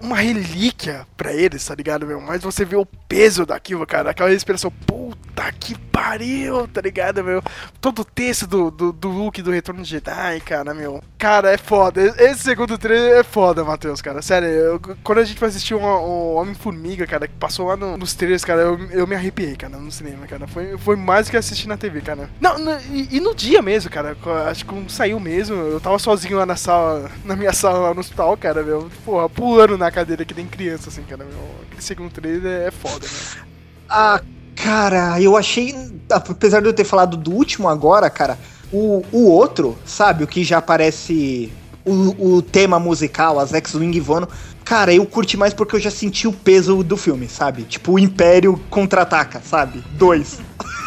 uma 0.00 0.16
relíquia 0.16 1.06
pra 1.16 1.32
eles, 1.32 1.64
tá 1.64 1.74
ligado, 1.74 2.06
meu? 2.06 2.20
Mas 2.20 2.42
você 2.42 2.64
vê 2.64 2.76
o 2.76 2.86
peso 3.08 3.46
daquilo, 3.46 3.86
cara. 3.86 4.10
Aquela 4.10 4.32
expressão, 4.32 4.70
puta 4.86 5.50
que 5.58 5.76
pariu, 5.78 6.68
tá 6.68 6.80
ligado, 6.80 7.24
meu? 7.24 7.42
Todo 7.80 8.00
o 8.00 8.04
texto 8.04 8.46
do, 8.46 8.70
do, 8.70 8.92
do 8.92 9.08
Luke 9.08 9.40
do 9.42 9.50
Retorno 9.50 9.82
de 9.82 9.88
Jedi, 9.88 10.40
cara, 10.44 10.74
meu. 10.74 11.02
Cara, 11.18 11.50
é 11.52 11.56
foda. 11.58 12.02
Esse 12.18 12.42
segundo 12.42 12.76
trailer 12.78 13.18
é 13.20 13.22
foda, 13.22 13.64
Matheus, 13.64 14.02
cara. 14.02 14.20
Sério, 14.22 14.48
eu- 14.48 14.80
quando 15.02 15.18
a 15.18 15.24
gente 15.24 15.38
foi 15.38 15.48
assistir 15.48 15.74
o, 15.74 16.34
Homem-Formiga, 16.36 17.06
cara, 17.06 17.26
que 17.26 17.34
passou 17.34 17.66
lá 17.68 17.76
no- 17.76 17.96
nos 17.96 18.14
trailers, 18.14 18.44
cara, 18.44 18.60
eu, 18.62 18.78
eu 18.90 19.06
me 19.06 19.14
arrepiei, 19.16 19.56
cara, 19.56 19.76
no 19.78 19.90
cinema, 19.90 20.26
cara. 20.26 20.46
Foi, 20.46 20.76
foi 20.78 20.96
mais 20.96 21.26
do 21.26 21.30
que 21.30 21.36
assistir 21.36 21.66
na 21.68 21.76
TV, 21.76 22.00
cara. 22.02 22.28
Não, 22.40 22.58
no- 22.58 22.78
e, 22.92 23.16
e 23.16 23.20
no 23.20 23.34
dia 23.34 23.62
mesmo, 23.62 23.90
cara. 23.90 24.16
Acho 24.50 24.64
que 24.66 24.92
saiu 24.92 25.18
mesmo, 25.18 25.56
eu 25.56 25.80
tava 25.80 25.98
sozinho 25.98 26.36
lá 26.36 26.44
na 26.46 26.56
sala, 26.56 27.10
na 27.24 27.34
minha 27.34 27.52
sala 27.52 27.78
lá 27.78 27.94
no 27.94 28.00
hospital, 28.00 28.36
cara, 28.36 28.62
meu. 28.62 28.90
Porra, 29.04 29.28
pulando 29.28 29.65
na 29.78 29.90
cadeira 29.90 30.24
que 30.24 30.34
nem 30.34 30.46
criança, 30.46 30.90
assim, 30.90 31.02
cara. 31.02 31.26
Aquele 31.66 31.82
segundo 31.82 32.10
trailer 32.10 32.68
é 32.68 32.70
foda, 32.70 33.06
né? 33.06 33.42
Ah, 33.88 34.20
cara, 34.54 35.20
eu 35.20 35.36
achei. 35.36 35.74
Apesar 36.10 36.60
de 36.60 36.68
eu 36.68 36.72
ter 36.74 36.84
falado 36.84 37.16
do 37.16 37.32
último 37.32 37.68
agora, 37.68 38.10
cara, 38.10 38.38
o, 38.72 39.02
o 39.10 39.30
outro, 39.30 39.76
sabe? 39.84 40.24
O 40.24 40.26
que 40.26 40.44
já 40.44 40.58
aparece. 40.58 41.50
O, 41.84 42.36
o 42.36 42.42
tema 42.42 42.80
musical, 42.80 43.38
as 43.38 43.54
X-Wing 43.54 44.00
voando. 44.00 44.28
Cara, 44.64 44.92
eu 44.92 45.06
curti 45.06 45.36
mais 45.36 45.54
porque 45.54 45.76
eu 45.76 45.80
já 45.80 45.90
senti 45.90 46.26
o 46.26 46.32
peso 46.32 46.82
do 46.82 46.96
filme, 46.96 47.28
sabe? 47.28 47.62
Tipo, 47.62 47.92
o 47.92 47.98
Império 47.98 48.60
contra-ataca, 48.68 49.40
sabe? 49.40 49.84
Dois. 49.92 50.40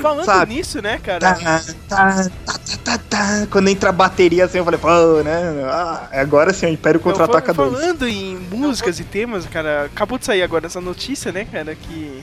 Falando 0.00 0.24
Sabe? 0.24 0.54
nisso, 0.54 0.80
né, 0.80 0.98
cara? 1.02 1.20
Tá, 1.20 1.34
tá, 1.34 1.60
tá, 1.88 2.24
tá, 2.46 2.58
tá, 2.84 2.98
tá. 2.98 3.46
Quando 3.50 3.68
entra 3.68 3.90
a 3.90 3.92
bateria 3.92 4.44
assim, 4.44 4.58
eu 4.58 4.64
falei, 4.64 4.78
pô, 4.80 4.88
né? 5.22 5.40
Ah, 5.66 6.08
agora 6.12 6.52
sim, 6.52 6.66
o 6.66 6.68
Império 6.70 7.00
contra-ataca 7.00 7.52
fal- 7.54 7.70
dois. 7.70 7.80
Falando 7.82 8.08
em 8.08 8.36
músicas 8.36 9.00
e 9.00 9.04
temas, 9.04 9.46
cara, 9.46 9.84
acabou 9.86 10.18
de 10.18 10.24
sair 10.24 10.42
agora 10.42 10.66
essa 10.66 10.80
notícia, 10.80 11.32
né, 11.32 11.44
cara, 11.50 11.74
que 11.74 12.22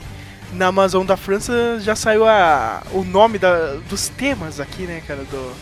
na 0.52 0.66
Amazon 0.68 1.04
da 1.04 1.16
França 1.16 1.78
já 1.80 1.94
saiu 1.94 2.26
a, 2.26 2.82
o 2.92 3.04
nome 3.04 3.38
da, 3.38 3.74
dos 3.88 4.08
temas 4.08 4.60
aqui, 4.60 4.82
né, 4.82 5.02
cara, 5.06 5.20
do, 5.30 5.52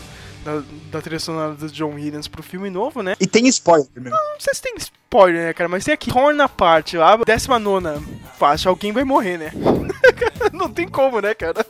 da, 0.47 0.63
da 0.91 1.01
trilha 1.01 1.19
sonora 1.19 1.53
do 1.53 1.67
John 1.69 1.95
Williams 1.95 2.27
pro 2.27 2.41
filme 2.41 2.69
novo, 2.69 3.03
né? 3.03 3.15
E 3.19 3.27
tem 3.27 3.47
spoiler, 3.47 3.87
meu. 3.95 4.11
Não 4.11 4.39
sei 4.39 4.53
se 4.53 4.61
tem 4.61 4.73
spoiler, 4.77 5.47
né, 5.47 5.53
cara, 5.53 5.67
mas 5.67 5.83
tem 5.83 5.93
aqui, 5.93 6.11
Torn 6.11 6.41
Apart, 6.41 6.93
a 6.95 7.17
19 7.17 8.05
faixa, 8.37 8.69
alguém 8.69 8.91
vai 8.91 9.03
morrer, 9.03 9.37
né? 9.37 9.51
Não 10.53 10.69
tem 10.69 10.87
como, 10.87 11.19
né, 11.19 11.33
cara? 11.33 11.63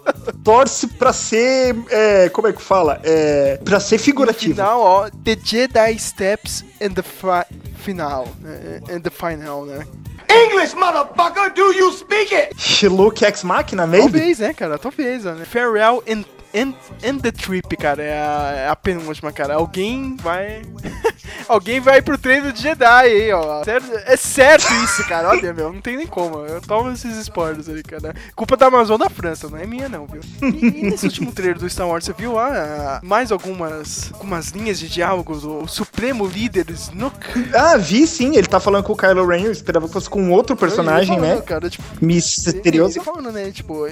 Torce 0.44 0.88
pra 0.88 1.12
ser. 1.12 1.76
É, 1.90 2.30
como 2.30 2.48
é 2.48 2.54
que 2.54 2.62
fala? 2.62 3.00
É, 3.04 3.58
pra 3.64 3.80
ser 3.80 3.96
No 3.98 4.04
figurativo. 4.04 4.54
final, 4.54 4.80
ó, 4.82 5.10
The 5.24 5.38
Jedi 5.44 5.98
Steps 6.00 6.64
and 6.82 6.92
the 6.94 7.02
fi 7.02 7.44
Final, 7.78 8.28
né, 8.42 8.82
and 8.90 9.02
the 9.02 9.10
Final, 9.10 9.66
né? 9.66 9.86
English, 10.30 10.76
motherfucker, 10.76 11.54
do 11.54 11.72
you 11.74 11.92
speak 11.94 12.34
it? 12.36 12.86
Luke 12.88 13.24
Ex 13.26 13.44
Machina, 13.44 13.88
maybe? 13.88 14.12
Talvez, 14.12 14.40
né, 14.40 14.54
cara? 14.54 14.78
Talvez, 14.78 15.24
né? 15.24 15.46
Farewell 15.46 16.04
and, 16.08 16.24
and, 16.62 16.74
and 17.03 17.20
the 17.20 17.32
Trip, 17.32 17.76
cara. 17.78 18.03
É 18.03 18.14
a, 18.14 18.51
é 18.55 18.70
a 18.70 18.76
penúltima, 18.76 19.32
cara. 19.32 19.55
Alguém 19.55 20.16
vai. 20.18 20.62
Alguém 21.47 21.80
vai 21.80 22.01
pro 22.01 22.18
treino 22.18 22.51
de 22.51 22.62
Jedi 22.62 22.86
aí, 22.86 23.32
ó. 23.32 23.64
É 24.05 24.18
certo 24.18 24.74
isso, 24.84 25.08
cara. 25.08 25.30
Olha, 25.30 25.53
meu, 25.53 25.72
não 25.72 25.82
tem 25.82 25.97
nem 25.97 26.08
como. 26.08 26.39
Eu 26.39 26.62
tomo 26.62 26.91
esses 26.91 27.18
spoilers 27.18 27.70
ali, 27.70 27.84
cara. 27.84 28.14
Culpa 28.36 28.58
da 28.58 28.68
Amazon 28.68 28.99
da 28.99 29.10
França, 29.10 29.49
não 29.49 29.58
é 29.58 29.66
minha, 29.66 29.88
não, 29.88 30.05
viu? 30.05 30.22
E, 30.41 30.84
nesse 30.84 31.05
último 31.05 31.32
trailer 31.32 31.58
do 31.58 31.70
Star 31.70 31.88
Wars, 31.88 32.05
você 32.05 32.14
viu 32.14 32.38
ah, 32.38 32.99
mais 33.03 33.32
algumas, 33.32 34.12
algumas 34.14 34.49
linhas 34.49 34.80
de 34.80 34.89
diálogo 34.89 35.36
do 35.36 35.68
Supremo 35.68 36.26
Líder 36.26 36.70
Snook? 36.72 37.18
Ah, 37.53 37.78
vi 37.78 38.05
sim, 38.08 38.36
ele 38.36 38.47
tá 38.47 38.60
falando 38.60 38.84
com 38.84 38.93
o 38.93 38.97
Kylo 38.97 39.26
Ren, 39.26 39.43
eu 39.43 39.51
esperava 39.51 39.88
que 39.88 39.93
fosse 39.93 40.10
com 40.10 40.32
outro 40.32 40.55
personagem, 40.55 41.16
Ele 41.16 41.26
falando, 41.26 41.39
né? 41.39 41.45
Cara, 41.45 41.70
tipo, 41.70 41.84
Misterioso. 42.01 42.97
Ele 42.97 43.05
falando, 43.05 43.32
né? 43.32 43.51
Tipo, 43.51 43.86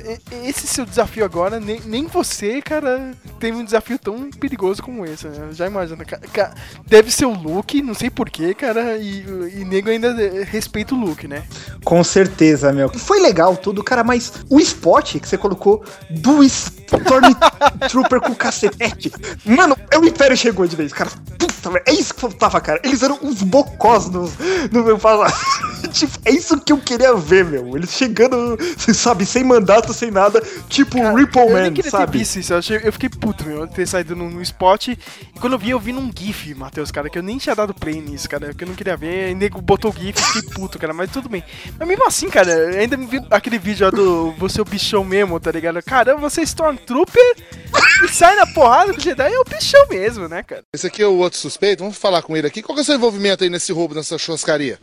esse 0.43 0.68
seu 0.68 0.86
desafio 0.86 1.26
agora, 1.26 1.59
nem, 1.59 1.80
nem 1.86 2.05
você, 2.07 2.55
cara, 2.62 3.12
teve 3.39 3.58
um 3.58 3.64
desafio 3.64 3.97
tão 3.97 4.30
perigoso 4.32 4.82
como 4.82 5.06
esse, 5.06 5.28
né? 5.28 5.49
Já 5.51 5.68
imagina. 5.68 6.06
deve 6.86 7.12
ser 7.12 7.26
o 7.26 7.34
Luke, 7.34 7.82
não 7.82 7.93
sei 7.93 8.10
porquê, 8.10 8.53
cara, 8.53 8.97
e, 8.97 9.26
e 9.56 9.66
nego 9.66 9.89
ainda 9.89 10.10
eh, 10.10 10.43
respeita 10.43 10.93
o 10.93 10.99
Luke, 10.99 11.28
né? 11.28 11.43
Com 11.84 12.03
certeza, 12.03 12.72
meu. 12.72 12.89
Foi 12.89 13.20
legal 13.20 13.56
tudo, 13.56 13.84
cara, 13.84 14.03
mas 14.03 14.34
o 14.49 14.60
spot 14.60 15.20
que 15.20 15.28
você 15.28 15.38
colocou 15.38 15.84
do 16.10 16.43
Stormtrooper 16.43 18.22
com 18.22 18.36
cacetete. 18.36 19.12
Mano, 19.45 19.78
é 19.91 19.97
o 19.97 20.06
Império 20.06 20.38
chegou 20.38 20.68
de 20.68 20.76
vez, 20.76 20.93
cara. 20.93 21.10
Puta, 21.38 21.82
é 21.86 21.93
isso 21.93 22.14
que 22.14 22.22
faltava, 22.22 22.60
cara. 22.62 22.80
Eles 22.84 23.03
eram 23.03 23.20
uns 23.22 23.41
bocós 23.41 24.10
no, 24.10 24.32
no 24.72 24.84
meu 24.84 24.97
passado. 24.97 25.34
Tipo, 26.00 26.20
é 26.26 26.32
isso 26.32 26.60
que 26.60 26.72
eu 26.74 26.78
queria 26.78 27.16
ver, 27.16 27.46
meu. 27.46 27.76
Eles 27.76 27.91
chegando, 27.91 28.58
você 28.78 28.93
sabe, 28.93 29.26
sem 29.26 29.43
mandato, 29.43 29.93
sem 29.93 30.12
nada. 30.12 30.41
Tipo, 30.70 30.98
Ripple 31.16 31.41
eu 31.41 31.46
nem 31.48 31.56
Man, 31.56 31.74
queria 31.74 31.84
ter 31.84 31.89
sabe? 31.98 32.18
visto 32.20 32.36
isso, 32.39 32.54
eu, 32.54 32.58
achei- 32.58 32.82
eu 32.84 32.93
fiquei 32.93 33.10
puto, 33.10 33.46
meu, 33.46 33.68
ter 33.68 33.88
saído 33.88 34.16
no, 34.16 34.30
no 34.30 34.41
spot. 34.41 34.88
E 34.89 34.98
quando 35.39 35.54
eu 35.54 35.60
vi, 35.60 35.70
eu 35.72 35.80
vi 35.80 35.91
num 35.93 36.12
GIF, 36.16 36.54
Matheus, 36.56 36.91
cara, 36.91 37.10
que 37.10 37.18
eu 37.18 37.24
nem 37.24 37.38
tinha 37.38 37.56
dado 37.56 37.74
play 37.74 38.02
nisso, 38.02 38.30
cara, 38.30 38.54
que 38.54 38.64
eu 38.64 38.68
não 38.68 38.76
queria 38.76 38.96
ver. 38.98 39.32
E 39.32 39.36
nego 39.36 39.62
botou 39.62 39.91
o 39.91 39.93
GIF 39.98 40.20
e 40.20 40.24
fiquei 40.24 40.52
puto, 40.54 40.78
cara, 40.78 40.93
mas 40.93 41.10
tudo 41.12 41.30
bem. 41.30 41.43
Mas 41.80 41.88
mesmo 41.88 42.06
assim, 42.06 42.30
cara, 42.30 42.52
eu 42.52 42.80
ainda 42.80 42.98
me 42.98 43.06
vi 43.06 43.22
aquele 43.32 43.58
vídeo 43.58 43.86
lá 43.86 43.91
do 43.91 44.32
você 44.38 44.60
é 44.60 44.62
o 44.62 44.66
bichão 44.66 45.04
mesmo, 45.04 45.39
tá 45.39 45.52
ligado? 45.52 45.82
Caramba, 45.84 46.20
você 46.20 46.41
é 46.41 46.43
Stormtrooper 46.43 47.36
e 48.04 48.08
sai 48.10 48.36
na 48.36 48.46
porrada 48.48 48.93
do 48.93 49.02
Jedi, 49.02 49.34
é 49.34 49.39
o 49.39 49.43
bichão 49.43 49.86
mesmo, 49.89 50.28
né, 50.28 50.43
cara? 50.43 50.64
Esse 50.74 50.88
aqui 50.88 51.02
é 51.02 51.08
o 51.08 51.16
outro 51.18 51.39
suspeito, 51.39 51.84
vamos 51.84 51.98
falar 51.98 52.22
com 52.22 52.36
ele 52.36 52.48
aqui. 52.48 52.62
Qual 52.62 52.76
que 52.76 52.82
é 52.82 52.84
o 52.84 52.86
seu 52.86 52.96
envolvimento 52.96 53.43
aí 53.43 53.50
nesse 53.50 53.72
roubo, 53.72 53.96
nessa 53.96 54.18
churrascaria? 54.18 54.80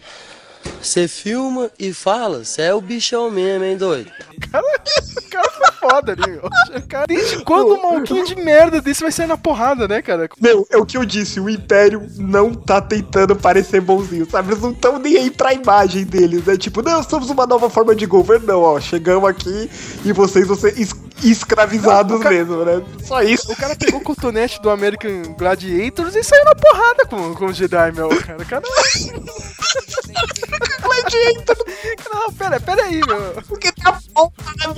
Você 0.82 1.06
filma 1.06 1.70
e 1.78 1.92
fala, 1.94 2.44
você 2.44 2.62
é 2.62 2.74
o 2.74 2.80
bichão 2.80 3.30
mesmo, 3.30 3.64
hein, 3.64 3.76
doido? 3.76 4.10
Cara, 4.50 4.64
o 4.64 5.22
cara 5.30 5.50
foi 5.50 5.72
foda 5.88 6.12
ali, 6.12 6.32
meu. 6.32 6.50
Cara, 6.88 7.06
desde 7.06 7.44
quando 7.44 7.74
um 7.74 7.82
maluquinho 7.82 8.24
de 8.24 8.34
merda 8.34 8.80
desse 8.80 9.00
vai 9.00 9.12
sair 9.12 9.26
na 9.28 9.38
porrada, 9.38 9.86
né, 9.86 10.02
cara? 10.02 10.28
Meu, 10.40 10.66
é 10.70 10.76
o 10.76 10.84
que 10.84 10.96
eu 10.96 11.04
disse, 11.04 11.38
o 11.38 11.48
Império 11.48 12.06
não 12.16 12.52
tá 12.52 12.80
tentando 12.80 13.36
parecer 13.36 13.80
bonzinho, 13.80 14.28
sabe? 14.28 14.50
Eles 14.52 14.62
não 14.62 14.72
estão 14.72 14.98
nem 14.98 15.16
aí 15.16 15.30
pra 15.30 15.52
imagem 15.54 16.04
deles, 16.04 16.44
né? 16.44 16.56
Tipo, 16.56 16.82
não, 16.82 17.00
somos 17.02 17.30
uma 17.30 17.46
nova 17.46 17.70
forma 17.70 17.94
de 17.94 18.04
governo, 18.04 18.46
não, 18.46 18.60
ó. 18.62 18.80
Chegamos 18.80 19.28
aqui 19.30 19.70
e 20.04 20.12
vocês 20.12 20.46
vão 20.48 20.56
ser 20.56 20.76
es- 20.78 20.94
escravizados 21.22 22.12
Não, 22.12 22.20
cara- 22.20 22.34
mesmo, 22.34 22.64
né? 22.64 22.82
Só 23.04 23.22
isso. 23.22 23.52
O 23.52 23.56
cara 23.56 23.76
pegou 23.76 24.00
o 24.00 24.04
cotonete 24.04 24.60
do 24.60 24.68
American 24.68 25.22
Gladiators 25.38 26.16
e 26.16 26.24
saiu 26.24 26.44
na 26.44 26.54
porrada 26.56 27.06
com, 27.06 27.34
com 27.34 27.46
o 27.46 27.52
Jedi, 27.52 27.92
meu. 27.92 28.08
Cara, 28.08 28.42
o 28.42 28.46
Gladiator! 31.12 31.56
Não, 32.12 32.32
pera, 32.32 32.60
pera 32.60 32.82
aí, 32.84 33.00
meu. 33.06 33.42
Porque 33.46 33.71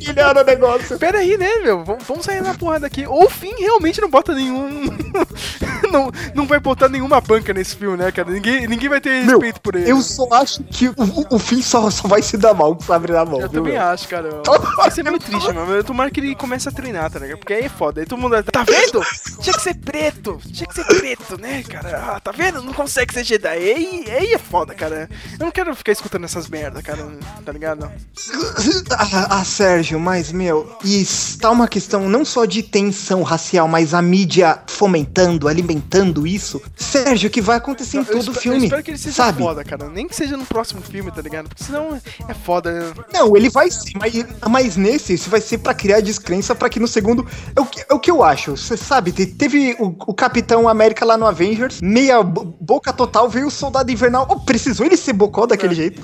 Melhor 0.06 0.36
o 0.36 0.44
negócio. 0.44 0.98
Pera 0.98 1.18
aí, 1.18 1.36
né, 1.36 1.56
meu? 1.56 1.84
Vamos, 1.84 2.04
vamos 2.04 2.24
sair 2.24 2.42
na 2.42 2.54
porrada 2.54 2.86
aqui. 2.86 3.06
Ou 3.06 3.24
o 3.24 3.30
Finn 3.30 3.54
realmente 3.58 4.00
não 4.00 4.08
bota 4.08 4.34
nenhum. 4.34 4.86
não, 5.90 6.10
não 6.34 6.46
vai 6.46 6.58
botar 6.60 6.88
nenhuma 6.88 7.20
banca 7.20 7.52
nesse 7.52 7.76
filme, 7.76 7.96
né, 7.96 8.10
cara? 8.10 8.30
Ninguém, 8.30 8.66
ninguém 8.66 8.88
vai 8.88 9.00
ter 9.00 9.24
Meu, 9.24 9.38
respeito 9.38 9.60
por 9.60 9.74
ele. 9.74 9.90
Eu 9.90 10.00
só 10.00 10.26
acho 10.32 10.62
que 10.64 10.88
o, 10.88 10.94
o 11.30 11.38
fim 11.38 11.62
só, 11.62 11.90
só 11.90 12.08
vai 12.08 12.22
se 12.22 12.36
dar 12.36 12.54
mal 12.54 12.74
com 12.74 12.82
o 12.82 12.86
sabre 12.86 13.12
na 13.12 13.24
mão. 13.24 13.40
Eu 13.40 13.48
viu, 13.48 13.62
também 13.62 13.74
meu? 13.74 13.82
acho, 13.82 14.08
cara. 14.08 14.42
Vai 14.76 14.90
ser 14.90 15.04
muito 15.04 15.26
triste, 15.26 15.52
mano. 15.52 15.72
Eu 15.72 15.84
tomara 15.84 16.10
que 16.10 16.20
ele 16.20 16.34
comece 16.34 16.68
a 16.68 16.72
treinar, 16.72 17.10
tá 17.10 17.18
ligado? 17.18 17.38
Porque 17.38 17.52
aí 17.52 17.64
é 17.64 17.68
foda. 17.68 18.00
Aí 18.00 18.06
todo 18.06 18.20
mundo. 18.20 18.42
Tá 18.44 18.64
vendo? 18.64 19.00
Tinha 19.40 19.54
que 19.54 19.62
ser 19.62 19.74
preto. 19.74 20.40
Tinha 20.52 20.66
que 20.66 20.74
ser 20.74 20.84
preto, 20.84 21.40
né, 21.40 21.62
cara? 21.62 22.14
Ah, 22.14 22.20
tá 22.20 22.32
vendo? 22.32 22.62
Não 22.62 22.72
consegue 22.72 23.12
ser 23.12 23.24
Jedi. 23.24 23.48
Aí, 23.48 24.04
aí 24.08 24.32
é 24.32 24.38
foda, 24.38 24.74
cara. 24.74 25.08
Eu 25.38 25.44
não 25.44 25.52
quero 25.52 25.74
ficar 25.74 25.92
escutando 25.92 26.24
essas 26.24 26.48
merda, 26.48 26.82
cara. 26.82 27.06
Tá 27.44 27.52
ligado? 27.52 27.90
Ah, 28.98 29.26
ah, 29.40 29.44
Sérgio, 29.44 29.98
mas, 30.00 30.30
meu, 30.32 30.70
isso 30.84 31.38
tá 31.38 31.50
uma 31.50 31.66
questão 31.68 32.08
não 32.08 32.24
só 32.24 32.44
de 32.44 32.62
tensão 32.62 33.22
racial, 33.22 33.66
mas 33.68 33.92
a 33.94 34.00
mídia 34.02 34.58
fomentando, 34.66 35.48
alimentando 35.48 36.26
isso. 36.26 36.60
Sérgio, 36.76 37.30
que 37.30 37.40
vai 37.40 37.56
acontecer 37.56 37.98
em 37.98 38.04
todo 38.04 38.18
espero- 38.18 38.40
filme. 38.40 38.58
Eu 38.58 38.64
espero 38.64 38.82
que 38.82 38.90
ele 38.92 38.98
seja 38.98 39.16
sabe? 39.16 39.42
foda, 39.42 39.64
cara. 39.64 39.88
Nem 39.88 40.06
que 40.08 40.14
seja 40.16 40.36
no 40.36 40.46
próximo 40.46 40.80
filme, 40.80 41.10
tá 41.10 41.20
ligado? 41.22 41.48
Porque 41.48 41.64
senão 41.64 41.98
é 42.28 42.34
foda. 42.34 42.92
Não, 43.12 43.36
ele 43.36 43.48
vai 43.50 43.70
ser, 43.70 43.92
mas, 43.98 44.12
mas 44.48 44.76
nesse, 44.76 45.14
isso 45.14 45.28
vai 45.30 45.40
ser 45.40 45.58
pra 45.58 45.74
criar 45.74 46.00
descrença 46.00 46.54
pra 46.54 46.68
que 46.68 46.78
no 46.80 46.88
segundo. 46.88 47.26
É 47.54 47.60
o 47.60 47.66
que, 47.66 47.84
é 47.88 47.94
o 47.94 47.98
que 47.98 48.10
eu 48.10 48.22
acho. 48.22 48.56
Você 48.56 48.76
sabe, 48.76 49.12
te- 49.12 49.26
teve 49.26 49.76
o, 49.78 49.86
o 50.06 50.14
Capitão 50.14 50.68
América 50.68 51.04
lá 51.04 51.16
no 51.16 51.26
Avengers, 51.26 51.80
meia 51.80 52.22
bo- 52.22 52.56
boca 52.60 52.92
total, 52.92 53.28
veio 53.28 53.46
o 53.48 53.50
Soldado 53.50 53.90
Invernal. 53.90 54.26
Oh, 54.30 54.40
precisou 54.40 54.86
ele 54.86 54.96
ser 54.96 55.12
bocó 55.12 55.46
daquele 55.46 55.74
jeito? 55.74 56.02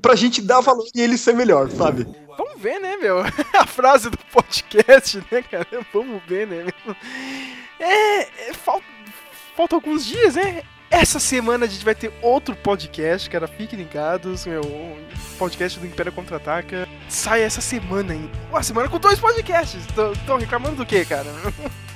Pra 0.00 0.14
gente 0.14 0.42
dar 0.42 0.60
valor 0.60 0.86
e 0.94 1.00
ele 1.00 1.16
ser 1.16 1.34
melhor, 1.34 1.70
sabe? 1.70 2.06
Vamos 2.36 2.60
ver, 2.60 2.80
né, 2.80 2.96
meu? 2.96 3.20
A 3.58 3.66
frase 3.66 4.10
do 4.10 4.18
podcast, 4.32 5.22
né, 5.30 5.42
cara? 5.42 5.66
Vamos 5.92 6.22
ver, 6.26 6.46
né, 6.46 6.64
meu? 6.64 6.96
É. 7.78 8.20
é 8.48 8.52
falta, 8.52 9.74
alguns 9.74 10.04
dias, 10.04 10.34
né? 10.34 10.62
Essa 10.90 11.18
semana 11.18 11.66
a 11.66 11.68
gente 11.68 11.84
vai 11.84 11.94
ter 11.94 12.12
outro 12.22 12.54
podcast, 12.54 13.28
cara. 13.28 13.48
Fiquem 13.48 13.78
ligados, 13.78 14.46
meu. 14.46 14.62
Podcast 15.38 15.78
do 15.80 15.86
Império 15.86 16.12
Contra-Ataca 16.12 16.88
sai 17.08 17.42
essa 17.42 17.60
semana 17.60 18.12
ainda. 18.12 18.30
Uma 18.50 18.62
semana 18.62 18.88
com 18.88 18.98
dois 18.98 19.18
podcasts. 19.18 19.84
Estão 19.84 20.38
reclamando 20.38 20.76
do 20.76 20.86
quê, 20.86 21.04
cara? 21.04 21.30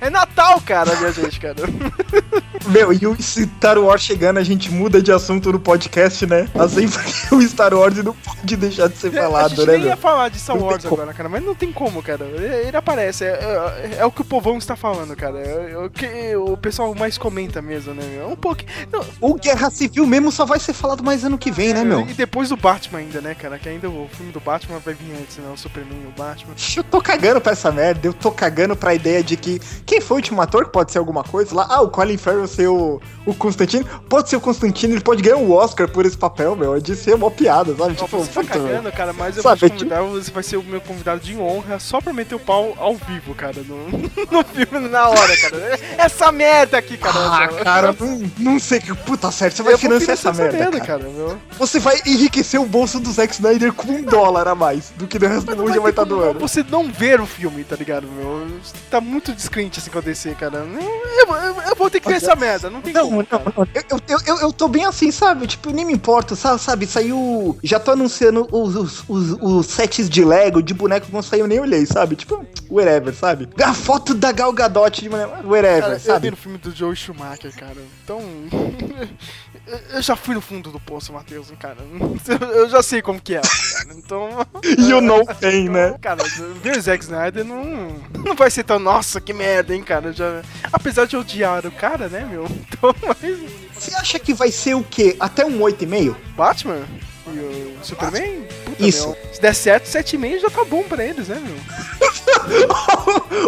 É 0.00 0.08
Natal, 0.08 0.60
cara, 0.62 0.94
minha 0.96 1.12
gente, 1.12 1.38
cara. 1.38 1.56
Meu, 2.66 2.92
e 2.92 3.06
o 3.06 3.16
Star 3.20 3.78
Wars 3.78 4.02
chegando, 4.02 4.38
a 4.38 4.42
gente 4.42 4.70
muda 4.70 5.00
de 5.02 5.10
assunto 5.10 5.50
no 5.52 5.58
podcast, 5.58 6.26
né? 6.26 6.48
Assim, 6.54 6.88
porque 6.88 7.34
o 7.34 7.42
Star 7.48 7.72
Wars 7.74 7.96
não 8.02 8.14
pode 8.14 8.56
deixar 8.56 8.88
de 8.88 8.96
ser 8.98 9.08
a 9.18 9.22
falado, 9.22 9.50
gente 9.50 9.66
né, 9.66 9.72
nem 9.72 9.80
meu? 9.80 9.88
ia 9.88 9.96
falar 9.96 10.28
de 10.28 10.38
Star 10.38 10.56
Wars 10.56 10.84
como. 10.84 10.94
agora, 11.02 11.14
cara, 11.16 11.28
mas 11.28 11.42
não 11.42 11.54
tem 11.54 11.72
como, 11.72 12.02
cara. 12.02 12.24
Ele 12.24 12.68
ele 12.70 12.76
aparece, 12.76 13.24
é, 13.24 13.28
é- 13.28 13.96
é 14.00 14.04
o 14.04 14.10
que 14.12 14.20
o 14.20 14.24
povão 14.24 14.58
está 14.58 14.76
falando, 14.76 15.16
cara. 15.16 15.38
É, 15.38 15.76
o 15.78 15.88
que 15.90 16.36
o 16.36 16.56
pessoal 16.56 16.94
mais 16.94 17.16
comenta 17.18 17.60
mesmo, 17.62 17.94
né, 17.94 18.02
meu? 18.06 18.28
Um 18.30 18.36
pouco. 18.36 18.62
Não, 18.92 19.04
O 19.20 19.34
Guerra 19.34 19.70
Civil 19.70 20.06
mesmo 20.06 20.30
só 20.30 20.44
vai 20.44 20.58
ser 20.60 20.72
falado 20.74 21.02
mais 21.02 21.24
ano 21.24 21.38
que 21.38 21.50
vem, 21.50 21.72
né, 21.74 21.82
meu? 21.84 22.02
E 22.08 22.12
depois 22.14 22.50
do 22.50 22.56
Batman 22.56 22.98
ainda, 23.00 23.20
né, 23.20 23.34
cara? 23.34 23.58
Que 23.58 23.68
ainda 23.68 23.88
o 23.88 24.08
filme 24.12 24.32
do 24.32 24.40
Batman 24.40 24.78
vai 24.78 24.94
vir 24.94 25.12
antes, 25.18 25.38
né? 25.38 25.50
O 25.52 25.56
Superman 25.56 25.98
e 26.04 26.06
o 26.08 26.12
Batman. 26.12 26.54
Eu 26.76 26.84
tô 26.84 27.00
cagando 27.00 27.40
pra 27.40 27.52
essa 27.52 27.72
merda, 27.72 28.06
eu 28.06 28.12
tô 28.14 28.30
cagando 28.30 28.76
pra 28.76 28.94
ideia 28.94 29.22
de 29.22 29.36
que 29.36 29.60
quem 29.90 30.00
foi 30.00 30.14
o 30.14 30.18
último 30.18 30.40
ator 30.40 30.66
que 30.66 30.70
pode 30.70 30.92
ser 30.92 30.98
alguma 30.98 31.24
coisa 31.24 31.52
lá? 31.52 31.66
Ah, 31.68 31.80
o 31.80 31.88
Colin 31.88 32.16
Farrell 32.16 32.46
ser 32.46 32.68
o, 32.68 33.00
o 33.26 33.34
Constantino. 33.34 33.84
Pode 34.08 34.30
ser 34.30 34.36
o 34.36 34.40
Constantino, 34.40 34.94
ele 34.94 35.00
pode 35.00 35.20
ganhar 35.20 35.36
um 35.36 35.50
Oscar 35.52 35.88
por 35.90 36.06
esse 36.06 36.16
papel, 36.16 36.54
meu. 36.54 36.76
É 36.76 36.78
de 36.80 36.94
ser 36.94 37.16
uma 37.16 37.28
piada, 37.28 37.74
sabe? 37.74 37.88
Não, 37.88 37.94
tipo, 37.96 38.18
você 38.18 38.30
tá 38.30 38.44
cagando, 38.44 38.92
cara, 38.92 39.12
mas 39.12 39.36
eu 39.36 39.42
Sabe, 39.42 39.60
vou 39.62 39.68
te 39.68 39.78
tipo- 39.78 39.90
convidar, 39.90 40.08
você 40.08 40.30
vai 40.30 40.42
ser 40.44 40.56
o 40.58 40.62
meu 40.62 40.80
convidado 40.80 41.20
de 41.20 41.36
honra 41.36 41.80
só 41.80 42.00
pra 42.00 42.12
meter 42.12 42.36
o 42.36 42.38
pau 42.38 42.72
ao 42.78 42.94
vivo, 42.94 43.34
cara, 43.34 43.56
no, 43.66 43.88
no 44.30 44.44
filme, 44.44 44.88
na 44.88 45.08
hora, 45.08 45.36
cara. 45.36 45.80
Essa 45.98 46.30
merda 46.30 46.78
aqui, 46.78 46.96
cara. 46.96 47.18
Ah, 47.18 47.48
cara, 47.48 47.96
não, 47.98 48.30
não 48.38 48.58
sei 48.60 48.78
que. 48.78 48.94
Puta 48.94 49.32
certo, 49.32 49.56
você 49.56 49.62
vai 49.64 49.72
vou 49.72 49.80
financiar 49.80 50.12
essa 50.12 50.32
merda, 50.32 50.80
cara. 50.80 51.02
meu. 51.02 51.36
Você 51.58 51.80
vai 51.80 52.00
enriquecer 52.06 52.60
o 52.60 52.64
bolso 52.66 53.00
do 53.00 53.10
Zack 53.10 53.34
Snyder 53.34 53.72
com 53.72 53.90
um 53.90 54.02
dólar 54.02 54.46
a 54.46 54.54
mais 54.54 54.92
do 54.96 55.08
que 55.08 55.16
o 55.18 55.20
resto 55.28 55.50
do 55.50 55.56
mundo 55.56 55.74
já 55.74 55.80
vai 55.80 55.90
estar 55.90 56.04
doando. 56.04 56.38
Você 56.38 56.62
não 56.62 56.92
ver 56.92 57.20
o 57.20 57.26
filme, 57.26 57.64
tá 57.64 57.74
ligado, 57.74 58.06
meu? 58.06 58.46
Você 58.62 58.74
tá 58.88 59.00
muito 59.00 59.32
descrente 59.32 59.79
assim 59.80 59.90
com 59.90 59.98
a 59.98 60.02
DC, 60.02 60.34
cara. 60.34 60.58
Eu, 60.58 61.34
eu- 61.36 61.62
eu 61.62 61.76
vou 61.76 61.90
ter 61.90 62.00
que 62.00 62.08
ver 62.08 62.16
essa 62.16 62.36
merda, 62.36 62.70
não 62.70 62.80
tem 62.80 62.92
Não, 62.92 63.04
como. 63.04 63.16
não, 63.30 63.38
não. 63.56 63.68
Eu, 63.74 64.00
eu, 64.08 64.18
eu, 64.26 64.36
eu 64.42 64.52
tô 64.52 64.68
bem 64.68 64.84
assim, 64.84 65.10
sabe? 65.10 65.46
Tipo, 65.46 65.70
nem 65.70 65.84
me 65.84 65.92
importo, 65.92 66.36
sabe? 66.36 66.60
sabe? 66.60 66.86
Saiu. 66.86 67.58
Já 67.62 67.80
tô 67.80 67.90
anunciando 67.92 68.46
os, 68.52 68.74
os, 68.76 69.04
os, 69.08 69.30
os 69.40 69.66
sets 69.66 70.08
de 70.08 70.24
Lego, 70.24 70.62
de 70.62 70.74
boneco 70.74 71.06
que 71.06 71.12
não 71.12 71.22
saiu, 71.22 71.46
nem 71.46 71.58
olhei, 71.60 71.84
sabe? 71.86 72.16
Tipo, 72.16 72.44
whatever, 72.70 73.14
sabe? 73.14 73.48
A 73.62 73.74
foto 73.74 74.14
da 74.14 74.32
Gal 74.32 74.52
Gadot 74.52 75.00
de 75.02 75.08
boneco, 75.08 75.32
whatever, 75.46 75.80
Cara, 75.82 75.92
eu 75.94 75.98
vi 75.98 76.04
sabe? 76.06 76.30
no 76.30 76.36
filme 76.36 76.58
do 76.58 76.70
Joe 76.74 76.94
Schumacher, 76.94 77.52
cara. 77.56 77.76
Então. 78.04 78.20
eu 79.92 80.02
já 80.02 80.16
fui 80.16 80.34
no 80.34 80.40
fundo 80.40 80.70
do 80.70 80.80
poço, 80.80 81.12
Matheus, 81.12 81.48
cara. 81.58 81.76
Eu 82.54 82.68
já 82.68 82.82
sei 82.82 83.02
como 83.02 83.20
que 83.20 83.34
é, 83.34 83.40
cara. 83.40 83.94
Então. 83.96 84.46
You 84.78 85.00
know 85.00 85.24
pain, 85.40 85.68
né? 85.68 85.96
Cara, 86.00 86.22
ver 86.62 86.76
o 86.76 86.80
Zack 86.80 87.04
Snyder 87.04 87.44
não, 87.44 87.88
não 88.24 88.34
vai 88.34 88.50
ser 88.50 88.64
tão. 88.64 88.78
Nossa, 88.78 89.20
que 89.20 89.32
merda, 89.32 89.74
hein, 89.74 89.82
cara. 89.82 90.12
Já, 90.12 90.42
apesar 90.72 91.06
de 91.06 91.16
odiar 91.16 91.66
o 91.66 91.70
cara, 91.70 92.08
né, 92.08 92.26
meu? 92.30 92.44
Então, 92.44 92.94
mas. 93.06 93.40
Você 93.74 93.94
acha 93.94 94.18
que 94.18 94.34
vai 94.34 94.50
ser 94.50 94.74
o 94.74 94.84
quê? 94.84 95.16
Até 95.18 95.44
um 95.44 95.58
8,5? 95.60 96.14
Batman? 96.36 96.86
E 97.26 97.38
o 97.38 97.78
Superman? 97.82 98.46
Puta, 98.64 98.86
Isso. 98.86 99.08
meu. 99.08 99.16
Se 99.32 99.40
der 99.40 99.54
certo, 99.54 99.86
7,5 99.86 100.40
já 100.40 100.50
tá 100.50 100.64
bom 100.64 100.82
pra 100.82 101.04
eles, 101.04 101.28
né, 101.28 101.40
meu? 101.40 101.99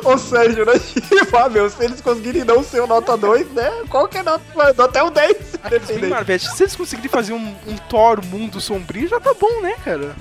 Ô 0.04 0.18
Sérgio, 0.18 0.64
né? 0.64 0.72
Ah, 1.34 1.48
meu, 1.48 1.68
se 1.68 1.82
eles 1.82 2.00
conseguirem 2.00 2.44
não 2.44 2.62
ser 2.62 2.80
o 2.82 2.86
nota 2.86 3.16
2, 3.16 3.50
né? 3.52 3.70
Qual 3.88 4.06
que 4.06 4.18
é 4.18 4.22
nota? 4.22 4.42
Até 4.84 5.02
o 5.02 5.10
10, 5.10 5.36
Bem. 6.00 6.10
Marvete, 6.10 6.46
se 6.54 6.62
eles 6.62 6.76
conseguirem 6.76 7.10
fazer 7.10 7.32
um, 7.32 7.54
um 7.66 7.76
Thor 7.88 8.24
mundo 8.26 8.60
sombrio, 8.60 9.08
já 9.08 9.18
tá 9.18 9.34
bom, 9.34 9.60
né, 9.60 9.74
cara? 9.84 10.14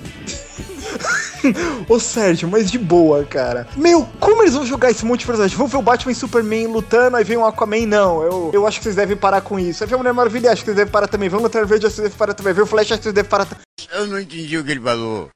Ô 1.87 1.99
Sérgio, 1.99 2.47
mas 2.49 2.71
de 2.71 2.77
boa, 2.77 3.23
cara. 3.23 3.67
Meu, 3.75 4.07
como 4.19 4.41
eles 4.41 4.53
vão 4.53 4.65
jogar 4.65 4.91
esse 4.91 5.05
monte 5.05 5.21
de 5.21 5.25
personagem? 5.25 5.57
Vão 5.57 5.67
ver 5.67 5.77
o 5.77 5.81
Batman 5.81 6.11
e 6.11 6.15
Superman 6.15 6.67
lutando, 6.67 7.17
aí 7.17 7.23
vem 7.23 7.37
o 7.37 7.45
Aquaman? 7.45 7.85
Não, 7.85 8.23
eu, 8.23 8.51
eu 8.53 8.67
acho 8.67 8.79
que 8.79 8.83
vocês 8.83 8.95
devem 8.95 9.17
parar 9.17 9.41
com 9.41 9.59
isso. 9.59 9.83
Aí 9.83 9.87
vem 9.87 9.95
a 9.95 9.97
Mulher 9.97 10.13
Maravilha, 10.13 10.51
acho 10.51 10.61
que 10.61 10.65
vocês 10.65 10.77
devem 10.77 10.91
parar 10.91 11.07
também. 11.07 11.29
Vem 11.29 11.39
o 11.39 11.43
Lanterna 11.43 11.67
Verde, 11.67 11.85
acho 11.85 11.95
que 11.95 12.01
vocês 12.01 12.09
devem 12.09 12.17
parar 12.17 12.33
também. 12.33 12.53
Vem 12.53 12.63
o 12.63 12.67
Flash, 12.67 12.91
acho 12.91 12.97
que 12.97 13.03
vocês 13.03 13.15
devem 13.15 13.29
parar 13.29 13.45
também. 13.45 13.63
Eu 13.93 14.07
não 14.07 14.19
entendi 14.19 14.57
o 14.57 14.63
que 14.63 14.71
ele 14.71 14.81
falou. 14.81 15.29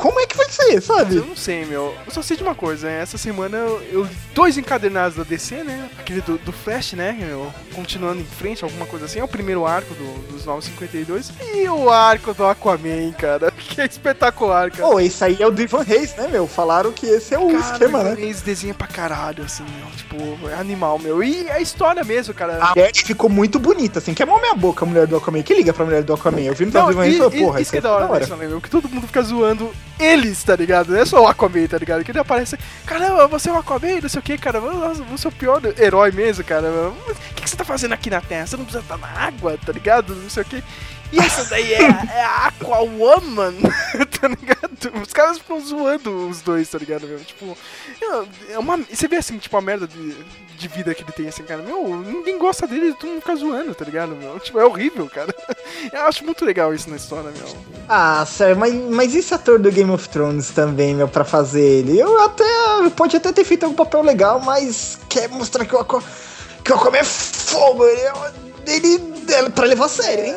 Como 0.00 0.18
é 0.18 0.26
que 0.26 0.34
vai 0.34 0.48
ser, 0.48 0.80
sabe? 0.80 1.16
Eu 1.16 1.26
não 1.26 1.36
sei, 1.36 1.66
meu. 1.66 1.94
Eu 2.06 2.10
só 2.10 2.22
sei 2.22 2.34
de 2.34 2.42
uma 2.42 2.54
coisa, 2.54 2.86
né? 2.86 3.02
Essa 3.02 3.18
semana 3.18 3.58
eu, 3.58 3.82
eu 3.92 4.02
li 4.04 4.16
dois 4.34 4.56
encadernados 4.56 5.18
da 5.18 5.24
DC, 5.24 5.62
né? 5.62 5.90
Aquele 5.98 6.22
do, 6.22 6.38
do 6.38 6.52
Flash, 6.52 6.94
né? 6.94 7.14
Meu, 7.20 7.52
continuando 7.74 8.22
em 8.22 8.24
frente, 8.24 8.64
alguma 8.64 8.86
coisa 8.86 9.04
assim. 9.04 9.18
É 9.18 9.24
o 9.24 9.28
primeiro 9.28 9.66
arco 9.66 9.92
do, 9.92 10.32
dos 10.32 10.46
952. 10.46 11.30
E 11.54 11.68
o 11.68 11.90
arco 11.90 12.32
do 12.32 12.46
Aquaman, 12.46 13.12
cara. 13.12 13.52
Que 13.70 13.82
é 13.82 13.84
espetacular, 13.84 14.70
cara. 14.70 14.88
Pô, 14.88 14.98
esse 14.98 15.22
aí 15.22 15.36
é 15.38 15.46
o 15.46 15.50
Drivan 15.50 15.82
Reis, 15.82 16.16
né, 16.16 16.26
meu? 16.28 16.46
Falaram 16.46 16.90
que 16.92 17.06
esse 17.06 17.34
é 17.34 17.38
o 17.38 17.56
esquema, 17.56 18.02
né? 18.02 18.14
Eles 18.18 18.40
desenham 18.40 18.74
pra 18.74 18.86
caralho, 18.86 19.44
assim, 19.44 19.62
meu. 19.62 19.90
Tipo, 19.92 20.48
é 20.48 20.54
animal, 20.54 20.98
meu. 20.98 21.22
E 21.22 21.48
a 21.50 21.60
história 21.60 22.02
mesmo, 22.02 22.32
cara. 22.32 22.58
A 22.58 22.70
mulher 22.70 22.90
ficou 22.94 23.28
muito 23.28 23.58
bonita, 23.60 23.98
assim. 23.98 24.14
Que 24.14 24.22
é 24.22 24.26
minha 24.26 24.54
boca 24.54 24.84
a 24.84 24.88
mulher 24.88 25.06
do 25.06 25.16
Aquaman. 25.16 25.42
Que 25.42 25.54
liga 25.54 25.74
pra 25.74 25.84
mulher 25.84 26.02
do 26.02 26.14
Aquaman? 26.14 26.40
Eu 26.40 26.54
vi 26.54 26.64
no 26.64 26.72
e, 26.72 26.74
Reis 26.74 26.90
e 26.90 27.18
falei, 27.18 27.40
e- 27.40 27.44
porra, 27.44 27.60
isso 27.60 27.70
que 27.70 27.76
é 27.76 27.80
aí 27.80 27.82
da 27.82 27.92
hora, 27.92 28.04
ficou 28.04 28.18
disso, 28.18 28.36
né, 28.36 28.46
meu? 28.48 28.60
Que 28.60 28.70
todo 28.70 28.88
mundo 28.88 29.06
fica 29.06 29.22
zoando 29.22 29.70
eles, 30.00 30.42
tá 30.42 30.56
ligado? 30.56 30.92
Não 30.92 31.00
é 31.00 31.04
só 31.04 31.22
o 31.22 31.26
Aquaman, 31.26 31.66
tá 31.66 31.78
ligado? 31.78 32.04
Que 32.04 32.10
ele 32.10 32.18
aparece, 32.18 32.58
caramba, 32.86 33.26
você 33.26 33.50
é 33.50 33.52
o 33.52 33.58
Aquaman, 33.58 34.00
não 34.00 34.08
sei 34.08 34.20
o 34.20 34.22
que, 34.22 34.38
cara. 34.38 34.60
Nossa, 34.60 35.02
você 35.04 35.26
é 35.26 35.30
o 35.30 35.32
pior 35.32 35.60
herói 35.78 36.10
mesmo, 36.10 36.42
cara. 36.44 36.68
O 36.68 37.34
que, 37.34 37.42
que 37.42 37.50
você 37.50 37.56
tá 37.56 37.64
fazendo 37.64 37.92
aqui 37.92 38.10
na 38.10 38.20
Terra? 38.20 38.46
Você 38.46 38.56
não 38.56 38.64
precisa 38.64 38.82
estar 38.82 38.98
na 38.98 39.08
água, 39.08 39.58
tá 39.64 39.72
ligado? 39.72 40.14
Não 40.14 40.30
sei 40.30 40.42
o 40.42 40.46
que. 40.46 40.62
E 41.12 41.18
essa 41.18 41.44
daí 41.44 41.74
é, 41.74 41.82
é 41.82 42.24
a 42.24 42.46
Aquawoman, 42.46 43.54
tá 44.20 44.28
ligado? 44.28 45.02
Os 45.02 45.12
caras 45.12 45.38
ficam 45.38 45.60
zoando 45.60 46.28
os 46.28 46.40
dois, 46.40 46.68
tá 46.68 46.78
ligado, 46.78 47.06
meu? 47.06 47.18
Tipo, 47.18 47.58
é 48.48 48.58
uma, 48.58 48.76
você 48.76 49.08
vê 49.08 49.16
assim, 49.16 49.36
tipo, 49.36 49.56
a 49.56 49.60
merda 49.60 49.88
de, 49.88 50.16
de 50.60 50.68
vida 50.68 50.94
que 50.94 51.02
ele 51.02 51.12
tem, 51.12 51.28
assim, 51.28 51.42
cara. 51.42 51.62
Meu, 51.62 51.96
ninguém 51.96 52.38
gosta 52.38 52.66
dele, 52.66 52.92
todo 52.92 53.08
mundo 53.08 53.20
fica 53.20 53.34
zoando, 53.36 53.74
tá 53.74 53.84
ligado, 53.84 54.14
meu? 54.14 54.38
Tipo, 54.38 54.60
é 54.60 54.64
horrível, 54.64 55.08
cara. 55.08 55.34
Eu 55.90 56.02
acho 56.02 56.24
muito 56.24 56.44
legal 56.44 56.74
isso 56.74 56.90
na 56.90 56.96
história, 56.96 57.30
meu. 57.30 57.56
Ah, 57.88 58.24
sério, 58.26 58.56
mas, 58.56 58.74
mas 58.74 59.14
esse 59.14 59.32
ator 59.32 59.58
do 59.58 59.72
Game 59.72 59.90
of 59.90 60.08
Thrones 60.08 60.50
também, 60.50 60.94
meu, 60.94 61.08
pra 61.08 61.24
fazer 61.24 61.62
ele? 61.62 61.98
Eu 61.98 62.20
até. 62.22 62.44
Pode 62.94 63.16
até 63.16 63.32
ter 63.32 63.44
feito 63.44 63.64
algum 63.64 63.76
papel 63.76 64.02
legal, 64.02 64.40
mas 64.40 64.98
quer 65.08 65.28
mostrar 65.28 65.64
que 65.64 65.74
o 65.74 65.78
Aquaman. 65.78 66.04
Que 66.62 66.72
é 66.72 67.04
fogo, 67.04 67.84
ele 67.86 68.00
é. 68.02 68.12
Ele 68.66 69.19
é 69.32 69.48
pra 69.50 69.64
levar 69.66 69.86
a 69.86 69.88
sério, 69.88 70.24
hein? 70.24 70.36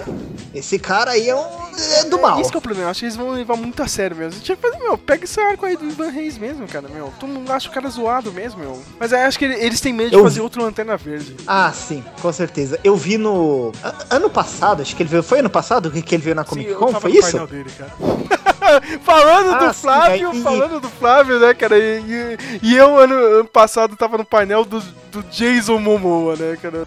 Esse 0.53 0.77
cara 0.77 1.11
aí 1.11 1.27
é 1.29 1.35
um. 1.35 1.63
É 1.99 2.03
do 2.03 2.21
mal. 2.21 2.39
Isso 2.39 2.51
que 2.51 2.55
é 2.57 2.59
o 2.59 2.61
problema, 2.61 2.85
eu 2.87 2.91
acho 2.91 2.99
que 2.99 3.05
eles 3.07 3.15
vão 3.15 3.31
levar 3.31 3.55
muito 3.57 3.81
a 3.81 3.87
sério 3.87 4.15
mesmo. 4.15 4.39
Tinha 4.39 4.55
que 4.55 4.61
fazer, 4.61 4.77
meu, 4.83 4.95
pega 4.95 5.23
esse 5.23 5.39
arco 5.39 5.65
aí 5.65 5.75
do 5.75 5.83
Ivan 5.85 6.09
Reis 6.11 6.37
mesmo, 6.37 6.67
cara, 6.67 6.87
meu. 6.87 7.11
Todo 7.19 7.27
mundo 7.29 7.51
acha 7.51 7.67
o 7.67 7.71
cara 7.71 7.89
zoado 7.89 8.31
mesmo, 8.31 8.59
meu. 8.59 8.79
Mas 8.99 9.11
aí 9.11 9.23
acho 9.23 9.39
que 9.39 9.45
ele- 9.45 9.55
eles 9.55 9.81
têm 9.81 9.91
medo 9.91 10.11
de 10.11 10.15
Eu 10.15 10.23
fazer 10.23 10.41
outro 10.41 10.61
Lanterna 10.61 10.95
Verde. 10.95 11.35
Ah, 11.47 11.71
sim, 11.73 12.03
com 12.21 12.31
certeza. 12.31 12.79
Eu 12.83 12.95
vi 12.95 13.17
no. 13.17 13.71
a- 13.83 14.15
Ano 14.15 14.29
passado, 14.29 14.83
acho 14.83 14.95
que 14.95 15.01
ele 15.01 15.09
veio. 15.09 15.23
Foi 15.23 15.39
ano 15.39 15.49
passado 15.49 15.89
que 15.89 16.03
que 16.03 16.13
ele 16.13 16.21
veio 16.23 16.35
na 16.35 16.43
Comic 16.43 16.69
eu 16.69 16.77
Con? 16.77 16.85
tava 16.87 17.01
Foi 17.01 17.11
no 17.13 17.17
isso? 17.17 17.31
painel 17.31 17.47
dele, 17.47 17.71
cara. 17.75 17.91
falando 19.03 19.57
do 19.59 19.65
Ah, 19.65 19.73
sim, 19.73 19.81
Flávio, 19.81 20.29
aí- 20.31 20.41
falando 20.41 20.79
do 20.79 20.89
Flávio, 20.89 21.39
né, 21.39 21.53
cara? 21.55 21.77
E, 21.79 21.99
e- 21.99 22.37
e 22.61 22.75
eu, 22.77 22.97
ano, 22.99 23.15
ano 23.15 23.45
passado, 23.45 23.95
tava 23.95 24.19
no 24.19 24.25
painel 24.25 24.63
do, 24.65 24.79
do 25.11 25.23
Jason 25.31 25.79
Momoa, 25.79 26.35
né, 26.35 26.57
cara? 26.61 26.85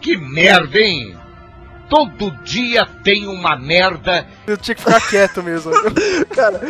Que 0.00 0.16
merda, 0.16 0.78
hein? 0.78 1.16
Todo 1.88 2.30
dia 2.44 2.86
tem 3.02 3.26
uma 3.26 3.56
merda. 3.58 4.26
Eu 4.46 4.56
tinha 4.58 4.74
que 4.74 4.82
ficar 4.82 5.00
quieto 5.08 5.42
mesmo. 5.42 5.72
Cara, 6.34 6.60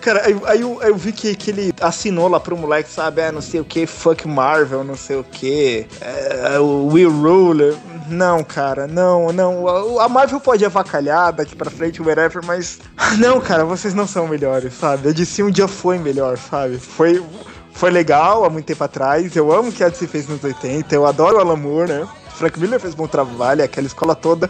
cara 0.00 0.22
aí, 0.26 0.36
aí 0.46 0.60
eu, 0.60 0.78
aí 0.82 0.88
eu 0.90 0.96
vi 0.96 1.12
que, 1.12 1.34
que 1.36 1.50
ele 1.50 1.72
assinou 1.80 2.28
lá 2.28 2.40
pro 2.40 2.56
moleque, 2.56 2.90
sabe? 2.90 3.20
É, 3.22 3.30
não 3.32 3.40
sei 3.40 3.60
o 3.60 3.64
que, 3.64 3.86
fuck 3.86 4.26
Marvel, 4.26 4.82
não 4.84 4.96
sei 4.96 5.16
o 5.16 5.24
que, 5.24 5.86
é, 6.00 6.58
o 6.58 6.86
Will 6.88 7.10
Ruler. 7.10 7.74
Não, 8.08 8.42
cara, 8.42 8.86
não, 8.86 9.32
não. 9.32 9.98
A- 9.98 10.04
A 10.04 10.08
Marvel 10.08 10.40
pode 10.40 10.64
avacalhar 10.64 11.32
daqui 11.32 11.54
pra 11.54 11.70
frente, 11.70 12.02
whatever, 12.02 12.44
mas. 12.44 12.78
Não, 13.18 13.40
cara, 13.40 13.64
vocês 13.64 13.94
não 13.94 14.06
são 14.06 14.26
melhores, 14.28 14.74
sabe? 14.74 15.08
A 15.08 15.12
DC 15.12 15.42
um 15.42 15.50
dia 15.50 15.68
foi 15.68 15.98
melhor, 15.98 16.36
sabe? 16.36 16.78
Foi. 16.78 17.22
Foi 17.72 17.90
legal 17.90 18.44
há 18.44 18.50
muito 18.50 18.66
tempo 18.66 18.82
atrás. 18.82 19.34
Eu 19.36 19.52
amo 19.52 19.68
o 19.68 19.72
que 19.72 19.84
a 19.84 19.88
DC 19.88 20.06
fez 20.08 20.26
nos 20.26 20.42
80. 20.42 20.92
Eu 20.94 21.06
adoro 21.06 21.36
o 21.36 21.40
Alan 21.40 21.56
Moore, 21.56 21.88
né? 21.92 22.08
Frank 22.38 22.58
Miller 22.60 22.78
fez 22.78 22.94
bom 22.94 23.08
trabalho, 23.08 23.64
aquela 23.64 23.86
escola 23.86 24.14
toda. 24.14 24.48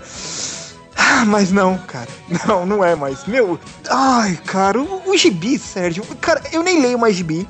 Ah, 0.95 1.25
Mas 1.25 1.51
não, 1.51 1.79
cara. 1.79 2.09
Não, 2.47 2.67
não 2.67 2.85
é 2.85 2.95
mais. 2.95 3.25
Meu, 3.25 3.59
ai, 3.89 4.39
cara, 4.45 4.79
o, 4.81 5.11
o 5.11 5.17
gibi, 5.17 5.59
Sérgio. 5.59 6.05
Cara, 6.21 6.43
eu 6.53 6.63
nem 6.63 6.83
leio 6.83 6.99
mais 6.99 7.17
gibi. 7.17 7.49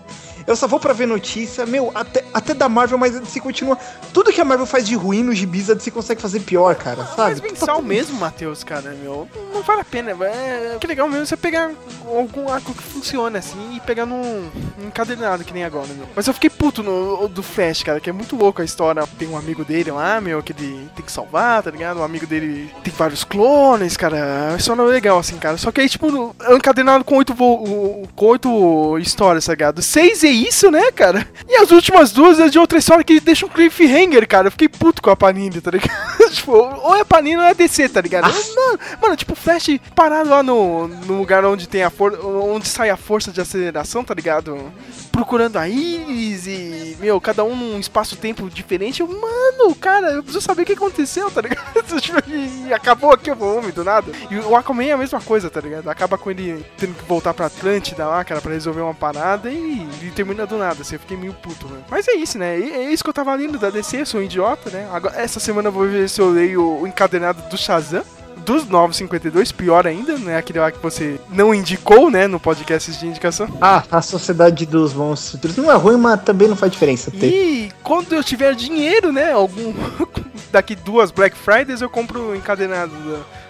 Eu 0.48 0.56
só 0.56 0.66
vou 0.66 0.80
pra 0.80 0.92
ver 0.94 1.06
notícia, 1.06 1.64
meu, 1.66 1.92
até, 1.94 2.24
até 2.32 2.54
da 2.54 2.68
Marvel, 2.68 2.96
mas 2.98 3.18
DC 3.20 3.38
continua. 3.40 3.78
Tudo 4.12 4.32
que 4.32 4.40
a 4.40 4.44
Marvel 4.44 4.66
faz 4.66 4.86
de 4.86 4.94
ruim 4.96 5.22
nos 5.22 5.36
gibis, 5.36 5.68
a 5.70 5.74
DC 5.74 5.90
consegue 5.90 6.20
fazer 6.22 6.40
pior, 6.40 6.74
cara, 6.74 7.02
Mas 7.04 7.14
sabe? 7.14 7.42
mensal 7.42 7.82
mesmo, 7.82 8.18
Matheus, 8.18 8.64
cara, 8.64 8.90
meu, 9.02 9.28
não 9.52 9.62
vale 9.62 9.82
a 9.82 9.84
pena. 9.84 10.10
É, 10.24 10.76
que 10.80 10.86
legal 10.86 11.06
mesmo 11.06 11.26
você 11.26 11.36
pegar 11.36 11.70
algum 12.06 12.48
arco 12.50 12.72
que 12.72 12.82
funciona 12.82 13.38
assim 13.38 13.76
e 13.76 13.80
pegar 13.80 14.06
num, 14.06 14.48
num 14.78 14.86
encadernado, 14.88 15.44
que 15.44 15.52
nem 15.52 15.64
agora, 15.64 15.86
meu. 15.96 16.06
Mas 16.16 16.26
eu 16.26 16.32
fiquei 16.34 16.48
puto 16.50 16.82
no 16.82 17.28
do 17.28 17.42
Flash, 17.42 17.82
cara, 17.82 18.00
que 18.00 18.08
é 18.08 18.12
muito 18.12 18.34
louco 18.34 18.62
a 18.62 18.64
história. 18.64 19.06
Tem 19.18 19.28
um 19.28 19.36
amigo 19.36 19.64
dele 19.64 19.90
lá, 19.90 20.18
meu, 20.20 20.42
que 20.42 20.52
ele 20.52 20.88
tem 20.96 21.04
que 21.04 21.12
salvar, 21.12 21.62
tá 21.62 21.70
ligado? 21.70 22.00
Um 22.00 22.04
amigo 22.04 22.26
dele 22.26 22.72
tem 22.82 22.92
vários 22.96 23.22
clones, 23.22 23.96
cara. 23.98 24.54
A 24.54 24.56
história 24.56 24.80
é 24.80 24.84
legal, 24.86 25.18
assim, 25.18 25.36
cara. 25.36 25.58
Só 25.58 25.70
que 25.70 25.82
aí, 25.82 25.88
tipo, 25.90 26.34
é 26.40 26.54
um 26.54 26.56
encadernado 26.56 27.04
com 27.04 27.16
oito, 27.16 27.34
vo- 27.34 28.08
com 28.16 28.26
oito 28.26 28.98
histórias, 28.98 29.44
tá 29.44 29.52
ligado? 29.52 29.82
Seis 29.82 30.24
é 30.24 30.37
isso, 30.46 30.70
né, 30.70 30.90
cara? 30.92 31.26
E 31.48 31.56
as 31.56 31.70
últimas 31.70 32.12
duas 32.12 32.38
é 32.38 32.48
de 32.48 32.58
outra 32.58 32.78
história 32.78 33.04
que 33.04 33.20
deixa 33.20 33.46
um 33.46 33.48
cliffhanger, 33.48 34.26
cara. 34.28 34.48
Eu 34.48 34.52
fiquei 34.52 34.68
puto 34.68 35.02
com 35.02 35.10
a 35.10 35.16
Panini, 35.16 35.60
tá 35.60 35.70
ligado? 35.70 36.27
Tipo, 36.30 36.52
ou 36.52 36.96
é 36.96 37.04
Panini 37.04 37.36
ou 37.36 37.42
é 37.42 37.54
DC, 37.54 37.88
tá 37.88 38.00
ligado? 38.00 38.28
Mano, 38.28 38.78
mano, 39.00 39.16
tipo, 39.16 39.34
Flash 39.34 39.68
parado 39.94 40.30
lá 40.30 40.42
no, 40.42 40.88
no 40.88 41.18
lugar 41.18 41.44
onde 41.44 41.68
tem 41.68 41.82
a 41.82 41.90
força, 41.90 42.20
onde 42.26 42.68
sai 42.68 42.90
a 42.90 42.96
força 42.96 43.30
de 43.30 43.40
aceleração, 43.40 44.04
tá 44.04 44.14
ligado? 44.14 44.72
Procurando 45.10 45.56
a 45.56 45.68
Iris 45.68 46.46
e, 46.46 46.96
meu, 47.00 47.20
cada 47.20 47.44
um 47.44 47.56
num 47.56 47.78
espaço-tempo 47.78 48.48
diferente. 48.48 49.00
Eu, 49.00 49.08
mano, 49.08 49.74
cara, 49.74 50.12
eu 50.12 50.22
preciso 50.22 50.44
saber 50.44 50.62
o 50.62 50.66
que 50.66 50.72
aconteceu, 50.72 51.30
tá 51.30 51.40
ligado? 51.40 51.68
Tipo, 52.00 52.18
e 52.30 52.72
acabou 52.72 53.12
aqui 53.12 53.30
o 53.30 53.34
volume 53.34 53.72
do 53.72 53.82
nada. 53.82 54.12
E 54.30 54.36
o 54.36 54.54
Aquaman 54.54 54.84
é 54.84 54.92
a 54.92 54.96
mesma 54.96 55.20
coisa, 55.20 55.50
tá 55.50 55.60
ligado? 55.60 55.88
Acaba 55.88 56.16
com 56.16 56.30
ele 56.30 56.64
tendo 56.76 56.94
que 56.94 57.04
voltar 57.04 57.34
pra 57.34 57.46
Atlântida 57.46 58.06
lá, 58.06 58.22
cara, 58.24 58.40
pra 58.40 58.52
resolver 58.52 58.80
uma 58.80 58.94
parada 58.94 59.50
e, 59.50 59.88
e 60.02 60.10
termina 60.14 60.46
do 60.46 60.56
nada. 60.56 60.82
Assim, 60.82 60.94
eu 60.94 61.00
fiquei 61.00 61.16
meio 61.16 61.32
puto, 61.34 61.66
né? 61.68 61.80
Mas 61.90 62.06
é 62.08 62.14
isso, 62.14 62.38
né? 62.38 62.56
É 62.56 62.92
isso 62.92 63.02
que 63.02 63.10
eu 63.10 63.14
tava 63.14 63.34
lendo 63.34 63.58
da 63.58 63.70
DC, 63.70 64.00
eu 64.00 64.06
sou 64.06 64.20
um 64.20 64.24
idiota, 64.24 64.70
né? 64.70 64.88
Agora, 64.92 65.20
essa 65.20 65.40
semana 65.40 65.68
eu 65.68 65.72
vou 65.72 65.86
ver 65.86 66.08
eu 66.20 66.30
leio 66.30 66.80
o 66.80 66.86
encadenado 66.86 67.42
do 67.48 67.56
Shazam. 67.56 68.02
Dos 68.44 68.66
952, 68.66 69.52
pior 69.52 69.86
ainda, 69.86 70.16
né? 70.16 70.38
Aquele 70.38 70.58
lá 70.58 70.72
que 70.72 70.78
você 70.78 71.20
não 71.28 71.54
indicou, 71.54 72.10
né? 72.10 72.26
No 72.26 72.40
podcast 72.40 72.90
de 72.92 73.06
indicação. 73.06 73.46
Ah, 73.60 73.82
a 73.90 74.00
Sociedade 74.00 74.64
dos 74.64 74.94
Monstros 74.94 75.54
não 75.54 75.70
é 75.70 75.74
ruim, 75.74 75.98
mas 75.98 76.22
também 76.22 76.48
não 76.48 76.56
faz 76.56 76.72
diferença 76.72 77.10
ter. 77.10 77.26
E 77.26 77.72
quando 77.82 78.14
eu 78.14 78.24
tiver 78.24 78.54
dinheiro, 78.54 79.12
né? 79.12 79.32
Algum. 79.32 79.74
Daqui 80.50 80.74
duas 80.74 81.10
Black 81.10 81.36
Fridays 81.36 81.82
eu 81.82 81.90
compro 81.90 82.30
o 82.30 82.34
encadenado 82.34 82.92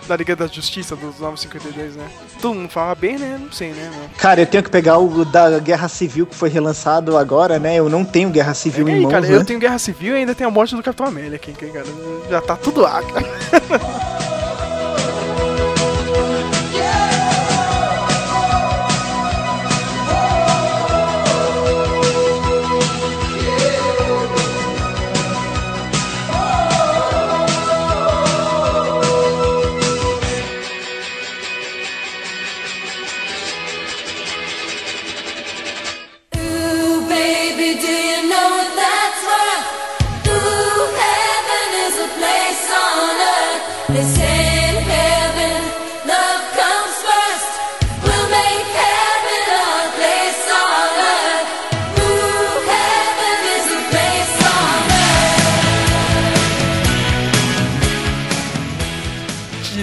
da, 0.08 0.16
Liga 0.16 0.34
da 0.34 0.46
Justiça 0.46 0.96
dos 0.96 1.20
952, 1.20 1.96
né? 1.96 2.08
Todo 2.40 2.54
mundo 2.54 2.68
fala 2.68 2.94
bem, 2.94 3.18
né? 3.18 3.38
Não 3.40 3.52
sei, 3.52 3.72
né? 3.72 3.90
Meu? 3.96 4.08
Cara, 4.16 4.40
eu 4.40 4.46
tenho 4.46 4.62
que 4.62 4.70
pegar 4.70 4.98
o 4.98 5.24
da 5.24 5.58
Guerra 5.58 5.88
Civil 5.88 6.26
que 6.26 6.34
foi 6.34 6.48
relançado 6.48 7.16
agora, 7.16 7.58
né? 7.58 7.76
Eu 7.76 7.88
não 7.88 8.04
tenho 8.04 8.30
Guerra 8.30 8.54
Civil 8.54 8.88
E 8.88 8.92
em 8.92 9.00
mãos, 9.02 9.10
cara, 9.10 9.26
né? 9.26 9.36
eu 9.36 9.44
tenho 9.44 9.60
Guerra 9.60 9.78
Civil 9.78 10.14
e 10.14 10.18
ainda 10.18 10.34
tem 10.34 10.46
a 10.46 10.50
morte 10.50 10.74
do 10.74 10.82
Capitão 10.82 11.06
América, 11.06 11.50
aqui, 11.50 11.66
cara. 11.66 11.86
Já 12.28 12.40
tá 12.40 12.56
tudo 12.56 12.80
lá, 12.80 13.02
cara. 13.02 14.08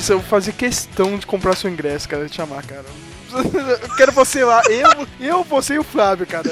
Disso, 0.06 0.14
eu 0.14 0.22
fazer 0.22 0.51
questão 0.53 1.18
de 1.18 1.26
comprar 1.26 1.56
seu 1.56 1.68
ingresso, 1.68 2.08
cara, 2.08 2.30
te 2.30 2.36
chamar, 2.36 2.64
cara. 2.64 2.86
Eu 3.82 3.95
quero 3.97 4.12
você 4.12 4.45
lá, 4.45 4.62
eu, 4.70 5.08
eu, 5.20 5.43
você 5.43 5.74
e 5.74 5.80
o 5.80 5.84
Flávio, 5.84 6.28
cara. 6.28 6.47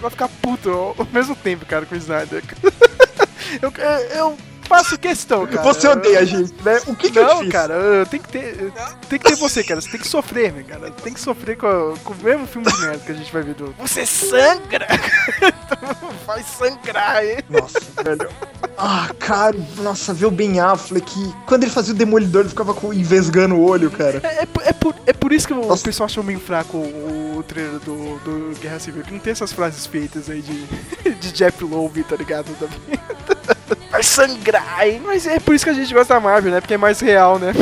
Vai 0.00 0.08
ficar 0.08 0.28
puto 0.28 0.70
ao 0.70 1.08
mesmo 1.12 1.34
tempo, 1.34 1.66
cara, 1.66 1.84
com 1.84 1.96
o 1.96 1.98
Snyder. 1.98 2.44
Eu, 3.60 3.70
eu 4.16 4.38
faço 4.76 4.98
questão, 4.98 5.46
cara. 5.46 5.62
Você 5.62 5.86
odeia 5.88 6.20
a 6.20 6.24
gente, 6.24 6.54
né? 6.62 6.80
O 6.86 6.94
que, 6.94 7.10
que 7.10 7.18
eu 7.18 7.24
Não, 7.26 7.48
cara, 7.48 8.06
tem 8.10 8.20
que 8.20 8.28
ter. 8.28 8.72
Tem 9.08 9.18
que 9.18 9.24
ter 9.30 9.36
você, 9.36 9.62
cara. 9.62 9.80
Você 9.80 9.90
tem 9.90 10.00
que 10.00 10.08
sofrer, 10.08 10.52
né, 10.52 10.62
cara? 10.66 10.90
Tem 10.90 11.12
que 11.12 11.20
sofrer 11.20 11.56
com, 11.56 11.66
a- 11.66 11.94
com 12.02 12.12
o 12.12 12.16
mesmo 12.22 12.46
filme 12.46 12.70
de 12.70 12.80
merda 12.80 12.98
que 12.98 13.12
a 13.12 13.14
gente 13.14 13.32
vai 13.32 13.42
ver 13.42 13.54
do. 13.54 13.74
Você 13.78 14.06
sangra! 14.06 14.86
vai 16.26 16.42
sangrar, 16.42 17.24
hein? 17.24 17.38
Nossa, 17.48 17.80
velho. 18.02 18.28
Ah, 18.78 19.10
cara, 19.18 19.56
nossa, 19.78 20.14
ver 20.14 20.26
o 20.26 20.30
Ben 20.30 20.58
Affleck. 20.60 21.12
Quando 21.46 21.64
ele 21.64 21.72
fazia 21.72 21.92
o 21.94 21.96
Demolidor, 21.96 22.40
ele 22.42 22.48
ficava 22.50 22.72
com, 22.74 22.92
envesgando 22.92 23.54
o 23.56 23.64
olho, 23.64 23.90
cara. 23.90 24.20
É, 24.24 24.42
é 24.42 24.46
por- 24.46 24.62
é 24.64 24.72
por, 24.72 24.94
é 25.06 25.12
por 25.12 25.32
isso 25.32 25.46
que 25.46 25.52
o 25.54 25.78
pessoal 25.78 26.06
achou 26.06 26.24
meio 26.24 26.40
fraco 26.40 26.76
o, 26.78 27.36
o 27.38 27.42
trailer 27.42 27.78
do, 27.80 28.18
do 28.20 28.58
Guerra 28.60 28.78
Civil, 28.78 29.02
que 29.02 29.12
não 29.12 29.20
tem 29.20 29.32
essas 29.32 29.52
frases 29.52 29.86
feitas 29.86 30.30
aí 30.30 30.40
de, 30.40 30.64
de 31.20 31.32
Jeff 31.32 31.62
Lowe, 31.64 32.02
tá 32.04 32.16
ligado? 32.16 32.46
Também. 32.58 32.98
Vai 33.26 33.31
sangrar, 34.12 34.86
hein? 34.86 35.00
Mas 35.04 35.26
é 35.26 35.40
por 35.40 35.54
isso 35.54 35.64
que 35.64 35.70
a 35.70 35.74
gente 35.74 35.92
gosta 35.92 36.14
da 36.14 36.20
Marvel, 36.20 36.52
né? 36.52 36.60
Porque 36.60 36.74
é 36.74 36.78
mais 36.78 37.00
real, 37.00 37.38
né? 37.38 37.52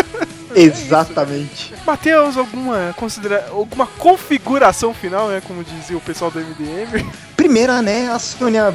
Exatamente. 0.54 1.72
Matheus, 1.86 2.36
alguma, 2.36 2.92
considera 2.96 3.48
alguma 3.52 3.86
configuração 3.86 4.92
final, 4.92 5.28
né? 5.28 5.40
Como 5.46 5.62
dizia 5.62 5.96
o 5.96 6.00
pessoal 6.00 6.30
do 6.30 6.40
MDM. 6.40 7.08
Primeira, 7.36 7.80
né? 7.80 8.10
A 8.10 8.18
Sônia 8.18 8.74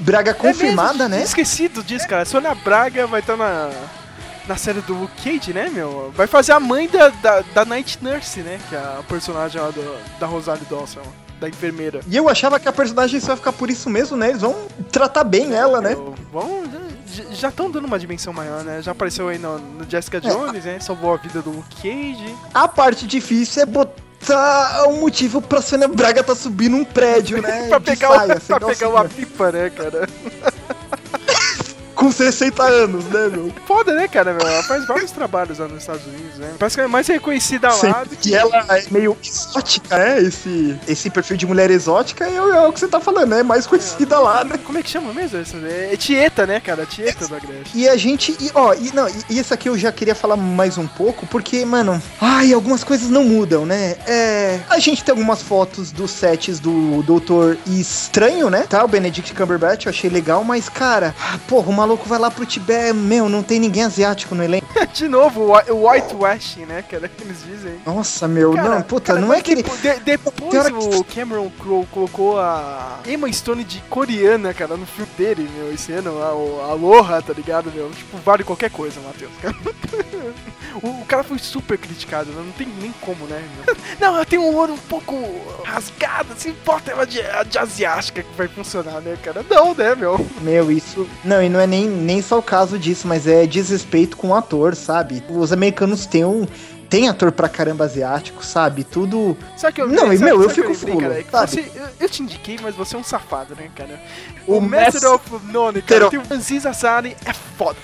Braga 0.00 0.34
confirmada, 0.34 1.04
É 1.04 1.08
mesmo, 1.08 1.08
né? 1.10 1.22
Esquecido 1.22 1.82
disso, 1.82 2.08
cara. 2.08 2.24
Sônia 2.24 2.54
Braga 2.54 3.06
vai 3.06 3.20
estar 3.20 3.36
na, 3.36 3.70
na 4.48 4.56
série 4.56 4.80
do 4.80 4.94
Luke 4.94 5.22
Cage, 5.22 5.52
né, 5.52 5.70
meu? 5.72 6.12
Vai 6.14 6.26
fazer 6.26 6.52
a 6.52 6.60
mãe 6.60 6.88
da, 6.88 7.08
da, 7.08 7.44
da 7.54 7.64
Night 7.64 7.98
Nurse, 8.02 8.40
né? 8.40 8.58
Que 8.68 8.74
é 8.74 8.78
a 8.78 9.02
personagem 9.08 9.60
lá 9.60 9.70
do, 9.70 10.18
da 10.18 10.26
Rosário 10.26 10.66
Dawson, 10.68 11.00
da 11.42 11.48
enfermeira. 11.48 12.00
E 12.08 12.16
eu 12.16 12.28
achava 12.28 12.58
que 12.60 12.68
a 12.68 12.72
personagem 12.72 13.18
só 13.20 13.32
ia 13.32 13.36
ficar 13.36 13.52
por 13.52 13.68
isso 13.68 13.90
mesmo, 13.90 14.16
né? 14.16 14.30
Eles 14.30 14.40
vão 14.40 14.54
tratar 14.90 15.24
bem 15.24 15.52
ela, 15.54 15.80
né? 15.80 15.94
Bom, 16.32 16.62
já- 17.32 17.48
estão 17.48 17.70
dando 17.70 17.84
uma 17.86 17.98
dimensão 17.98 18.32
maior, 18.32 18.62
né? 18.64 18.80
Já 18.80 18.92
apareceu 18.92 19.28
aí 19.28 19.38
no, 19.38 19.58
no 19.58 19.88
Jessica 19.90 20.18
É. 20.18 20.20
Jones, 20.20 20.64
né? 20.64 20.78
Salvou 20.80 21.12
a 21.14 21.16
vida 21.16 21.42
do 21.42 21.50
Luke 21.50 21.76
Cage. 21.76 22.34
A 22.54 22.66
parte 22.68 23.06
difícil 23.06 23.62
é 23.62 23.66
botar 23.66 24.84
um 24.88 25.00
motivo 25.00 25.42
pra 25.42 25.60
Sônia 25.60 25.88
Braga 25.88 26.22
tá 26.22 26.34
subindo 26.34 26.76
um 26.76 26.84
prédio, 26.84 27.42
né? 27.42 27.66
pra 27.68 27.80
pegar, 27.80 28.08
saia, 28.08 28.36
o, 28.36 28.40
pra 28.46 28.60
pegar 28.60 28.60
calcinha. 28.60 28.88
uma 28.90 29.04
pipa, 29.04 29.50
né, 29.52 29.68
cara? 29.70 30.08
Com 32.02 32.10
60 32.10 32.62
anos, 32.64 33.04
né, 33.04 33.28
meu? 33.28 33.52
Foda, 33.66 33.94
né, 33.94 34.08
cara, 34.08 34.32
meu? 34.34 34.44
Ela 34.46 34.62
faz 34.64 34.84
vários 34.86 35.12
trabalhos 35.12 35.58
lá 35.58 35.68
nos 35.68 35.78
Estados 35.78 36.04
Unidos, 36.04 36.36
né? 36.38 36.52
Parece 36.58 36.76
que 36.76 36.80
ela 36.80 36.88
é 36.88 36.92
mais 36.92 37.06
reconhecida 37.06 37.68
lá 37.68 37.74
Sempre. 37.74 38.08
do 38.08 38.16
que... 38.16 38.30
E 38.30 38.34
ela 38.34 38.56
é 38.70 38.84
meio 38.90 39.16
exótica, 39.22 39.96
né? 39.96 40.20
Esse, 40.20 40.76
esse 40.88 41.10
perfil 41.10 41.36
de 41.36 41.46
mulher 41.46 41.70
exótica 41.70 42.24
é, 42.26 42.40
o- 42.42 42.52
é 42.52 42.66
o 42.66 42.72
que 42.72 42.80
você 42.80 42.88
tá 42.88 42.98
falando, 43.00 43.28
né? 43.28 43.40
É 43.40 43.42
mais 43.44 43.66
conhecida 43.66 44.18
lá, 44.18 44.42
né? 44.44 44.58
Como 44.64 44.78
é 44.78 44.82
que 44.82 44.90
chama 44.90 45.12
mesmo? 45.12 45.38
essa? 45.38 45.56
É 45.58 45.96
Tieta, 45.96 46.44
né, 46.46 46.58
cara? 46.58 46.84
Tieta 46.84 47.28
do 47.28 47.36
Agreste. 47.36 47.70
E 47.78 47.88
a 47.88 47.96
gente, 47.96 48.36
e, 48.40 48.50
ó, 48.54 48.74
e, 48.74 48.90
não, 48.92 49.08
e, 49.08 49.14
e 49.30 49.38
esse 49.38 49.54
aqui 49.54 49.68
eu 49.68 49.78
já 49.78 49.92
queria 49.92 50.14
falar 50.14 50.36
mais 50.36 50.76
um 50.78 50.86
pouco, 50.88 51.24
porque, 51.26 51.64
mano, 51.64 52.02
ai, 52.20 52.52
algumas 52.52 52.82
coisas 52.82 53.08
não 53.08 53.22
mudam, 53.24 53.64
né? 53.64 53.96
É, 54.08 54.58
a 54.68 54.78
gente 54.80 55.04
tem 55.04 55.12
algumas 55.12 55.40
fotos 55.40 55.92
dos 55.92 56.10
sets 56.10 56.58
do 56.58 57.02
Doutor 57.04 57.56
Estranho, 57.66 58.50
né? 58.50 58.66
Tá, 58.68 58.84
o 58.84 58.88
Benedict 58.88 59.32
Cumberbatch, 59.34 59.86
eu 59.86 59.90
achei 59.90 60.10
legal, 60.10 60.42
mas, 60.42 60.68
cara, 60.68 61.14
porra, 61.46 61.68
o 61.70 61.72
maluco 61.92 62.08
vai 62.08 62.18
lá 62.18 62.30
pro 62.30 62.46
Tibete, 62.46 62.92
meu, 62.94 63.28
não 63.28 63.42
tem 63.42 63.60
ninguém 63.60 63.82
asiático 63.84 64.34
no 64.34 64.42
elenco. 64.42 64.66
De 64.94 65.06
novo, 65.08 65.42
o 65.42 65.52
whi- 65.52 65.70
o 65.70 65.86
whitewashing, 65.88 66.64
né, 66.66 66.82
cara? 66.82 67.08
Que 67.08 67.22
eles 67.22 67.38
dizem. 67.44 67.80
Nossa, 67.84 68.26
meu, 68.26 68.52
Cara, 68.54 68.68
não, 68.68 68.82
puta, 68.82 69.12
cara, 69.14 69.20
não 69.20 69.32
é 69.32 69.40
que 69.40 69.52
ele... 69.52 69.62
de- 69.62 70.00
depois 70.00 70.54
hora 70.54 70.74
o 70.74 71.04
Cameron 71.04 71.50
Crowe 71.58 71.86
colocou 71.90 72.38
a 72.40 73.00
Emma 73.06 73.30
Stone 73.32 73.62
de 73.64 73.80
coreana, 73.90 74.52
cara, 74.54 74.76
no 74.76 74.86
filme 74.86 75.10
dele, 75.16 75.48
meu, 75.56 75.72
esse 75.72 75.92
ano, 75.92 76.22
a, 76.22 76.34
o 76.34 76.60
Aloha, 76.70 77.20
tá 77.22 77.32
ligado, 77.32 77.70
meu? 77.74 77.90
Tipo, 77.90 78.16
vale 78.18 78.42
qualquer 78.44 78.70
coisa, 78.70 78.98
Matheus. 79.00 79.32
o, 80.82 81.00
o 81.02 81.04
cara 81.06 81.22
foi 81.22 81.38
super 81.38 81.76
criticado, 81.78 82.30
né? 82.30 82.42
não 82.44 82.52
tem 82.52 82.66
nem 82.80 82.92
como, 83.00 83.26
né? 83.26 83.42
meu? 83.66 83.76
Não, 84.00 84.14
ela 84.16 84.24
tem 84.24 84.38
um 84.38 84.54
olho 84.56 84.74
um 84.74 84.78
pouco 84.78 85.14
rasgado, 85.64 86.34
se 86.36 86.48
importa 86.48 86.90
ela 86.90 87.06
de, 87.06 87.20
de 87.48 87.58
asiática 87.58 88.22
que 88.22 88.34
vai 88.36 88.48
funcionar, 88.48 89.00
né, 89.00 89.16
cara? 89.22 89.44
Não, 89.48 89.74
né, 89.74 89.94
meu? 89.94 90.24
Meu, 90.40 90.70
isso. 90.70 91.08
Não, 91.24 91.42
e 91.42 91.48
não 91.48 91.60
é 91.60 91.66
nem, 91.66 91.86
nem 91.88 92.20
só 92.22 92.38
o 92.38 92.42
caso 92.42 92.78
disso, 92.78 93.06
mas 93.06 93.26
é 93.26 93.46
desrespeito 93.46 94.16
com 94.16 94.28
o 94.28 94.34
ator, 94.34 94.74
sabe? 94.74 95.22
Os 95.28 95.52
americanos 95.52 96.06
têm 96.06 96.24
um. 96.24 96.46
Tem 96.88 97.08
ator 97.08 97.32
pra 97.32 97.48
caramba 97.48 97.84
asiático, 97.86 98.44
sabe? 98.44 98.84
Tudo. 98.84 99.34
Sabe 99.56 99.72
que 99.72 99.80
eu 99.80 99.88
Não, 99.88 99.96
sabe- 100.04 100.16
e, 100.16 100.18
meu, 100.18 100.42
eu 100.42 100.50
fico 100.50 100.74
fulo? 100.74 101.10
É 101.10 101.22
você- 101.46 101.70
eu, 101.74 101.86
eu 102.00 102.08
te 102.08 102.22
indiquei, 102.22 102.58
mas 102.62 102.74
você 102.74 102.94
é 102.94 102.98
um 102.98 103.02
safado, 103.04 103.54
né, 103.54 103.70
cara? 103.74 103.98
O 104.46 104.58
O, 104.58 104.60
Master 104.60 105.10
Master- 105.10 105.12
of 105.14 105.46
None, 105.50 105.80
cara, 105.80 106.08
o 106.10 106.34
Aziz 106.34 106.66
Ansari, 106.66 107.16
é 107.24 107.32
foda. 107.32 107.78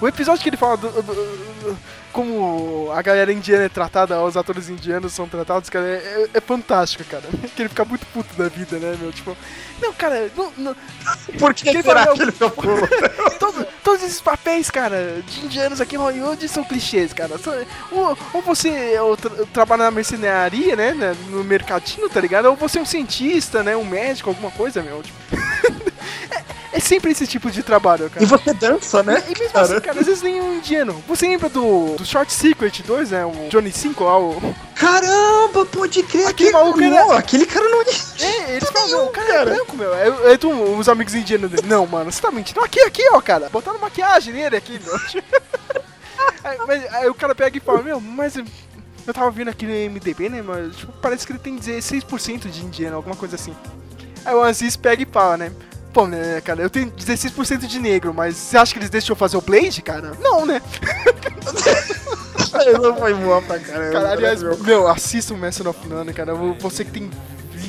O 0.00 0.06
episódio 0.08 0.42
que 0.42 0.48
ele 0.48 0.56
fala 0.56 0.76
do, 0.76 0.88
do- 0.90 1.02
do- 1.02 1.78
como 2.12 2.90
a 2.94 3.02
galera 3.02 3.32
indiana 3.32 3.64
é 3.64 3.68
tratada, 3.68 4.20
os 4.22 4.36
atores 4.36 4.68
indianos 4.68 5.12
são 5.12 5.28
tratados, 5.28 5.68
cara, 5.68 5.84
é, 5.86 5.96
é- 6.34 6.38
é 6.38 6.40
fantástico, 6.40 7.04
cara. 7.04 7.24
Que 7.54 7.62
ele 7.62 7.68
fica 7.68 7.84
muito 7.84 8.06
puto 8.06 8.34
da 8.36 8.48
vida, 8.48 8.78
né, 8.78 8.96
meu? 9.00 9.12
Tipo, 9.12 9.36
não, 9.82 9.92
cara, 9.92 10.30
não. 10.36 10.52
não 10.56 10.76
Por 11.38 11.52
que 11.54 11.68
ele 11.68 11.82
será 11.82 12.04
fala, 12.04 12.16
que 12.16 12.22
ele 12.22 12.32
ficou 12.32 12.50
pulo? 12.50 12.88
todo- 13.38 13.66
todos 13.84 14.02
esses 14.04 14.20
papéis, 14.20 14.70
cara, 14.70 15.22
de 15.26 15.44
indianos 15.44 15.80
aqui 15.80 15.96
em 15.96 15.98
Hollywood 15.98 16.48
são 16.48 16.64
clichês, 16.64 17.12
cara. 17.12 17.34
Ou, 17.92 18.16
ou 18.34 18.42
você 18.42 18.98
ou 19.00 19.16
tra- 19.16 19.30
trabalha 19.52 19.84
na 19.84 19.90
mercenaria, 19.90 20.74
né, 20.76 20.92
né, 20.94 21.16
no 21.28 21.42
mercadinho, 21.44 22.08
tá 22.08 22.20
ligado? 22.20 22.46
Ou 22.46 22.56
você 22.56 22.78
é 22.78 22.82
um 22.82 22.86
cientista, 22.86 23.62
né, 23.62 23.76
um 23.76 23.84
médico, 23.84 24.30
alguma 24.30 24.50
coisa, 24.50 24.82
meu. 24.82 25.02
Tipo, 25.02 25.18
é, 26.78 26.82
é 26.84 26.84
sempre 26.84 27.10
esse 27.10 27.26
tipo 27.26 27.50
de 27.50 27.62
trabalho, 27.62 28.08
cara. 28.10 28.22
E 28.22 28.26
você 28.26 28.52
dança, 28.54 29.02
né? 29.02 29.22
E 29.28 29.38
mesmo 29.38 29.58
assim, 29.58 29.80
cara, 29.80 30.00
às 30.00 30.06
vezes 30.06 30.22
nem 30.22 30.40
um 30.40 30.56
indiano. 30.56 31.02
Você 31.06 31.26
lembra 31.26 31.48
do, 31.48 31.96
do 31.96 32.04
Short 32.04 32.32
Secret 32.32 32.82
2, 32.82 33.10
né? 33.10 33.24
O 33.26 33.48
Johnny 33.48 33.72
5 33.72 34.04
lá, 34.04 34.18
o... 34.18 34.54
Caramba, 34.74 35.66
pode 35.66 36.02
crer. 36.04 36.26
Aquele 36.28 36.52
maluco 36.52 36.80
era- 36.80 36.90
Não, 36.90 37.12
aquele 37.12 37.46
cara 37.46 37.68
não. 37.68 37.80
É, 37.82 38.56
eles 38.56 38.70
falam, 38.70 38.88
não, 38.88 39.04
o 39.06 39.10
cara 39.10 39.32
é 39.32 39.44
branco, 39.44 39.76
meu. 39.76 39.94
É, 39.94 40.32
é 40.32 40.36
tu, 40.36 40.50
os 40.50 40.88
amigos 40.88 41.14
indianos 41.14 41.50
dele. 41.50 41.66
Não, 41.66 41.86
mano, 41.86 42.10
você 42.12 42.20
tá 42.20 42.30
mentindo. 42.30 42.60
Aqui, 42.60 42.80
aqui, 42.80 43.02
ó, 43.12 43.20
cara. 43.20 43.48
Botaram 43.50 43.78
maquiagem 43.78 44.32
nele 44.34 44.56
aqui, 44.56 44.80
meu. 44.84 44.94
aí, 46.44 46.58
mas- 46.66 46.94
aí 46.94 47.08
o 47.08 47.14
cara 47.14 47.34
pega 47.34 47.56
e 47.56 47.60
fala, 47.60 47.82
meu, 47.82 48.00
mas 48.00 48.36
eu 48.36 48.44
eu 49.06 49.14
tava 49.14 49.30
vendo 49.30 49.48
aqui 49.48 49.64
no 49.64 49.72
MDB, 49.72 50.28
né, 50.28 50.42
mas 50.42 50.76
tipo, 50.76 50.92
parece 51.00 51.26
que 51.26 51.32
ele 51.32 51.38
tem 51.38 51.56
16% 51.58 52.50
de 52.50 52.62
indiano, 52.62 52.96
alguma 52.96 53.16
coisa 53.16 53.36
assim. 53.36 53.56
Aí 54.22 54.34
o 54.34 54.42
Aziz 54.42 54.76
pega 54.76 55.02
e 55.02 55.06
fala, 55.06 55.38
né? 55.38 55.52
Pô, 55.92 56.06
né, 56.06 56.40
cara, 56.42 56.62
eu 56.62 56.70
tenho 56.70 56.90
16% 56.90 57.66
de 57.66 57.78
negro, 57.78 58.12
mas 58.12 58.36
você 58.36 58.56
acha 58.56 58.72
que 58.72 58.78
eles 58.78 58.90
deixam 58.90 59.14
eu 59.14 59.16
fazer 59.16 59.36
o 59.36 59.40
Blade, 59.40 59.80
cara? 59.82 60.12
Não, 60.20 60.44
né? 60.44 60.60
não 62.80 62.96
foi 62.96 63.14
boa 63.14 63.40
pra 63.42 63.58
caramba. 63.58 63.92
Cara, 63.92 64.12
aliás, 64.12 64.42
meu. 64.42 64.58
meu, 64.58 64.88
assista 64.88 65.32
o 65.34 65.36
Master 65.36 65.68
of 65.68 65.88
None, 65.88 66.12
cara. 66.12 66.34
Você 66.34 66.84
que 66.84 66.90
tem 66.90 67.10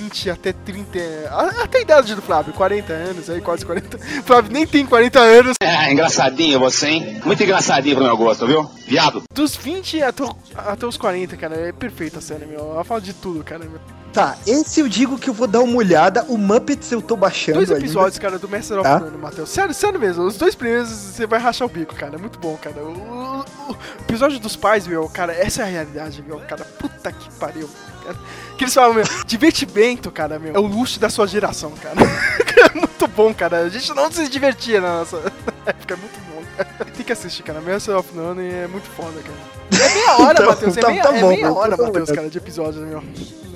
20 0.09 0.29
até 0.31 0.51
30. 0.53 0.99
a- 1.29 1.63
Até 1.63 1.77
a 1.79 1.81
idade 1.81 2.15
do 2.15 2.21
Flávio, 2.21 2.53
40 2.53 2.91
anos, 2.93 3.29
aí 3.29 3.39
quase 3.41 3.65
40. 3.65 3.97
O 3.97 4.23
Flávio 4.23 4.51
nem 4.51 4.65
tem 4.65 4.85
40 4.85 5.19
anos. 5.19 5.53
É, 5.61 5.91
engraçadinho 5.91 6.59
você, 6.59 6.87
hein? 6.87 7.21
Muito 7.23 7.41
engraçadinho 7.43 7.95
pro 7.95 8.05
meu 8.05 8.17
gosto, 8.17 8.47
viu? 8.47 8.69
Viado. 8.87 9.23
Dos 9.33 9.55
20 9.55 10.01
até, 10.01 10.23
até 10.55 10.85
os 10.85 10.97
40, 10.97 11.37
cara, 11.37 11.55
é 11.55 11.71
perfeita 11.71 12.17
a 12.19 12.21
série, 12.21 12.45
meu. 12.45 12.71
Ela 12.73 12.83
fala 12.83 13.01
de 13.01 13.13
tudo, 13.13 13.43
cara. 13.43 13.59
Meu. 13.59 13.79
Tá, 14.11 14.35
esse 14.47 14.79
eu 14.79 14.89
digo 14.89 15.19
que 15.19 15.29
eu 15.29 15.33
vou 15.33 15.45
dar 15.47 15.59
uma 15.61 15.77
olhada. 15.77 16.23
O 16.27 16.37
Muppets 16.37 16.91
eu 16.91 16.99
tô 17.01 17.15
baixando. 17.15 17.57
Dois 17.59 17.69
ainda. 17.69 17.81
episódios, 17.83 18.17
cara, 18.17 18.39
do 18.39 18.49
Master 18.49 18.79
of 18.79 18.83
Tá. 18.89 18.99
None, 18.99 19.17
Matheus. 19.17 19.49
Sério, 19.49 19.73
sério 19.73 19.99
mesmo. 19.99 20.23
Os 20.23 20.35
dois 20.37 20.55
primeiros 20.55 20.89
você 20.89 21.27
vai 21.27 21.39
rachar 21.39 21.67
o 21.67 21.71
bico, 21.71 21.93
cara. 21.93 22.15
É 22.15 22.17
muito 22.17 22.39
bom, 22.39 22.57
cara. 22.59 22.81
O, 22.81 22.89
o- 22.89 23.71
o 23.71 23.77
episódio 24.01 24.39
dos 24.39 24.55
pais, 24.55 24.87
meu, 24.87 25.07
cara, 25.09 25.31
essa 25.33 25.61
é 25.61 25.65
a 25.65 25.67
realidade, 25.67 26.23
meu. 26.27 26.39
Cara, 26.39 26.65
puta 26.79 27.11
que 27.11 27.29
pariu. 27.33 27.69
Cara. 28.03 28.17
Que 28.57 28.63
eles 28.63 28.73
falam, 28.73 28.93
meu, 28.93 29.03
divertimento, 29.25 30.11
cara, 30.11 30.37
meu. 30.39 30.53
É 30.53 30.59
o 30.59 30.65
luxo 30.65 30.99
da 30.99 31.09
sua 31.09 31.27
geração, 31.27 31.71
cara. 31.71 31.95
é 32.73 32.77
muito 32.77 33.07
bom, 33.07 33.33
cara. 33.33 33.59
A 33.59 33.69
gente 33.69 33.93
não 33.93 34.11
se 34.11 34.27
divertia 34.27 34.81
na 34.81 34.99
nossa 34.99 35.17
época. 35.65 35.93
É 35.93 35.97
muito 35.97 36.19
bom, 36.33 36.43
cara. 36.57 36.91
Tem 36.91 37.05
que 37.05 37.11
assistir, 37.13 37.43
cara. 37.43 37.61
Master 37.61 37.97
of 37.97 38.09
None 38.15 38.45
é 38.47 38.67
muito 38.67 38.87
foda, 38.89 39.19
cara. 39.21 39.59
É 39.71 39.93
meia 39.93 40.17
hora, 40.17 40.33
Então, 40.33 40.45
Matheus. 40.47 40.77
É 40.77 40.81
tá- 40.81 40.89
meia, 40.89 41.03
tá 41.03 41.15
é 41.15 41.21
bom, 41.21 41.29
meia 41.29 41.45
eu 41.45 41.53
tô 41.53 41.59
hora, 41.59 41.75
olhando. 41.75 41.83
Matheus, 41.87 42.11
cara, 42.11 42.29
de 42.29 42.37
episódio, 42.37 42.81
meu. 42.81 43.03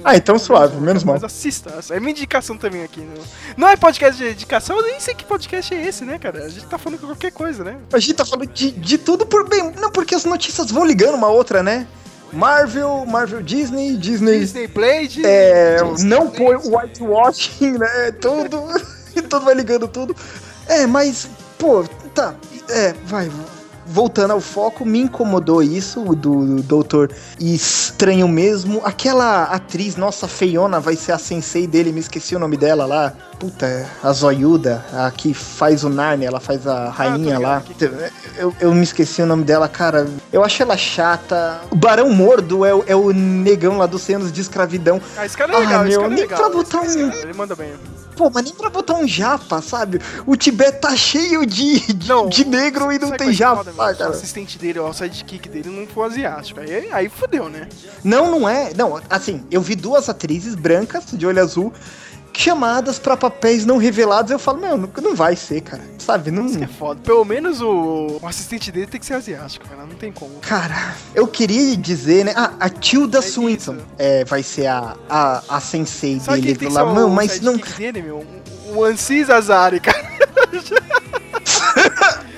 Ah, 0.06 0.18
então 0.18 0.38
suave, 0.38 0.76
menos 0.82 1.04
mal. 1.04 1.16
Mas 1.16 1.24
assista, 1.24 1.74
é 1.90 2.00
minha 2.00 2.12
indicação 2.12 2.58
também 2.58 2.84
aqui. 2.84 3.00
Não, 3.00 3.24
não 3.56 3.68
é 3.70 3.78
podcast 3.78 4.22
de 4.22 4.32
indicação, 4.32 4.76
eu 4.78 4.84
nem 4.84 5.00
sei 5.00 5.14
que 5.16 5.24
podcast 5.24 5.74
é 5.74 5.88
esse, 5.88 6.04
né, 6.04 6.20
cara? 6.20 6.44
A 6.44 6.50
gente 6.50 6.66
tá 6.66 6.78
falando 6.78 7.00
qualquer 7.00 7.32
coisa, 7.32 7.64
né? 7.64 7.78
A 7.92 8.00
gente 8.00 8.14
tá 8.14 8.26
falando 8.26 8.48
de, 8.50 8.72
de 8.72 8.98
tudo 8.98 9.26
por 9.26 9.48
bem. 9.48 9.72
Não, 9.80 9.90
porque 9.90 10.14
as 10.14 10.26
notícias 10.26 10.70
vão 10.72 10.84
ligando 10.86 11.16
uma 11.16 11.30
outra, 11.30 11.64
né? 11.64 11.88
Marvel, 12.34 13.06
Marvel 13.06 13.42
Disney, 13.42 13.96
Disney. 13.96 14.40
Disney 14.40 14.68
Blade. 14.68 15.26
É, 15.26 15.78
não 16.00 16.30
põe 16.30 16.56
o 16.56 16.78
whitewashing, 16.78 17.78
né? 17.78 18.12
Tudo. 18.20 18.64
tudo 19.30 19.46
vai 19.46 19.54
ligando 19.54 19.88
tudo. 19.88 20.16
É, 20.68 20.88
mas, 20.88 21.30
pô, 21.58 21.84
tá. 22.14 22.36
É, 22.70 22.94
vai. 23.06 23.30
Voltando 23.86 24.32
ao 24.32 24.40
foco, 24.42 24.86
me 24.86 25.00
incomodou 25.00 25.62
isso, 25.62 26.02
o 26.02 26.16
do, 26.16 26.46
do 26.58 26.62
Doutor 26.64 27.12
Estranho 27.40 28.28
mesmo. 28.28 28.82
Aquela 28.84 29.44
atriz, 29.46 29.96
nossa, 29.96 30.28
feiona, 30.28 30.80
vai 30.80 30.96
ser 30.96 31.12
a 31.12 31.18
sensei 31.18 31.68
dele, 31.68 31.92
me 31.92 32.00
esqueci 32.00 32.36
o 32.36 32.40
nome 32.40 32.58
dela 32.58 32.86
lá. 32.86 33.14
Puta, 33.40 33.86
a 34.02 34.12
Zoiuda, 34.14 34.86
a 34.94 35.12
que 35.12 35.34
faz 35.34 35.84
o 35.84 35.90
Narnia, 35.90 36.28
ela 36.30 36.40
faz 36.40 36.66
a 36.66 36.90
rainha 36.90 37.38
lá. 37.40 37.62
Eu, 38.38 38.56
eu 38.62 38.74
me 38.74 38.84
esqueci 38.84 39.22
o 39.22 39.26
nome 39.26 39.44
dela, 39.44 39.68
cara. 39.68 40.08
Eu 40.32 40.44
acho 40.44 40.64
ela 40.64 40.78
chata. 40.78 41.60
O 41.70 41.76
Barão 41.76 42.10
Mordo 42.10 42.64
é, 42.66 42.74
o- 42.74 42.84
é 42.88 42.96
o 42.96 43.12
negão 43.12 43.78
lá 43.78 43.86
dos 43.86 44.02
cenos 44.02 44.32
de 44.32 44.40
escravidão. 44.40 45.02
Ah, 45.18 45.26
esse 45.26 45.36
cara 45.36 45.54
é 45.54 45.60
legal, 45.60 45.82
Ah, 45.82 45.88
esse 45.88 45.90
meu, 45.98 46.02
cara 46.02 46.14
é 46.14 46.18
legal. 46.18 46.38
pra 46.40 46.48
esse 46.48 46.56
botar 46.58 46.78
é 46.86 46.90
um- 47.06 47.12
Ele 47.12 47.34
manda 47.34 47.56
bem. 47.56 47.74
Pô, 48.16 48.30
mas 48.30 48.46
nem 48.46 48.54
pra 48.54 48.70
botar 48.70 48.94
um 48.96 49.08
japa, 49.08 49.62
sabe? 49.62 50.00
O 50.26 50.36
Tibete 50.36 50.80
tá 50.80 50.96
cheio 50.96 51.46
de, 51.46 51.80
de, 51.94 52.08
de 52.30 52.46
negro 52.46 52.92
e 52.92 53.00
não 53.00 53.10
tem 53.10 53.18
qual 53.18 53.30
é 53.30 53.34
japa, 53.34 53.64
foda, 53.64 53.72
meu? 53.74 53.88
Se 53.88 53.94
O 53.94 53.98
cara. 53.98 54.10
assistente 54.12 54.58
dele, 54.58 54.80
ó, 54.80 54.90
o 54.90 54.94
sidekick 54.94 55.50
dele 55.50 55.70
não 55.70 55.88
for 55.88 56.04
asiático. 56.04 56.60
Aí, 56.60 56.92
aí 56.92 57.10
fodeu, 57.10 57.50
né? 57.50 57.68
Não, 58.04 58.30
não 58.32 58.48
é. 58.48 58.72
Não, 58.76 59.02
assim, 59.10 59.44
eu 59.50 59.62
vi 59.62 59.76
duas 59.76 60.10
atrizes 60.10 60.56
brancas 60.56 61.06
de 61.12 61.26
olho 61.26 61.42
azul 61.42 61.74
chamadas 62.34 63.00
pra 63.00 63.16
papéis 63.16 63.66
não 63.66 63.78
revelados. 63.78 64.32
Eu 64.32 64.40
falo, 64.40 64.60
meu, 64.60 64.78
não, 64.78 64.90
não 65.02 65.16
vai 65.16 65.36
ser, 65.36 65.62
cara. 65.62 65.84
Sabe? 65.98 66.32
Não. 66.32 66.46
É 66.62 66.68
foda. 66.68 67.00
Pelo 67.02 67.24
menos 67.24 67.62
o, 67.62 68.20
o 68.22 68.28
assistente 68.28 68.72
dele 68.72 68.88
tem 68.88 69.00
que 69.00 69.06
ser 69.06 69.16
asiático, 69.16 69.68
cara. 69.68 69.86
Não 69.86 69.96
tem 69.96 70.12
como. 70.12 70.40
Cara, 70.40 70.96
eu 71.14 71.28
queria 71.28 71.76
dizer, 71.78 72.26
né? 72.26 72.34
Ah, 72.36 72.54
a 72.60 72.70
Tilda 72.70 73.22
Swinton 73.22 73.78
é, 73.98 74.26
vai 74.26 74.44
ser 74.44 74.68
a, 74.68 74.96
a, 75.10 75.44
a 75.50 75.60
sensei 75.60 76.20
Sabe 76.20 76.42
dele 76.42 76.58
que 76.58 76.70
lá. 76.70 76.94
Não, 76.94 77.10
mas 77.10 77.40
não. 77.42 77.58
dele, 77.58 78.02
meu? 78.02 78.26
O, 78.70 78.78
o 78.78 78.84
Ansis 78.84 79.30
Azari, 79.30 79.80
cara. 79.80 80.04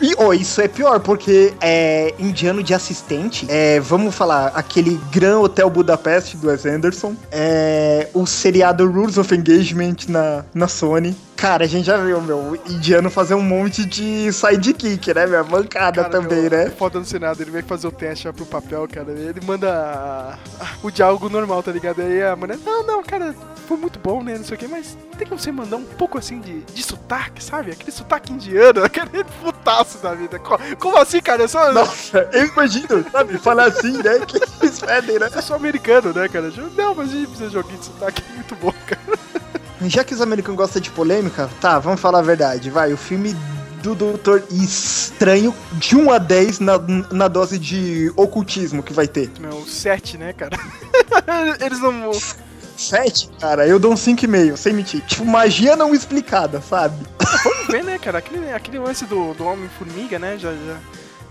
E, 0.00 0.14
ó, 0.18 0.32
isso 0.32 0.60
é 0.60 0.68
pior, 0.68 0.98
porque 1.00 1.52
é 1.60 2.14
indiano 2.18 2.62
de 2.62 2.74
assistente. 2.74 3.46
É, 3.48 3.78
vamos 3.80 4.14
falar, 4.14 4.52
aquele 4.54 5.00
Gran 5.10 5.38
Hotel 5.38 5.70
Budapeste 5.70 6.36
do 6.36 6.48
Wes 6.48 6.66
Anderson. 6.66 7.14
É, 7.30 8.08
o 8.12 8.26
seriado 8.26 8.90
Rules 8.90 9.18
of 9.18 9.34
Engagement 9.34 9.96
na, 10.08 10.44
na 10.54 10.68
Sony. 10.68 11.16
Cara, 11.42 11.64
a 11.64 11.66
gente 11.66 11.86
já 11.86 11.96
viu, 11.96 12.20
meu, 12.20 12.56
indiano 12.68 13.10
fazer 13.10 13.34
um 13.34 13.42
monte 13.42 13.84
de 13.84 14.32
sidekick, 14.32 15.12
né, 15.12 15.26
minha 15.26 15.42
Mancada 15.42 16.04
também, 16.04 16.42
meu, 16.42 16.50
né? 16.50 16.70
Foda 16.70 17.00
no 17.00 17.04
Senado, 17.04 17.42
ele 17.42 17.50
vai 17.50 17.62
fazer 17.62 17.88
o 17.88 17.90
teste 17.90 18.22
já 18.24 18.32
pro 18.32 18.46
papel, 18.46 18.86
cara. 18.86 19.10
Ele 19.10 19.40
manda 19.44 20.38
o 20.84 20.88
diálogo 20.88 21.28
normal, 21.28 21.60
tá 21.60 21.72
ligado? 21.72 22.00
Aí 22.00 22.22
a 22.22 22.36
mulher, 22.36 22.56
não, 22.64 22.86
não, 22.86 23.02
cara, 23.02 23.34
foi 23.66 23.76
muito 23.76 23.98
bom, 23.98 24.22
né? 24.22 24.38
Não 24.38 24.44
sei 24.44 24.54
o 24.54 24.58
que, 24.60 24.68
mas 24.68 24.96
tem 25.18 25.26
como 25.26 25.40
você 25.40 25.50
mandar 25.50 25.78
um 25.78 25.84
pouco 25.84 26.16
assim 26.16 26.38
de, 26.38 26.60
de 26.60 26.80
sotaque, 26.80 27.42
sabe? 27.42 27.72
Aquele 27.72 27.90
sotaque 27.90 28.32
indiano, 28.32 28.82
aquele 28.86 29.24
putaço 29.42 29.98
da 29.98 30.14
vida. 30.14 30.38
Co- 30.38 30.60
Como 30.78 30.96
assim, 30.96 31.20
cara? 31.20 31.42
Eu 31.42 31.48
sou. 31.48 31.72
Nossa, 31.72 32.28
eu 32.32 32.46
imagino, 32.46 33.04
sabe? 33.10 33.36
Falar 33.38 33.64
assim, 33.64 33.94
né? 34.00 34.20
Que 34.28 34.38
eles 34.62 34.78
pedem, 34.78 35.18
né? 35.18 35.28
Eu 35.34 35.42
sou 35.42 35.56
americano, 35.56 36.12
né, 36.12 36.28
cara? 36.28 36.52
Não, 36.76 36.94
mas 36.94 37.10
a 37.10 37.12
gente 37.12 37.26
precisa 37.26 37.48
de 37.48 37.54
joguinho 37.54 37.78
de 37.80 37.86
sotaque 37.86 38.22
é 38.30 38.34
muito 38.36 38.54
bom, 38.54 38.72
cara. 38.86 39.31
Já 39.88 40.04
que 40.04 40.14
os 40.14 40.20
americanos 40.20 40.56
gostam 40.56 40.80
de 40.80 40.90
polêmica, 40.90 41.48
tá, 41.60 41.78
vamos 41.78 42.00
falar 42.00 42.20
a 42.20 42.22
verdade. 42.22 42.70
Vai, 42.70 42.92
o 42.92 42.96
filme 42.96 43.34
do 43.82 43.94
Doutor 43.94 44.44
Estranho, 44.50 45.54
de 45.72 45.96
1 45.96 46.10
a 46.10 46.18
10 46.18 46.60
na, 46.60 46.78
na 47.10 47.28
dose 47.28 47.58
de 47.58 48.12
ocultismo 48.16 48.82
que 48.82 48.92
vai 48.92 49.08
ter. 49.08 49.30
Meu, 49.40 49.66
7, 49.66 50.16
né, 50.18 50.32
cara? 50.32 50.56
Eles 51.60 51.80
não. 51.80 52.12
7, 52.76 53.30
cara, 53.40 53.66
eu 53.66 53.78
dou 53.78 53.92
um 53.92 53.96
5,5, 53.96 54.56
sem 54.56 54.72
mentir. 54.72 55.00
Tipo, 55.02 55.24
magia 55.24 55.76
não 55.76 55.94
explicada, 55.94 56.60
sabe? 56.60 56.96
Vamos 57.44 57.66
ver, 57.68 57.84
né, 57.84 57.98
cara? 57.98 58.18
Aquele, 58.18 58.52
aquele 58.52 58.78
lance 58.78 59.04
do, 59.04 59.34
do 59.34 59.44
Homem-Formiga, 59.44 60.18
né? 60.18 60.38
Já, 60.38 60.52
já. 60.52 60.76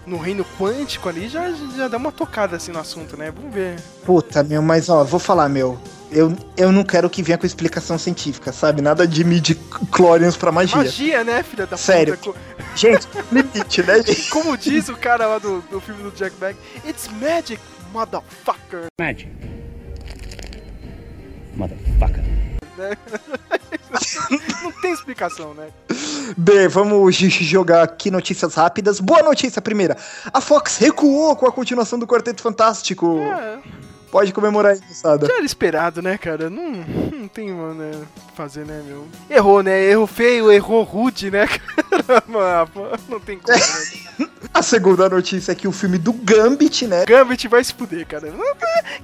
No 0.05 0.17
reino 0.17 0.43
quântico 0.59 1.07
ali 1.07 1.27
já, 1.29 1.51
já 1.77 1.87
dá 1.87 1.97
uma 1.97 2.11
tocada 2.11 2.55
assim 2.55 2.71
no 2.71 2.79
assunto, 2.79 3.15
né? 3.15 3.31
Vamos 3.31 3.53
ver. 3.53 3.79
Puta, 4.03 4.43
meu, 4.43 4.61
mas 4.61 4.89
ó, 4.89 5.03
vou 5.03 5.19
falar, 5.19 5.47
meu. 5.47 5.79
Eu, 6.11 6.35
eu 6.57 6.71
não 6.71 6.83
quero 6.83 7.09
que 7.09 7.23
venha 7.23 7.37
com 7.37 7.45
explicação 7.45 7.97
científica, 7.97 8.51
sabe? 8.51 8.81
Nada 8.81 9.07
de 9.07 9.23
midi 9.23 9.57
chlorians 9.95 10.35
pra 10.35 10.51
magia. 10.51 10.77
Magia, 10.77 11.23
né, 11.23 11.41
filha 11.43 11.65
da 11.65 11.77
Sério. 11.77 12.17
puta? 12.17 12.37
Gente, 12.75 13.07
limite, 13.31 13.83
né, 13.83 14.01
gente? 14.03 14.29
Como 14.29 14.57
diz 14.57 14.89
o 14.89 14.95
cara 14.97 15.25
lá 15.27 15.37
do, 15.39 15.61
do 15.69 15.79
filme 15.79 16.03
do 16.03 16.11
Jack 16.11 16.35
Black, 16.37 16.59
it's 16.85 17.07
magic, 17.21 17.61
motherfucker. 17.93 18.87
Magic. 18.99 19.31
Motherfucker. 21.55 22.23
Né? 22.77 22.97
não 24.63 24.71
tem 24.71 24.91
explicação, 24.91 25.53
né? 25.53 25.67
Bem, 26.37 26.67
vamos 26.67 27.15
jogar 27.15 27.83
aqui 27.83 28.09
notícias 28.09 28.55
rápidas. 28.55 28.99
Boa 28.99 29.21
notícia, 29.23 29.61
primeira. 29.61 29.97
A 30.33 30.39
Fox 30.39 30.77
recuou 30.77 31.35
com 31.35 31.45
a 31.45 31.51
continuação 31.51 31.99
do 31.99 32.07
Quarteto 32.07 32.41
Fantástico. 32.41 33.19
É, 33.19 33.59
Pode 34.11 34.33
comemorar 34.33 34.73
aí, 34.73 34.81
moçada. 34.89 35.25
já 35.25 35.35
era 35.35 35.45
esperado, 35.45 36.01
né, 36.01 36.17
cara? 36.17 36.49
Não, 36.49 36.71
não 36.71 37.27
tem 37.29 37.49
mano, 37.49 37.75
né, 37.75 37.91
o 37.95 38.29
que 38.29 38.35
fazer, 38.35 38.65
né, 38.65 38.83
meu? 38.85 39.07
Errou, 39.29 39.63
né? 39.63 39.85
Errou 39.85 40.05
feio, 40.05 40.51
errou 40.51 40.83
rude, 40.83 41.31
né, 41.31 41.47
cara? 41.47 42.21
Não 43.07 43.19
tem 43.21 43.39
como, 43.39 43.57
né? 43.57 44.29
A 44.53 44.61
segunda 44.61 45.07
notícia 45.07 45.53
é 45.53 45.55
que 45.55 45.65
o 45.65 45.71
filme 45.71 45.97
do 45.97 46.11
Gambit, 46.11 46.87
né? 46.87 47.05
Gambit 47.05 47.47
vai 47.47 47.63
se 47.63 47.73
fuder, 47.73 48.05
cara. 48.05 48.27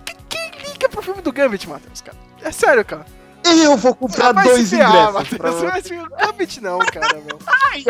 Quem, 0.04 0.18
quem 0.28 0.52
liga 0.68 0.90
pro 0.90 1.02
filme 1.02 1.22
do 1.22 1.32
Gambit, 1.32 1.70
Matheus, 1.70 2.02
cara? 2.02 2.18
É 2.42 2.52
sério, 2.52 2.84
cara. 2.84 3.06
Eu 3.56 3.78
vou 3.78 3.96
comprar 3.96 4.34
Vai 4.34 4.46
dois 4.48 4.70
ferrar, 4.70 4.90
ingressos. 4.92 5.14
Matheus. 5.14 5.38
pra- 5.38 5.52
Vai 5.72 5.82
se 5.82 5.96
Gambit 5.96 6.62
não, 6.62 6.80
cara, 6.80 7.22
meu. 7.26 7.40
Ai. 7.72 7.84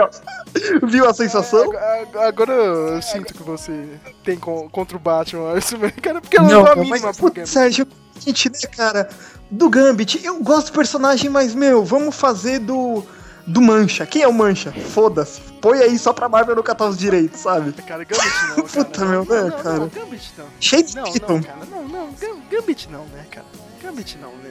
Viu 0.83 1.07
a 1.09 1.13
sensação? 1.13 1.63
Agora- 1.63 2.27
Agora 2.27 2.53
eu 2.53 3.01
sinto 3.01 3.33
que 3.33 3.43
você 3.43 3.87
tem 4.23 4.37
con- 4.37 4.69
contra 4.69 4.95
o 4.97 4.99
Batman, 4.99 5.57
isso 5.57 5.77
mesmo, 5.77 6.01
cara, 6.01 6.21
porque 6.21 6.37
não, 6.37 6.45
Não, 6.47 6.63
dou 6.63 6.71
a 6.73 6.75
mas, 6.75 6.85
mínima 6.89 7.11
pro 7.13 7.21
putz, 7.23 7.35
Gambit. 7.35 7.49
Sérgio, 7.49 7.87
gente, 8.19 8.49
né, 8.49 8.59
cara? 8.75 9.09
Do 9.49 9.69
Gambit, 9.69 10.23
eu 10.25 10.41
gosto 10.43 10.67
do 10.67 10.73
personagem, 10.73 11.29
mas, 11.29 11.53
meu, 11.55 11.83
vamos 11.85 12.15
fazer 12.15 12.59
do. 12.59 13.03
Do 13.49 13.61
Mancha. 13.61 14.05
Quem 14.05 14.23
é 14.23 14.27
o 14.27 14.33
Mancha? 14.33 14.73
Foda-se. 14.89 15.39
Põe 15.61 15.79
aí 15.79 15.97
só 15.97 16.11
pra 16.11 16.27
Marvel 16.27 16.53
não 16.53 16.61
catar 16.61 16.85
os 16.89 16.97
direitos, 16.97 17.39
sabe? 17.39 17.71
Cara, 17.83 18.03
Gambit 18.03 18.27
não, 18.49 18.55
cara. 18.67 18.67
Puta, 18.83 19.05
meu, 19.05 19.23
né, 19.25 19.41
não, 19.43 19.51
cara? 19.51 19.77
Não, 19.79 19.87
Gambit 19.87 20.33
não. 20.37 20.45
Cheio 20.59 20.83
de 20.83 20.95
Não, 20.97 21.03
não, 21.03 21.41
cara, 21.41 21.57
não, 21.71 21.87
não, 21.87 22.11
Gam- 22.19 22.41
Gambit 22.51 22.89
não, 22.91 23.05
né, 23.05 23.25
cara? 23.31 23.45
Gambit 23.81 24.17
não, 24.17 24.31
né? 24.31 24.49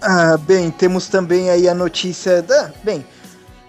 Ah, 0.00 0.36
bem, 0.36 0.70
temos 0.70 1.08
também 1.08 1.50
aí 1.50 1.68
a 1.68 1.74
notícia 1.74 2.42
da. 2.42 2.72
Bem, 2.82 3.04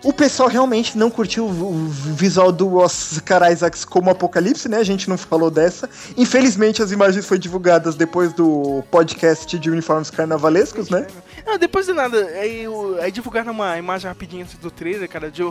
o 0.04 0.14
pessoal 0.14 0.48
realmente 0.48 0.98
não 0.98 1.10
curtiu 1.10 1.46
o 1.46 1.88
visual 1.88 2.52
do 2.52 2.78
Oscar 2.78 3.52
Isaacs 3.52 3.84
como 3.84 4.10
Apocalipse, 4.10 4.70
né? 4.70 4.78
A 4.78 4.84
gente 4.84 5.10
não 5.10 5.18
falou 5.18 5.50
dessa. 5.50 5.90
Infelizmente, 6.16 6.82
as 6.82 6.92
imagens 6.92 7.26
foram 7.26 7.40
divulgadas 7.40 7.96
depois 7.96 8.32
do 8.32 8.84
podcast 8.92 9.58
de 9.58 9.70
uniformes 9.70 10.10
carnavalescos, 10.10 10.90
né? 10.90 11.08
Não, 11.46 11.58
depois 11.58 11.88
de 11.88 11.94
nada, 11.94 12.18
aí, 12.26 12.66
aí 13.02 13.12
divulgaram 13.12 13.52
uma 13.52 13.78
imagem 13.78 14.08
rapidinha 14.08 14.48
do 14.62 14.70
trailer, 14.70 15.10
cara, 15.10 15.32
de. 15.32 15.44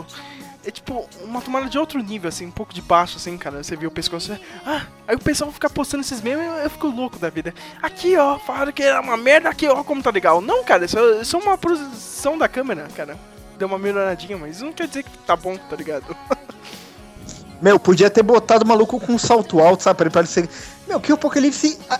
É 0.65 0.71
tipo 0.71 1.07
uma 1.23 1.41
tomada 1.41 1.69
de 1.69 1.77
outro 1.79 2.01
nível, 2.03 2.27
assim, 2.27 2.45
um 2.45 2.51
pouco 2.51 2.73
de 2.73 2.81
baixo, 2.81 3.17
assim, 3.17 3.37
cara. 3.37 3.63
Você 3.63 3.75
viu 3.75 3.87
o 3.89 3.91
pescoço. 3.91 4.37
Ah, 4.65 4.81
aí 5.07 5.15
o 5.15 5.19
pessoal 5.19 5.51
fica 5.51 5.69
postando 5.69 6.01
esses 6.01 6.21
memes 6.21 6.45
eu, 6.45 6.53
eu 6.55 6.69
fico 6.69 6.87
louco 6.87 7.17
da 7.17 7.29
vida. 7.29 7.53
Aqui, 7.81 8.17
ó, 8.17 8.37
falaram 8.39 8.71
que 8.73 8.83
era 8.83 8.99
uma 8.99 9.15
merda, 9.15 9.47
aqui, 9.49 9.65
ó, 9.67 9.83
como 9.83 10.03
tá 10.03 10.09
legal. 10.11 10.41
Não, 10.41 10.63
cara, 10.65 10.83
isso, 10.85 10.97
é- 10.99 11.21
isso 11.21 11.37
é 11.37 11.39
uma 11.39 11.57
produção 11.57 12.37
da 12.37 12.49
câmera, 12.49 12.87
cara. 12.95 13.17
Deu 13.57 13.67
uma 13.67 13.77
melhoradinha, 13.79 14.37
mas 14.37 14.61
não 14.61 14.73
quer 14.73 14.87
dizer 14.87 15.03
que 15.03 15.17
tá 15.19 15.35
bom, 15.35 15.57
tá 15.57 15.75
ligado? 15.75 16.15
Meu, 17.61 17.79
podia 17.79 18.09
ter 18.09 18.21
botado 18.21 18.63
o 18.63 18.67
maluco 18.67 18.99
com 18.99 19.13
um 19.13 19.17
salto 19.17 19.59
alto, 19.59 19.83
sabe? 19.83 19.97
Pra 19.97 20.05
ele 20.05 20.13
parecer. 20.13 20.47
Meu, 20.87 20.99
que 20.99 21.11
o 21.11 21.15
Apocalipse. 21.15 21.79
ah, 21.89 21.99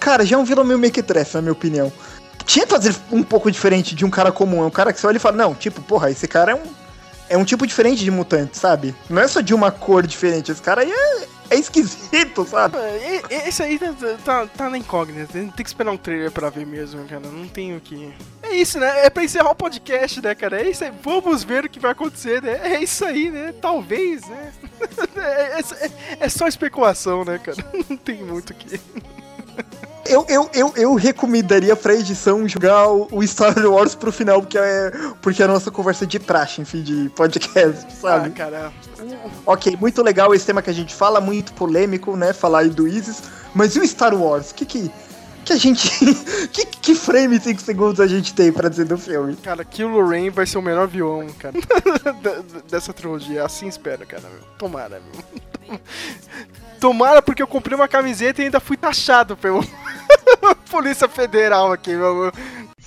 Cara, 0.00 0.24
já 0.24 0.36
é 0.36 0.38
um 0.38 0.44
vilão 0.44 0.64
meio 0.64 0.78
mequetrefe, 0.78 1.34
na 1.34 1.42
minha 1.42 1.52
opinião. 1.52 1.92
Tinha 2.44 2.64
que 2.64 2.72
fazer 2.72 2.96
um 3.12 3.22
pouco 3.22 3.50
diferente 3.50 3.94
de 3.94 4.04
um 4.04 4.10
cara 4.10 4.32
comum. 4.32 4.62
É 4.62 4.66
um 4.66 4.70
cara 4.70 4.92
que 4.92 4.98
você 5.00 5.06
olha 5.06 5.18
e 5.18 5.20
fala, 5.20 5.36
não, 5.36 5.54
tipo, 5.54 5.82
porra, 5.82 6.10
esse 6.10 6.26
cara 6.26 6.52
é 6.52 6.54
um. 6.54 6.77
É 7.28 7.36
um 7.36 7.44
tipo 7.44 7.66
diferente 7.66 8.02
de 8.02 8.10
mutante, 8.10 8.56
sabe? 8.56 8.94
Não 9.08 9.20
é 9.22 9.28
só 9.28 9.40
de 9.40 9.54
uma 9.54 9.70
cor 9.70 10.06
diferente. 10.06 10.50
Esse 10.50 10.62
cara 10.62 10.80
aí 10.82 10.90
é, 10.90 11.26
é 11.50 11.56
esquisito, 11.56 12.46
sabe? 12.46 12.76
E- 12.78 13.48
Esse 13.48 13.62
aí 13.62 13.78
tá, 13.78 13.92
tá, 14.24 14.46
tá 14.46 14.70
na 14.70 14.78
incógnita, 14.78 15.32
tem 15.32 15.42
tem 15.48 15.64
que 15.64 15.68
esperar 15.68 15.90
um 15.92 15.96
trailer 15.96 16.30
pra 16.30 16.48
ver 16.50 16.66
mesmo, 16.66 17.04
cara. 17.06 17.20
Não 17.20 17.46
tenho 17.48 17.76
o 17.76 17.80
que. 17.80 18.12
É 18.42 18.54
isso, 18.54 18.78
né? 18.80 19.04
É 19.06 19.10
pra 19.10 19.24
encerrar 19.24 19.50
o 19.50 19.54
podcast, 19.54 20.22
né, 20.22 20.34
cara? 20.34 20.60
É 20.62 20.70
isso 20.70 20.82
aí. 20.84 20.92
Vamos 21.02 21.44
ver 21.44 21.66
o 21.66 21.68
que 21.68 21.78
vai 21.80 21.92
acontecer, 21.92 22.40
né? 22.42 22.60
É 22.62 22.82
isso 22.82 23.04
aí, 23.04 23.30
né? 23.30 23.52
Talvez, 23.60 24.26
né? 24.26 24.52
É, 25.16 25.58
é- 25.60 25.90
é 26.20 26.28
só 26.28 26.46
especulação, 26.46 27.24
né, 27.24 27.38
cara? 27.38 27.58
Não 27.90 27.96
tem 27.96 28.22
muito 28.24 28.50
o 28.50 28.54
que. 28.54 28.80
Eu, 30.08 30.24
eu, 30.28 30.50
eu, 30.54 30.72
eu 30.76 30.94
recomendaria 30.94 31.76
pra 31.76 31.94
edição 31.94 32.46
jogar 32.48 32.88
o, 32.88 33.22
Star 33.26 33.54
Wars 33.66 33.94
pro 33.94 34.10
final, 34.10 34.40
porque 34.40 34.58
é, 34.58 34.90
porque 35.20 35.42
é 35.42 35.44
a 35.44 35.48
nossa 35.48 35.70
conversa 35.70 36.06
de 36.06 36.18
praxe, 36.18 36.60
enfim, 36.60 36.82
de 36.82 37.08
podcast, 37.10 37.86
Ah, 37.86 37.90
sabe? 38.00 38.30
cara. 38.30 38.72
Ok, 39.46 39.76
muito 39.80 40.02
legal 40.02 40.34
esse 40.34 40.46
tema 40.46 40.62
que 40.62 40.70
a 40.70 40.74
gente 40.74 40.94
fala, 40.94 41.20
muito 41.20 41.52
polêmico, 41.52 42.16
né? 42.16 42.32
Falar 42.32 42.60
aí 42.60 42.68
do 42.70 42.88
Isis. 42.88 43.22
Mas 43.54 43.76
e 43.76 43.80
o 43.80 43.86
Star 43.86 44.14
Wars? 44.14 44.50
O 44.50 44.54
que 44.54 44.64
que, 44.64 44.90
que 45.48 45.52
a 45.52 45.56
gente. 45.56 45.88
que, 46.52 46.66
que 46.66 46.94
frame 46.94 47.36
em 47.36 47.40
5 47.40 47.60
segundos 47.60 48.00
a 48.00 48.06
gente 48.06 48.34
tem 48.34 48.52
pra 48.52 48.68
dizer 48.68 48.84
do 48.84 48.98
filme? 48.98 49.34
Cara, 49.36 49.64
Kylo 49.64 50.06
Ren 50.06 50.30
vai 50.30 50.46
ser 50.46 50.58
o 50.58 50.62
melhor 50.62 50.86
vilão, 50.86 51.26
cara. 51.38 51.54
dessa 52.70 52.92
trilogia. 52.92 53.44
Assim 53.44 53.66
espero, 53.66 54.06
cara. 54.06 54.22
Meu. 54.22 54.40
Tomara, 54.58 55.00
meu. 55.00 55.80
Tomara 56.78 57.22
porque 57.22 57.42
eu 57.42 57.46
comprei 57.46 57.74
uma 57.74 57.88
camiseta 57.88 58.40
e 58.40 58.44
ainda 58.44 58.60
fui 58.60 58.76
taxado 58.76 59.36
pelo 59.36 59.64
Polícia 60.70 61.08
Federal 61.08 61.72
aqui, 61.72 61.90
meu. 61.90 62.30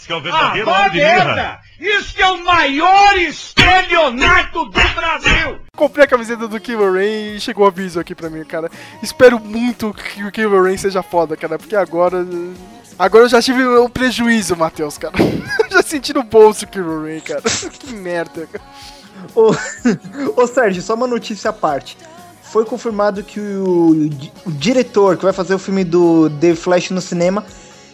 Isso 0.01 0.07
que 0.07 0.13
é 0.13 0.15
o 0.15 0.21
verdadeiro 0.21 0.67
homem 0.67 0.89
de 0.89 0.97
mirra. 0.97 1.59
Isso 1.79 2.15
que 2.15 2.23
é 2.23 2.27
o 2.27 2.43
maior 2.43 3.17
estelionato 3.19 4.65
do 4.65 4.71
Brasil! 4.71 5.59
Comprei 5.75 6.05
a 6.05 6.07
camiseta 6.07 6.47
do 6.47 6.59
Kylo 6.59 6.91
Ren 6.91 7.35
e 7.35 7.39
chegou 7.39 7.65
o 7.65 7.67
aviso 7.67 7.99
aqui 7.99 8.15
pra 8.15 8.27
mim, 8.27 8.43
cara. 8.43 8.71
Espero 9.03 9.39
muito 9.39 9.93
que 9.93 10.23
o 10.23 10.31
Kylo 10.31 10.63
Ren 10.63 10.75
seja 10.75 11.03
foda, 11.03 11.37
cara, 11.37 11.59
porque 11.59 11.75
agora. 11.75 12.25
Agora 12.97 13.25
eu 13.25 13.29
já 13.29 13.39
tive 13.43 13.63
o 13.63 13.87
prejuízo, 13.87 14.57
Matheus, 14.57 14.97
cara. 14.97 15.13
já 15.69 15.83
senti 15.83 16.15
no 16.15 16.23
bolso 16.23 16.65
o 16.65 16.67
Kylo 16.67 17.03
Ren, 17.03 17.19
cara. 17.19 17.43
que 17.69 17.93
merda, 17.93 18.47
cara. 18.51 18.65
Ô, 19.35 19.51
ô 20.35 20.47
Sérgio, 20.47 20.81
só 20.81 20.95
uma 20.95 21.05
notícia 21.05 21.51
à 21.51 21.53
parte. 21.53 21.95
Foi 22.41 22.65
confirmado 22.65 23.23
que 23.23 23.39
o, 23.39 24.09
o 24.47 24.51
diretor 24.51 25.15
que 25.15 25.23
vai 25.23 25.31
fazer 25.31 25.53
o 25.53 25.59
filme 25.59 25.83
do 25.83 26.27
The 26.27 26.55
Flash 26.55 26.89
no 26.89 27.01
cinema 27.01 27.45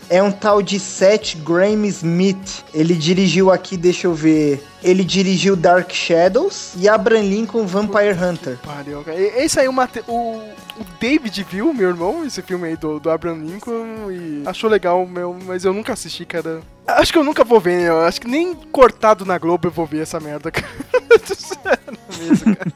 é 0.10 0.22
um 0.22 0.32
tal 0.32 0.62
de 0.62 0.80
Seth 0.80 1.36
Graham 1.38 1.86
Smith. 1.86 2.64
Ele 2.74 2.94
dirigiu 2.94 3.52
aqui, 3.52 3.78
deixa 3.78 4.08
eu 4.08 4.14
ver. 4.14 4.64
Ele 4.84 5.04
dirigiu 5.04 5.56
Dark 5.56 5.92
Shadows 5.92 6.74
e 6.78 6.88
Abraham 6.88 7.24
Lincoln 7.24 7.66
Vampire 7.66 8.14
Hunter. 8.14 8.58
Pariu, 8.64 9.04
cara. 9.04 9.20
Esse 9.20 9.60
aí, 9.60 9.68
o, 9.68 9.74
Mate... 9.74 10.04
o, 10.08 10.38
o 10.80 10.86
David 11.00 11.46
viu, 11.50 11.74
meu 11.74 11.90
irmão, 11.90 12.26
esse 12.26 12.42
filme 12.42 12.68
aí 12.68 12.78
do, 12.78 13.00
do 13.00 13.10
Abraham 13.10 13.44
Lincoln 13.44 14.12
e 14.12 14.44
achou 14.46 14.70
legal, 14.70 15.06
meu, 15.06 15.36
mas 15.46 15.66
eu 15.66 15.74
nunca 15.74 15.94
assisti, 15.94 16.26
cara. 16.26 16.62
Acho 16.86 17.12
que 17.12 17.20
eu 17.20 17.24
nunca 17.24 17.44
vou 17.44 17.60
ver, 17.60 17.82
né? 17.82 17.90
Acho 18.08 18.22
que 18.22 18.28
nem 18.28 18.54
cortado 18.54 19.26
na 19.26 19.38
Globo 19.38 19.68
eu 19.68 19.72
vou 19.72 19.86
ver 19.86 20.04
essa 20.04 20.20
merda, 20.20 20.52
cara. 20.52 20.68
Sério 21.36 21.98
mesmo, 22.20 22.56
cara. 22.56 22.74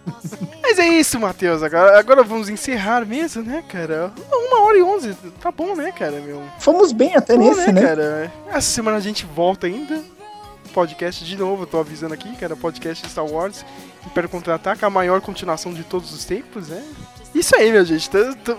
Mas 0.62 0.80
é 0.80 0.88
isso, 0.88 1.20
Matheus. 1.20 1.64
Agora, 1.64 2.00
agora 2.00 2.24
vamos 2.24 2.50
encerrar 2.50 3.06
mesmo, 3.06 3.44
né, 3.44 3.64
cara? 3.68 4.12
Uma 4.32 4.62
hora 4.62 4.78
e 4.78 4.84
onze. 4.84 5.14
Tá 5.42 5.52
bom, 5.52 5.76
né, 5.76 5.92
cara, 5.92 6.20
meu? 6.22 6.42
Fomos 6.60 6.92
bem 6.92 7.16
até 7.16 7.36
Bom, 7.36 7.50
nesse, 7.50 7.72
né? 7.72 7.82
cara? 7.82 8.32
Essa 8.48 8.62
semana 8.70 8.98
a 8.98 9.02
gente 9.02 9.26
volta 9.26 9.68
ainda. 9.68 10.00
podcast 10.74 11.26
de 11.26 11.38
novo, 11.38 11.64
eu 11.64 11.68
tô 11.68 11.80
avisando 11.80 12.14
aqui, 12.14 12.36
que 12.36 12.46
era 12.46 12.56
podcast 12.56 13.08
Star 13.10 13.26
Wars 13.26 13.66
Império 14.06 14.30
Contra-Ataca, 14.30 14.88
a 14.88 14.90
maior 14.90 15.20
continuação 15.22 15.74
de 15.74 15.84
todos 15.84 16.14
os 16.14 16.24
tempos, 16.26 16.70
né? 16.70 16.84
Isso 17.36 17.56
aí, 17.56 17.72
meu 17.72 17.84
gente. 17.86 18.10
Tá, 18.10 18.34
tá- 18.44 18.58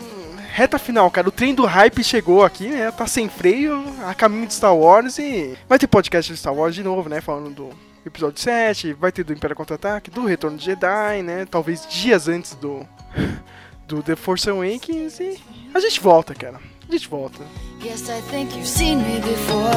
reta 0.53 0.78
final, 0.78 1.11
cara. 1.11 1.28
O 1.28 1.32
trem 1.32 1.55
do 1.55 1.64
hype 1.64 2.05
chegou 2.05 2.45
aqui, 2.45 2.68
né? 2.68 2.90
Tá 2.90 3.07
sem 3.07 3.28
freio, 3.28 3.82
a 4.07 4.12
caminho 4.14 4.47
de 4.47 4.53
Star 4.55 4.76
Wars 4.76 5.18
e 5.18 5.57
vai 5.68 5.78
ter 5.78 5.86
podcast 5.86 6.30
de 6.30 6.38
Star 6.38 6.55
Wars 6.55 6.74
de 6.74 6.82
novo, 6.82 7.09
né? 7.09 7.20
Falando 7.22 7.51
do 7.51 7.70
episódio 8.05 8.40
7, 8.40 8.92
vai 8.94 9.12
ter 9.12 9.24
do 9.24 9.32
Império 9.32 9.57
Contra-Ataque, 9.57 10.11
do 10.11 10.24
Retorno 10.24 10.57
de 10.57 10.64
Jedi, 10.64 11.22
né? 11.22 11.46
Talvez 11.46 11.86
dias 11.88 12.28
antes 12.28 12.55
do, 12.55 12.86
do 13.86 14.03
The 14.03 14.16
Force 14.16 14.48
Awakens 14.48 15.20
e 15.20 15.38
a 15.74 15.80
gente 15.80 16.00
volta, 16.00 16.34
cara. 16.34 16.61
A 16.88 16.92
gente 16.92 17.09
volta. 17.09 17.42
Yes, 17.82 18.09
I 18.09 18.20
think 18.30 18.55
you've 18.55 18.68
seen 18.68 18.98
me 18.98 19.20
before. 19.20 19.70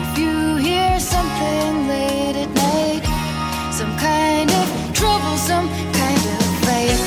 If 0.00 0.18
you 0.18 0.56
hear 0.56 0.98
something 0.98 1.88
late 1.88 2.36
at 2.42 2.48
night, 2.54 3.04
some 3.72 3.94
kind 3.98 4.50
of 4.50 4.94
troublesome 4.94 5.68
kind 5.92 6.16
of 6.16 6.44
fight, 6.64 6.98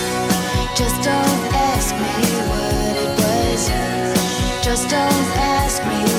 just 0.76 0.96
don't 1.04 1.54
ask 1.74 1.96
me 1.96 2.24
what 2.48 2.96
it 2.98 3.12
was. 3.20 3.70
Just 4.64 4.90
don't 4.90 5.38
ask 5.38 5.84
me 5.86 6.04
What 6.04 6.17